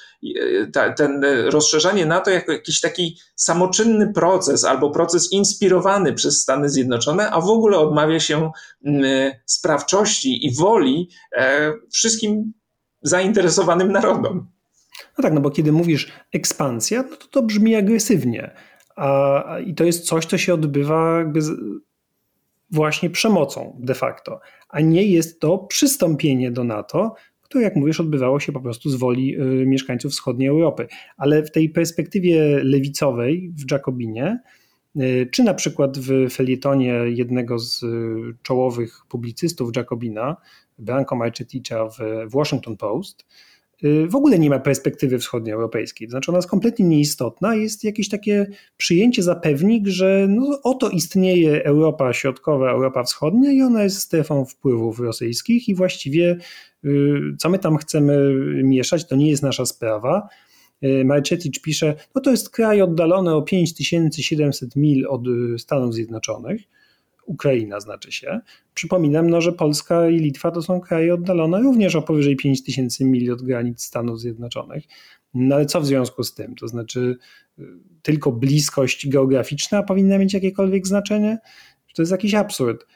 e, 0.74 0.94
ten 0.96 1.24
rozszerzanie 1.46 2.06
NATO 2.06 2.30
jako 2.30 2.52
jakiś 2.52 2.80
taki 2.80 3.18
samoczynny 3.36 4.12
proces 4.12 4.64
albo 4.64 4.90
proces 4.90 5.32
inspirowany 5.32 6.12
przez 6.12 6.41
Stany 6.42 6.68
Zjednoczone, 6.68 7.30
a 7.30 7.40
w 7.40 7.48
ogóle 7.48 7.78
odmawia 7.78 8.20
się 8.20 8.50
mm, 8.84 9.32
sprawczości 9.46 10.46
i 10.46 10.54
woli 10.54 11.08
e, 11.36 11.72
wszystkim 11.92 12.52
zainteresowanym 13.02 13.92
narodom. 13.92 14.48
No 15.18 15.22
tak, 15.22 15.32
no 15.32 15.40
bo 15.40 15.50
kiedy 15.50 15.72
mówisz 15.72 16.12
ekspansja, 16.32 17.02
no 17.10 17.16
to 17.16 17.26
to 17.26 17.42
brzmi 17.42 17.74
agresywnie. 17.74 18.54
A, 18.96 19.58
I 19.66 19.74
to 19.74 19.84
jest 19.84 20.06
coś, 20.06 20.26
co 20.26 20.38
się 20.38 20.54
odbywa 20.54 21.18
jakby 21.18 21.42
z, 21.42 21.50
właśnie 22.70 23.10
przemocą 23.10 23.76
de 23.80 23.94
facto, 23.94 24.40
a 24.68 24.80
nie 24.80 25.06
jest 25.06 25.40
to 25.40 25.58
przystąpienie 25.58 26.50
do 26.50 26.64
NATO, 26.64 27.14
które, 27.42 27.64
jak 27.64 27.76
mówisz, 27.76 28.00
odbywało 28.00 28.40
się 28.40 28.52
po 28.52 28.60
prostu 28.60 28.90
z 28.90 28.94
woli 28.94 29.40
y, 29.40 29.66
mieszkańców 29.66 30.12
wschodniej 30.12 30.48
Europy. 30.48 30.86
Ale 31.16 31.42
w 31.42 31.50
tej 31.50 31.70
perspektywie 31.70 32.64
lewicowej 32.64 33.52
w 33.56 33.72
Jacobinie, 33.72 34.40
czy 35.30 35.42
na 35.42 35.54
przykład 35.54 35.98
w 35.98 36.30
felietonie 36.30 36.94
jednego 37.06 37.58
z 37.58 37.82
y, 37.82 37.86
czołowych 38.42 39.00
publicystów 39.08 39.76
Jacobina, 39.76 40.36
Branko 40.78 41.16
Marcheticza 41.16 41.88
w 41.88 41.98
Washington 42.32 42.76
Post, 42.76 43.24
Y, 43.84 44.06
w 44.08 44.16
ogóle 44.16 44.38
nie 44.38 44.50
ma 44.50 44.58
perspektywy 44.58 45.18
wschodnioeuropejskiej. 45.18 46.08
To 46.08 46.10
znaczy 46.10 46.30
ona 46.30 46.38
jest 46.38 46.48
kompletnie 46.48 46.86
nieistotna. 46.86 47.54
Jest 47.54 47.84
jakieś 47.84 48.08
takie 48.08 48.46
przyjęcie 48.76 49.22
za 49.22 49.34
pewnik, 49.34 49.86
że 49.86 50.26
no, 50.28 50.60
oto 50.62 50.90
istnieje 50.90 51.64
Europa 51.64 52.12
Środkowa, 52.12 52.70
Europa 52.70 53.04
Wschodnia 53.04 53.52
i 53.52 53.62
ona 53.62 53.82
jest 53.82 53.98
strefą 53.98 54.44
wpływów 54.44 55.00
rosyjskich 55.00 55.68
i 55.68 55.74
właściwie 55.74 56.36
co 57.38 57.50
my 57.50 57.58
tam 57.58 57.76
chcemy 57.76 58.34
mieszać, 58.64 59.08
to 59.08 59.16
nie 59.16 59.30
jest 59.30 59.42
nasza 59.42 59.66
sprawa. 59.66 60.28
Y, 60.84 61.04
Marcetić 61.04 61.58
pisze, 61.58 61.94
no 62.14 62.20
to 62.20 62.30
jest 62.30 62.50
kraj 62.50 62.82
oddalony 62.82 63.34
o 63.34 63.42
5700 63.42 64.76
mil 64.76 65.06
od 65.08 65.22
Stanów 65.58 65.94
Zjednoczonych 65.94 66.62
Ukraina 67.26 67.80
znaczy 67.80 68.12
się. 68.12 68.40
Przypominam, 68.74 69.30
no, 69.30 69.40
że 69.40 69.52
Polska 69.52 70.08
i 70.08 70.18
Litwa 70.18 70.50
to 70.50 70.62
są 70.62 70.80
kraje 70.80 71.14
oddalone 71.14 71.60
również 71.60 71.96
o 71.96 72.02
powyżej 72.02 72.36
5000 72.36 73.04
mil 73.04 73.32
od 73.32 73.42
granic 73.42 73.82
Stanów 73.82 74.20
Zjednoczonych. 74.20 74.84
No 75.34 75.54
ale 75.54 75.66
co 75.66 75.80
w 75.80 75.86
związku 75.86 76.24
z 76.24 76.34
tym? 76.34 76.54
To 76.54 76.68
znaczy, 76.68 77.16
y, 77.58 77.62
tylko 78.02 78.32
bliskość 78.32 79.08
geograficzna 79.08 79.82
powinna 79.82 80.18
mieć 80.18 80.34
jakiekolwiek 80.34 80.86
znaczenie? 80.86 81.38
To 81.94 82.02
jest 82.02 82.12
jakiś 82.12 82.34
absurd 82.34 82.86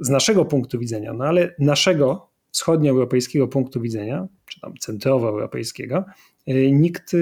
z 0.00 0.08
naszego 0.08 0.44
punktu 0.44 0.78
widzenia, 0.78 1.12
no 1.12 1.24
ale 1.24 1.54
naszego 1.58 2.30
wschodnioeuropejskiego 2.50 3.48
punktu 3.48 3.80
widzenia, 3.80 4.28
czy 4.46 4.60
tam 4.60 4.74
centrowoeuropejskiego, 4.80 6.04
nikt 6.72 7.12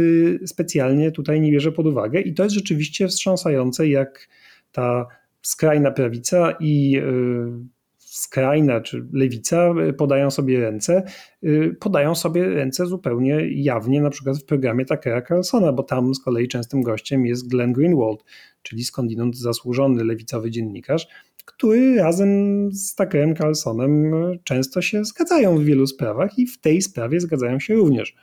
specjalnie 0.46 1.10
tutaj 1.12 1.40
nie 1.40 1.52
bierze 1.52 1.72
pod 1.72 1.86
uwagę 1.86 2.20
i 2.20 2.34
to 2.34 2.42
jest 2.42 2.54
rzeczywiście 2.54 3.08
wstrząsające, 3.08 3.88
jak 3.88 4.28
ta 4.72 5.06
skrajna 5.42 5.90
prawica 5.90 6.56
i 6.60 6.98
y, 6.98 7.80
skrajna 7.98 8.80
czy 8.80 9.06
lewica 9.12 9.74
podają 9.98 10.30
sobie 10.30 10.60
ręce, 10.60 11.02
y, 11.44 11.76
podają 11.80 12.14
sobie 12.14 12.48
ręce 12.48 12.86
zupełnie 12.86 13.40
jawnie, 13.50 14.00
na 14.02 14.10
przykład 14.10 14.38
w 14.38 14.44
programie 14.44 14.84
Takera 14.84 15.22
Carlsona, 15.22 15.72
bo 15.72 15.82
tam 15.82 16.14
z 16.14 16.20
kolei 16.20 16.48
częstym 16.48 16.82
gościem 16.82 17.26
jest 17.26 17.48
Glenn 17.48 17.72
Greenwald, 17.72 18.24
czyli 18.62 18.84
skądinąd 18.84 19.36
zasłużony 19.36 20.04
lewicowy 20.04 20.50
dziennikarz, 20.50 21.08
który 21.44 21.96
razem 21.96 22.28
z 22.72 22.94
Takerem 22.94 23.36
Carlsonem 23.36 24.12
często 24.44 24.82
się 24.82 25.04
zgadzają 25.04 25.58
w 25.58 25.64
wielu 25.64 25.86
sprawach 25.86 26.38
i 26.38 26.46
w 26.46 26.60
tej 26.60 26.82
sprawie 26.82 27.20
zgadzają 27.20 27.60
się 27.60 27.74
również. 27.74 28.14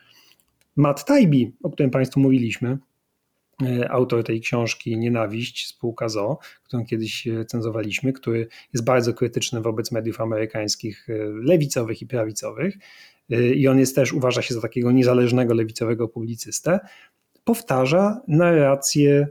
Matt 0.78 1.06
Taibbi, 1.06 1.54
o 1.64 1.70
którym 1.70 1.92
Państwu 1.92 2.20
mówiliśmy, 2.20 2.78
E, 3.64 3.92
autor 3.92 4.24
tej 4.24 4.42
książki 4.42 4.98
Nienawiść, 4.98 5.68
spółka 5.68 6.10
ZO, 6.10 6.38
którą 6.64 6.86
kiedyś 6.86 7.28
e, 7.28 7.46
cenzowaliśmy, 7.46 8.14
który 8.14 8.48
jest 8.74 8.86
bardzo 8.86 9.14
krytyczny 9.14 9.62
wobec 9.62 9.92
mediów 9.92 10.22
amerykańskich, 10.22 11.10
e, 11.10 11.14
lewicowych 11.44 12.02
i 12.02 12.08
prawicowych. 12.08 12.78
I 13.56 13.68
on 13.68 13.80
jest 13.80 13.96
też, 13.96 14.14
uważa 14.14 14.42
się 14.42 14.54
za 14.54 14.62
takiego 14.62 14.92
niezależnego 14.92 15.54
lewicowego 15.54 16.08
publicystę. 16.08 16.80
Powtarza 17.44 18.22
narrację 18.28 19.28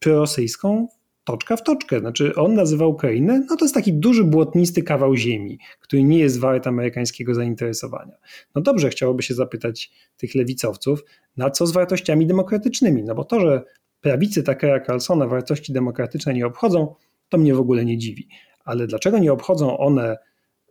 prorosyjską 0.00 0.88
toczka 1.26 1.56
w 1.56 1.62
toczkę. 1.62 2.00
Znaczy, 2.00 2.34
on 2.34 2.54
nazywa 2.54 2.86
Ukrainę, 2.86 3.46
no 3.50 3.56
to 3.56 3.64
jest 3.64 3.74
taki 3.74 3.92
duży 3.92 4.24
błotnisty 4.24 4.82
kawał 4.82 5.16
ziemi, 5.16 5.58
który 5.80 6.02
nie 6.02 6.18
jest 6.18 6.40
wart 6.40 6.66
amerykańskiego 6.66 7.34
zainteresowania. 7.34 8.16
No 8.54 8.62
dobrze, 8.62 8.90
chciałoby 8.90 9.22
się 9.22 9.34
zapytać 9.34 9.90
tych 10.16 10.34
lewicowców, 10.34 11.04
na 11.36 11.50
co 11.50 11.66
z 11.66 11.72
wartościami 11.72 12.26
demokratycznymi? 12.26 13.02
No 13.02 13.14
bo 13.14 13.24
to, 13.24 13.40
że 13.40 13.64
prawicy 14.00 14.44
jak 14.62 14.86
Carlsona 14.86 15.26
wartości 15.26 15.72
demokratyczne 15.72 16.34
nie 16.34 16.46
obchodzą, 16.46 16.94
to 17.28 17.38
mnie 17.38 17.54
w 17.54 17.60
ogóle 17.60 17.84
nie 17.84 17.98
dziwi. 17.98 18.28
ale 18.64 18.86
dlaczego 18.86 19.18
nie 19.18 19.32
obchodzą 19.32 19.78
one 19.78 20.16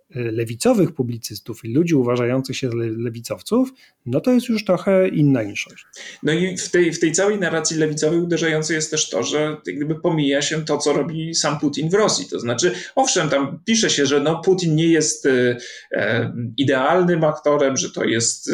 lewicowych 0.10 0.92
publicystów 0.92 1.66
i 1.66 1.74
ludzi 1.74 1.96
uważających 1.96 2.58
się 2.58 2.70
za 2.70 2.76
lewicowców, 2.78 3.70
no 4.06 4.22
to 4.22 4.32
jest 4.32 4.50
już 4.50 4.66
trochę 4.66 5.08
inna 5.08 5.44
inszość. 5.44 5.86
No 6.24 6.34
i 6.34 6.58
w 6.58 6.70
tej, 6.70 6.94
w 6.94 7.00
tej 7.00 7.12
całej 7.12 7.40
narracji 7.40 7.78
lewicowej 7.78 8.20
uderzające 8.20 8.74
jest 8.74 8.92
też 8.92 9.10
to, 9.10 9.24
że 9.24 9.58
gdyby 9.68 9.96
pomija 9.96 10.42
się 10.42 10.66
to, 10.66 10.78
co 10.78 10.94
robi 10.94 11.36
sam 11.36 11.60
Putin 11.60 11.90
w 11.90 11.94
Rosji. 11.94 12.26
To 12.30 12.40
znaczy, 12.40 12.72
owszem, 12.96 13.30
tam 13.30 13.60
pisze 13.66 13.90
się, 13.90 14.06
że 14.06 14.20
no, 14.20 14.42
Putin 14.42 14.76
nie 14.76 14.88
jest 14.88 15.26
e, 15.26 15.58
e 15.92 16.34
idealnym 16.58 17.24
aktorem, 17.24 17.78
że 17.78 17.92
to 17.92 18.04
jest 18.04 18.50
e, 18.50 18.54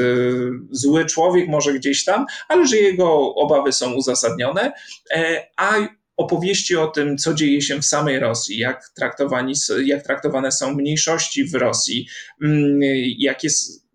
zły 0.71 1.05
człowiek 1.05 1.47
może 1.47 1.73
gdzieś 1.73 2.03
tam, 2.03 2.25
ale 2.47 2.67
że 2.67 2.77
jego 2.77 3.35
obawy 3.35 3.71
są 3.71 3.93
uzasadnione, 3.93 4.71
e, 5.11 5.47
a 5.57 6.00
opowieści 6.21 6.75
o 6.75 6.87
tym, 6.87 7.17
co 7.17 7.33
dzieje 7.33 7.61
się 7.61 7.81
w 7.81 7.85
samej 7.85 8.19
Rosji, 8.19 8.57
jak, 8.57 8.91
traktowani, 8.95 9.53
jak 9.85 10.03
traktowane 10.03 10.51
są 10.51 10.73
mniejszości 10.73 11.45
w 11.45 11.55
Rosji, 11.55 12.07
mm, 12.43 12.79
jak 13.17 13.43
jest, 13.43 13.85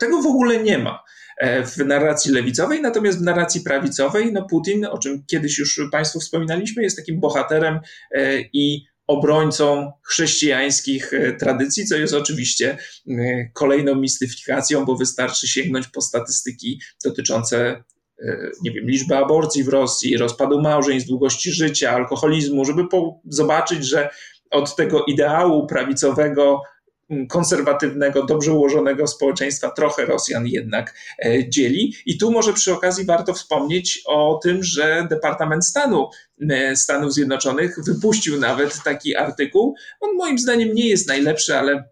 tego 0.00 0.22
w 0.22 0.26
ogóle 0.26 0.62
nie 0.62 0.78
ma 0.78 1.02
e, 1.38 1.66
w 1.66 1.76
narracji 1.76 2.32
lewicowej, 2.32 2.82
natomiast 2.82 3.18
w 3.18 3.22
narracji 3.22 3.60
prawicowej, 3.60 4.32
no 4.32 4.46
Putin, 4.50 4.86
o 4.86 4.98
czym 4.98 5.24
kiedyś 5.26 5.58
już 5.58 5.80
Państwu 5.92 6.20
wspominaliśmy, 6.20 6.82
jest 6.82 6.96
takim 6.96 7.20
bohaterem 7.20 7.80
e, 8.10 8.40
i 8.40 8.86
obrońcą 9.06 9.92
chrześcijańskich 10.02 11.12
e, 11.12 11.32
tradycji, 11.32 11.86
co 11.86 11.96
jest 11.96 12.14
oczywiście 12.14 12.78
kolejną 13.52 13.94
mistyfikacją, 13.94 14.84
bo 14.84 14.96
wystarczy 14.96 15.48
sięgnąć 15.48 15.88
po 15.88 16.00
statystyki 16.00 16.80
dotyczące 17.04 17.84
nie 18.62 18.70
wiem, 18.70 18.84
liczby 18.86 19.16
aborcji 19.16 19.64
w 19.64 19.68
Rosji, 19.68 20.16
rozpadu 20.16 20.60
małżeństw, 20.60 21.08
długości 21.08 21.52
życia, 21.52 21.90
alkoholizmu, 21.90 22.64
żeby 22.64 22.82
zobaczyć, 23.24 23.86
że 23.86 24.10
od 24.50 24.76
tego 24.76 25.04
ideału 25.04 25.66
prawicowego, 25.66 26.62
konserwatywnego, 27.28 28.26
dobrze 28.26 28.52
ułożonego 28.52 29.06
społeczeństwa 29.06 29.70
trochę 29.70 30.04
Rosjan 30.04 30.46
jednak 30.46 30.94
e, 31.24 31.48
dzieli. 31.48 31.94
I 32.06 32.18
tu 32.18 32.30
może 32.30 32.52
przy 32.52 32.72
okazji 32.72 33.04
warto 33.04 33.34
wspomnieć 33.34 34.02
o 34.06 34.40
tym, 34.42 34.64
że 34.64 35.06
Departament 35.10 35.66
Stanu 35.66 36.08
e, 36.50 36.76
Stanów 36.76 37.12
Zjednoczonych 37.12 37.76
wypuścił 37.86 38.40
nawet 38.40 38.82
taki 38.84 39.16
artykuł. 39.16 39.74
On 40.00 40.16
moim 40.16 40.38
zdaniem 40.38 40.74
nie 40.74 40.88
jest 40.88 41.08
najlepszy, 41.08 41.56
ale 41.56 41.84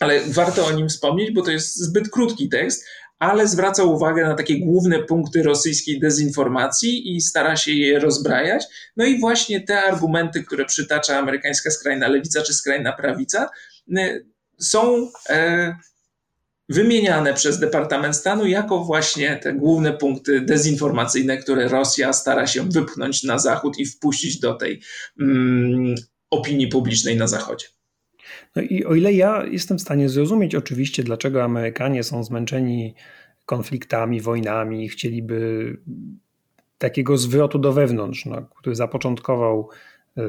ale 0.00 0.20
warto 0.20 0.66
o 0.66 0.72
nim 0.72 0.88
wspomnieć, 0.88 1.30
bo 1.30 1.42
to 1.42 1.50
jest 1.50 1.76
zbyt 1.76 2.10
krótki 2.10 2.48
tekst, 2.48 2.84
ale 3.20 3.48
zwraca 3.48 3.84
uwagę 3.84 4.24
na 4.24 4.34
takie 4.34 4.60
główne 4.60 4.98
punkty 4.98 5.42
rosyjskiej 5.42 6.00
dezinformacji 6.00 7.16
i 7.16 7.20
stara 7.20 7.56
się 7.56 7.72
je 7.72 7.98
rozbrajać. 7.98 8.64
No 8.96 9.04
i 9.04 9.20
właśnie 9.20 9.60
te 9.60 9.82
argumenty, 9.82 10.44
które 10.44 10.64
przytacza 10.64 11.18
amerykańska 11.18 11.70
skrajna 11.70 12.08
lewica 12.08 12.42
czy 12.42 12.54
skrajna 12.54 12.92
prawica, 12.92 13.50
y, 13.98 14.26
są 14.58 15.10
e, 15.28 15.76
wymieniane 16.68 17.34
przez 17.34 17.58
Departament 17.58 18.16
Stanu 18.16 18.46
jako 18.46 18.84
właśnie 18.84 19.36
te 19.36 19.52
główne 19.52 19.92
punkty 19.92 20.40
dezinformacyjne, 20.40 21.36
które 21.36 21.68
Rosja 21.68 22.12
stara 22.12 22.46
się 22.46 22.68
wypchnąć 22.68 23.22
na 23.22 23.38
Zachód 23.38 23.78
i 23.78 23.86
wpuścić 23.86 24.40
do 24.40 24.54
tej 24.54 24.80
mm, 25.20 25.94
opinii 26.30 26.68
publicznej 26.68 27.16
na 27.16 27.26
Zachodzie. 27.26 27.66
No 28.56 28.62
i 28.62 28.84
o 28.84 28.94
ile 28.94 29.12
ja 29.12 29.46
jestem 29.46 29.78
w 29.78 29.80
stanie 29.80 30.08
zrozumieć 30.08 30.54
oczywiście, 30.54 31.02
dlaczego 31.02 31.44
Amerykanie 31.44 32.02
są 32.02 32.24
zmęczeni 32.24 32.94
konfliktami, 33.46 34.20
wojnami, 34.20 34.88
chcieliby 34.88 35.76
takiego 36.78 37.16
zwrotu 37.16 37.58
do 37.58 37.72
wewnątrz, 37.72 38.26
no, 38.26 38.42
który 38.42 38.76
zapoczątkował 38.76 39.68
y, 40.18 40.22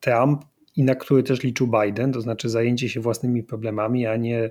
Trump 0.00 0.44
i 0.76 0.84
na 0.84 0.94
który 0.94 1.22
też 1.22 1.42
liczył 1.42 1.68
Biden, 1.80 2.12
to 2.12 2.20
znaczy 2.20 2.48
zajęcie 2.48 2.88
się 2.88 3.00
własnymi 3.00 3.42
problemami, 3.42 4.06
a 4.06 4.16
nie 4.16 4.50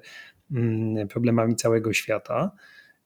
mm, 0.51 1.07
problemami 1.07 1.55
całego 1.55 1.93
świata. 1.93 2.51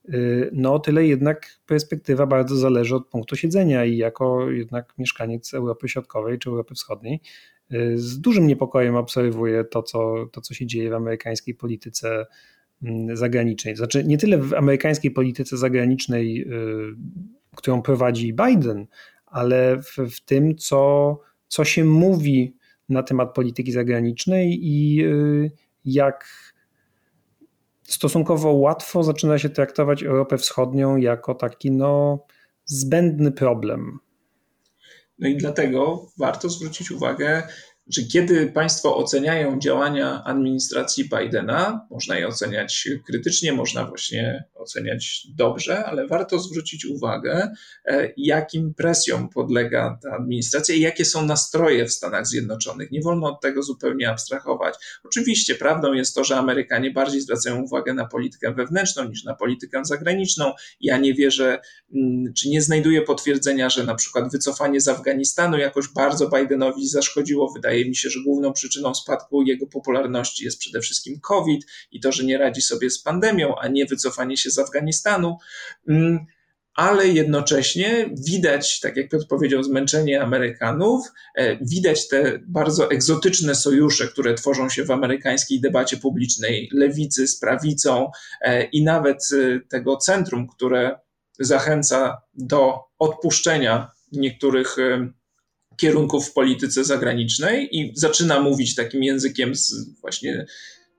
Y, 0.09 0.49
no, 0.53 0.79
tyle 0.79 1.05
jednak 1.05 1.47
perspektywa 1.65 2.25
bardzo 2.25 2.55
zależy 2.55 2.95
od 2.95 3.07
punktu 3.07 3.35
siedzenia 3.35 3.85
i 3.85 3.97
jako 3.97 4.51
jednak 4.51 4.93
mieszkaniec 4.97 5.53
Europy 5.53 5.89
Środkowej 5.89 6.39
czy 6.39 6.49
Europy 6.49 6.75
Wschodniej 6.75 7.21
z 7.95 8.19
dużym 8.19 8.47
niepokojem 8.47 8.95
obserwuję 8.95 9.63
to, 9.63 9.83
co, 9.83 10.25
to, 10.31 10.41
co 10.41 10.53
się 10.53 10.65
dzieje 10.65 10.89
w 10.89 10.93
amerykańskiej 10.93 11.55
polityce 11.55 12.25
mm, 12.83 13.17
zagranicznej. 13.17 13.75
Znaczy, 13.75 14.03
nie 14.03 14.17
tyle 14.17 14.37
w 14.37 14.53
amerykańskiej 14.53 15.11
polityce 15.11 15.57
zagranicznej, 15.57 16.41
y, 16.41 16.95
którą 17.55 17.81
prowadzi 17.81 18.33
Biden, 18.33 18.87
ale 19.25 19.77
w, 19.81 19.97
w 20.15 20.21
tym, 20.21 20.55
co, 20.55 21.19
co 21.47 21.65
się 21.65 21.83
mówi 21.83 22.55
na 22.89 23.03
temat 23.03 23.33
polityki 23.33 23.71
zagranicznej 23.71 24.59
i 24.61 25.03
jak 25.85 26.25
stosunkowo 27.83 28.53
łatwo 28.53 29.03
zaczyna 29.03 29.39
się 29.39 29.49
traktować 29.49 30.03
Europę 30.03 30.37
Wschodnią 30.37 30.97
jako 30.97 31.35
taki 31.35 31.71
no, 31.71 32.25
zbędny 32.65 33.31
problem. 33.31 33.99
No 35.19 35.27
i 35.27 35.37
dlatego 35.37 36.11
warto 36.17 36.49
zwrócić 36.49 36.91
uwagę 36.91 37.47
że 37.87 38.01
kiedy 38.03 38.47
państwo 38.47 38.97
oceniają 38.97 39.59
działania 39.59 40.23
administracji 40.23 41.09
Bidena, 41.09 41.87
można 41.91 42.17
je 42.17 42.27
oceniać 42.27 42.89
krytycznie, 43.05 43.53
można 43.53 43.85
właśnie 43.85 44.43
oceniać 44.53 45.27
dobrze, 45.35 45.85
ale 45.85 46.07
warto 46.07 46.39
zwrócić 46.39 46.85
uwagę, 46.85 47.51
e, 47.85 48.13
jakim 48.17 48.73
presjom 48.73 49.29
podlega 49.29 49.99
ta 50.03 50.09
administracja 50.11 50.75
i 50.75 50.81
jakie 50.81 51.05
są 51.05 51.25
nastroje 51.25 51.85
w 51.85 51.91
Stanach 51.91 52.27
Zjednoczonych. 52.27 52.91
Nie 52.91 53.01
wolno 53.01 53.27
od 53.27 53.41
tego 53.41 53.63
zupełnie 53.63 54.09
abstrahować. 54.09 54.75
Oczywiście 55.03 55.55
prawdą 55.55 55.93
jest 55.93 56.15
to, 56.15 56.23
że 56.23 56.37
Amerykanie 56.37 56.91
bardziej 56.91 57.21
zwracają 57.21 57.61
uwagę 57.61 57.93
na 57.93 58.05
politykę 58.05 58.53
wewnętrzną 58.53 59.03
niż 59.03 59.23
na 59.23 59.35
politykę 59.35 59.85
zagraniczną. 59.85 60.53
Ja 60.81 60.97
nie 60.97 61.13
wierzę, 61.13 61.59
mm, 61.95 62.33
czy 62.33 62.49
nie 62.49 62.61
znajduję 62.61 63.01
potwierdzenia, 63.01 63.69
że 63.69 63.83
na 63.83 63.95
przykład 63.95 64.31
wycofanie 64.31 64.81
z 64.81 64.87
Afganistanu 64.87 65.57
jakoś 65.57 65.87
bardzo 65.87 66.29
Bidenowi 66.29 66.87
zaszkodziło. 66.87 67.53
Wydaje 67.53 67.74
Wydaje 67.75 67.89
mi 67.89 67.95
się, 67.95 68.09
że 68.09 68.19
główną 68.23 68.53
przyczyną 68.53 68.95
spadku 68.95 69.41
jego 69.41 69.67
popularności 69.67 70.45
jest 70.45 70.59
przede 70.59 70.81
wszystkim 70.81 71.19
COVID 71.19 71.65
i 71.91 71.99
to, 71.99 72.11
że 72.11 72.23
nie 72.23 72.37
radzi 72.37 72.61
sobie 72.61 72.89
z 72.89 73.03
pandemią, 73.03 73.55
a 73.55 73.67
nie 73.67 73.85
wycofanie 73.85 74.37
się 74.37 74.49
z 74.49 74.59
Afganistanu. 74.59 75.37
Mm, 75.89 76.25
ale 76.75 77.07
jednocześnie 77.07 78.09
widać, 78.27 78.79
tak 78.79 78.97
jak 78.97 79.09
Piotr 79.09 79.27
powiedział, 79.27 79.63
zmęczenie 79.63 80.21
Amerykanów, 80.21 81.07
e, 81.35 81.57
widać 81.65 82.07
te 82.07 82.39
bardzo 82.47 82.91
egzotyczne 82.91 83.55
sojusze, 83.55 84.07
które 84.07 84.33
tworzą 84.33 84.69
się 84.69 84.83
w 84.83 84.91
amerykańskiej 84.91 85.61
debacie 85.61 85.97
publicznej, 85.97 86.69
lewicy 86.73 87.27
z 87.27 87.39
prawicą 87.39 88.11
e, 88.41 88.63
i 88.63 88.83
nawet 88.83 89.17
e, 89.33 89.59
tego 89.69 89.97
centrum, 89.97 90.47
które 90.47 90.99
zachęca 91.39 92.17
do 92.33 92.79
odpuszczenia 92.99 93.91
niektórych 94.11 94.77
kierunków 95.77 96.27
w 96.27 96.33
polityce 96.33 96.83
zagranicznej 96.83 97.77
i 97.77 97.91
zaczyna 97.95 98.39
mówić 98.39 98.75
takim 98.75 99.03
językiem 99.03 99.55
z 99.55 99.89
właśnie 100.01 100.45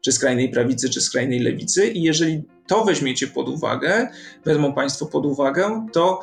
czy 0.07 0.13
skrajnej 0.13 0.49
prawicy, 0.49 0.91
czy 0.91 1.01
skrajnej 1.01 1.41
lewicy. 1.41 1.87
I 1.87 2.03
jeżeli 2.03 2.43
to 2.67 2.85
weźmiecie 2.85 3.27
pod 3.27 3.49
uwagę, 3.49 4.09
wezmą 4.45 4.73
Państwo 4.73 5.07
pod 5.07 5.27
uwagę, 5.27 5.87
to 5.93 6.21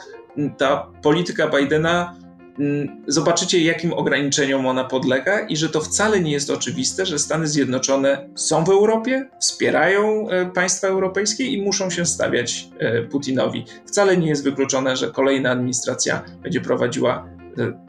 ta 0.57 0.91
polityka 1.01 1.47
Bidena 1.49 2.15
mm, 2.59 3.03
zobaczycie, 3.07 3.63
jakim 3.63 3.93
ograniczeniom 3.93 4.65
ona 4.65 4.83
podlega 4.83 5.39
i 5.39 5.57
że 5.57 5.69
to 5.69 5.81
wcale 5.81 6.19
nie 6.19 6.31
jest 6.31 6.49
oczywiste, 6.49 7.05
że 7.05 7.19
Stany 7.19 7.47
Zjednoczone 7.47 8.29
są 8.35 8.63
w 8.63 8.69
Europie, 8.69 9.29
wspierają 9.41 10.29
e, 10.29 10.45
państwa 10.45 10.87
europejskie 10.87 11.45
i 11.45 11.61
muszą 11.61 11.89
się 11.89 12.05
stawiać 12.05 12.67
e, 12.79 13.01
Putinowi. 13.01 13.65
Wcale 13.87 14.17
nie 14.17 14.27
jest 14.27 14.43
wykluczone, 14.43 14.97
że 14.97 15.11
kolejna 15.11 15.51
administracja 15.51 16.25
będzie 16.43 16.61
prowadziła 16.61 17.32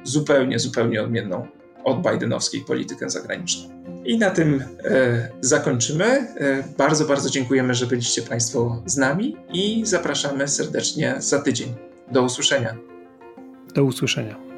zupełnie, 0.05 0.59
zupełnie 0.59 1.03
odmienną 1.03 1.47
od 1.85 2.13
Bidenowskiej 2.13 2.61
politykę 2.61 3.11
zagraniczną. 3.11 3.75
I 4.05 4.19
na 4.19 4.31
tym 4.31 4.65
e, 4.85 5.29
zakończymy. 5.41 6.05
E, 6.05 6.65
bardzo, 6.79 7.05
bardzo 7.05 7.31
dziękujemy, 7.31 7.75
że 7.75 7.87
byliście 7.87 8.23
Państwo 8.23 8.83
z 8.87 8.97
nami 8.97 9.37
i 9.53 9.83
zapraszamy 9.87 10.49
serdecznie 10.49 11.15
za 11.19 11.43
tydzień. 11.43 11.75
Do 12.13 12.23
usłyszenia. 12.23 12.77
Do 13.75 13.85
usłyszenia. 13.85 14.54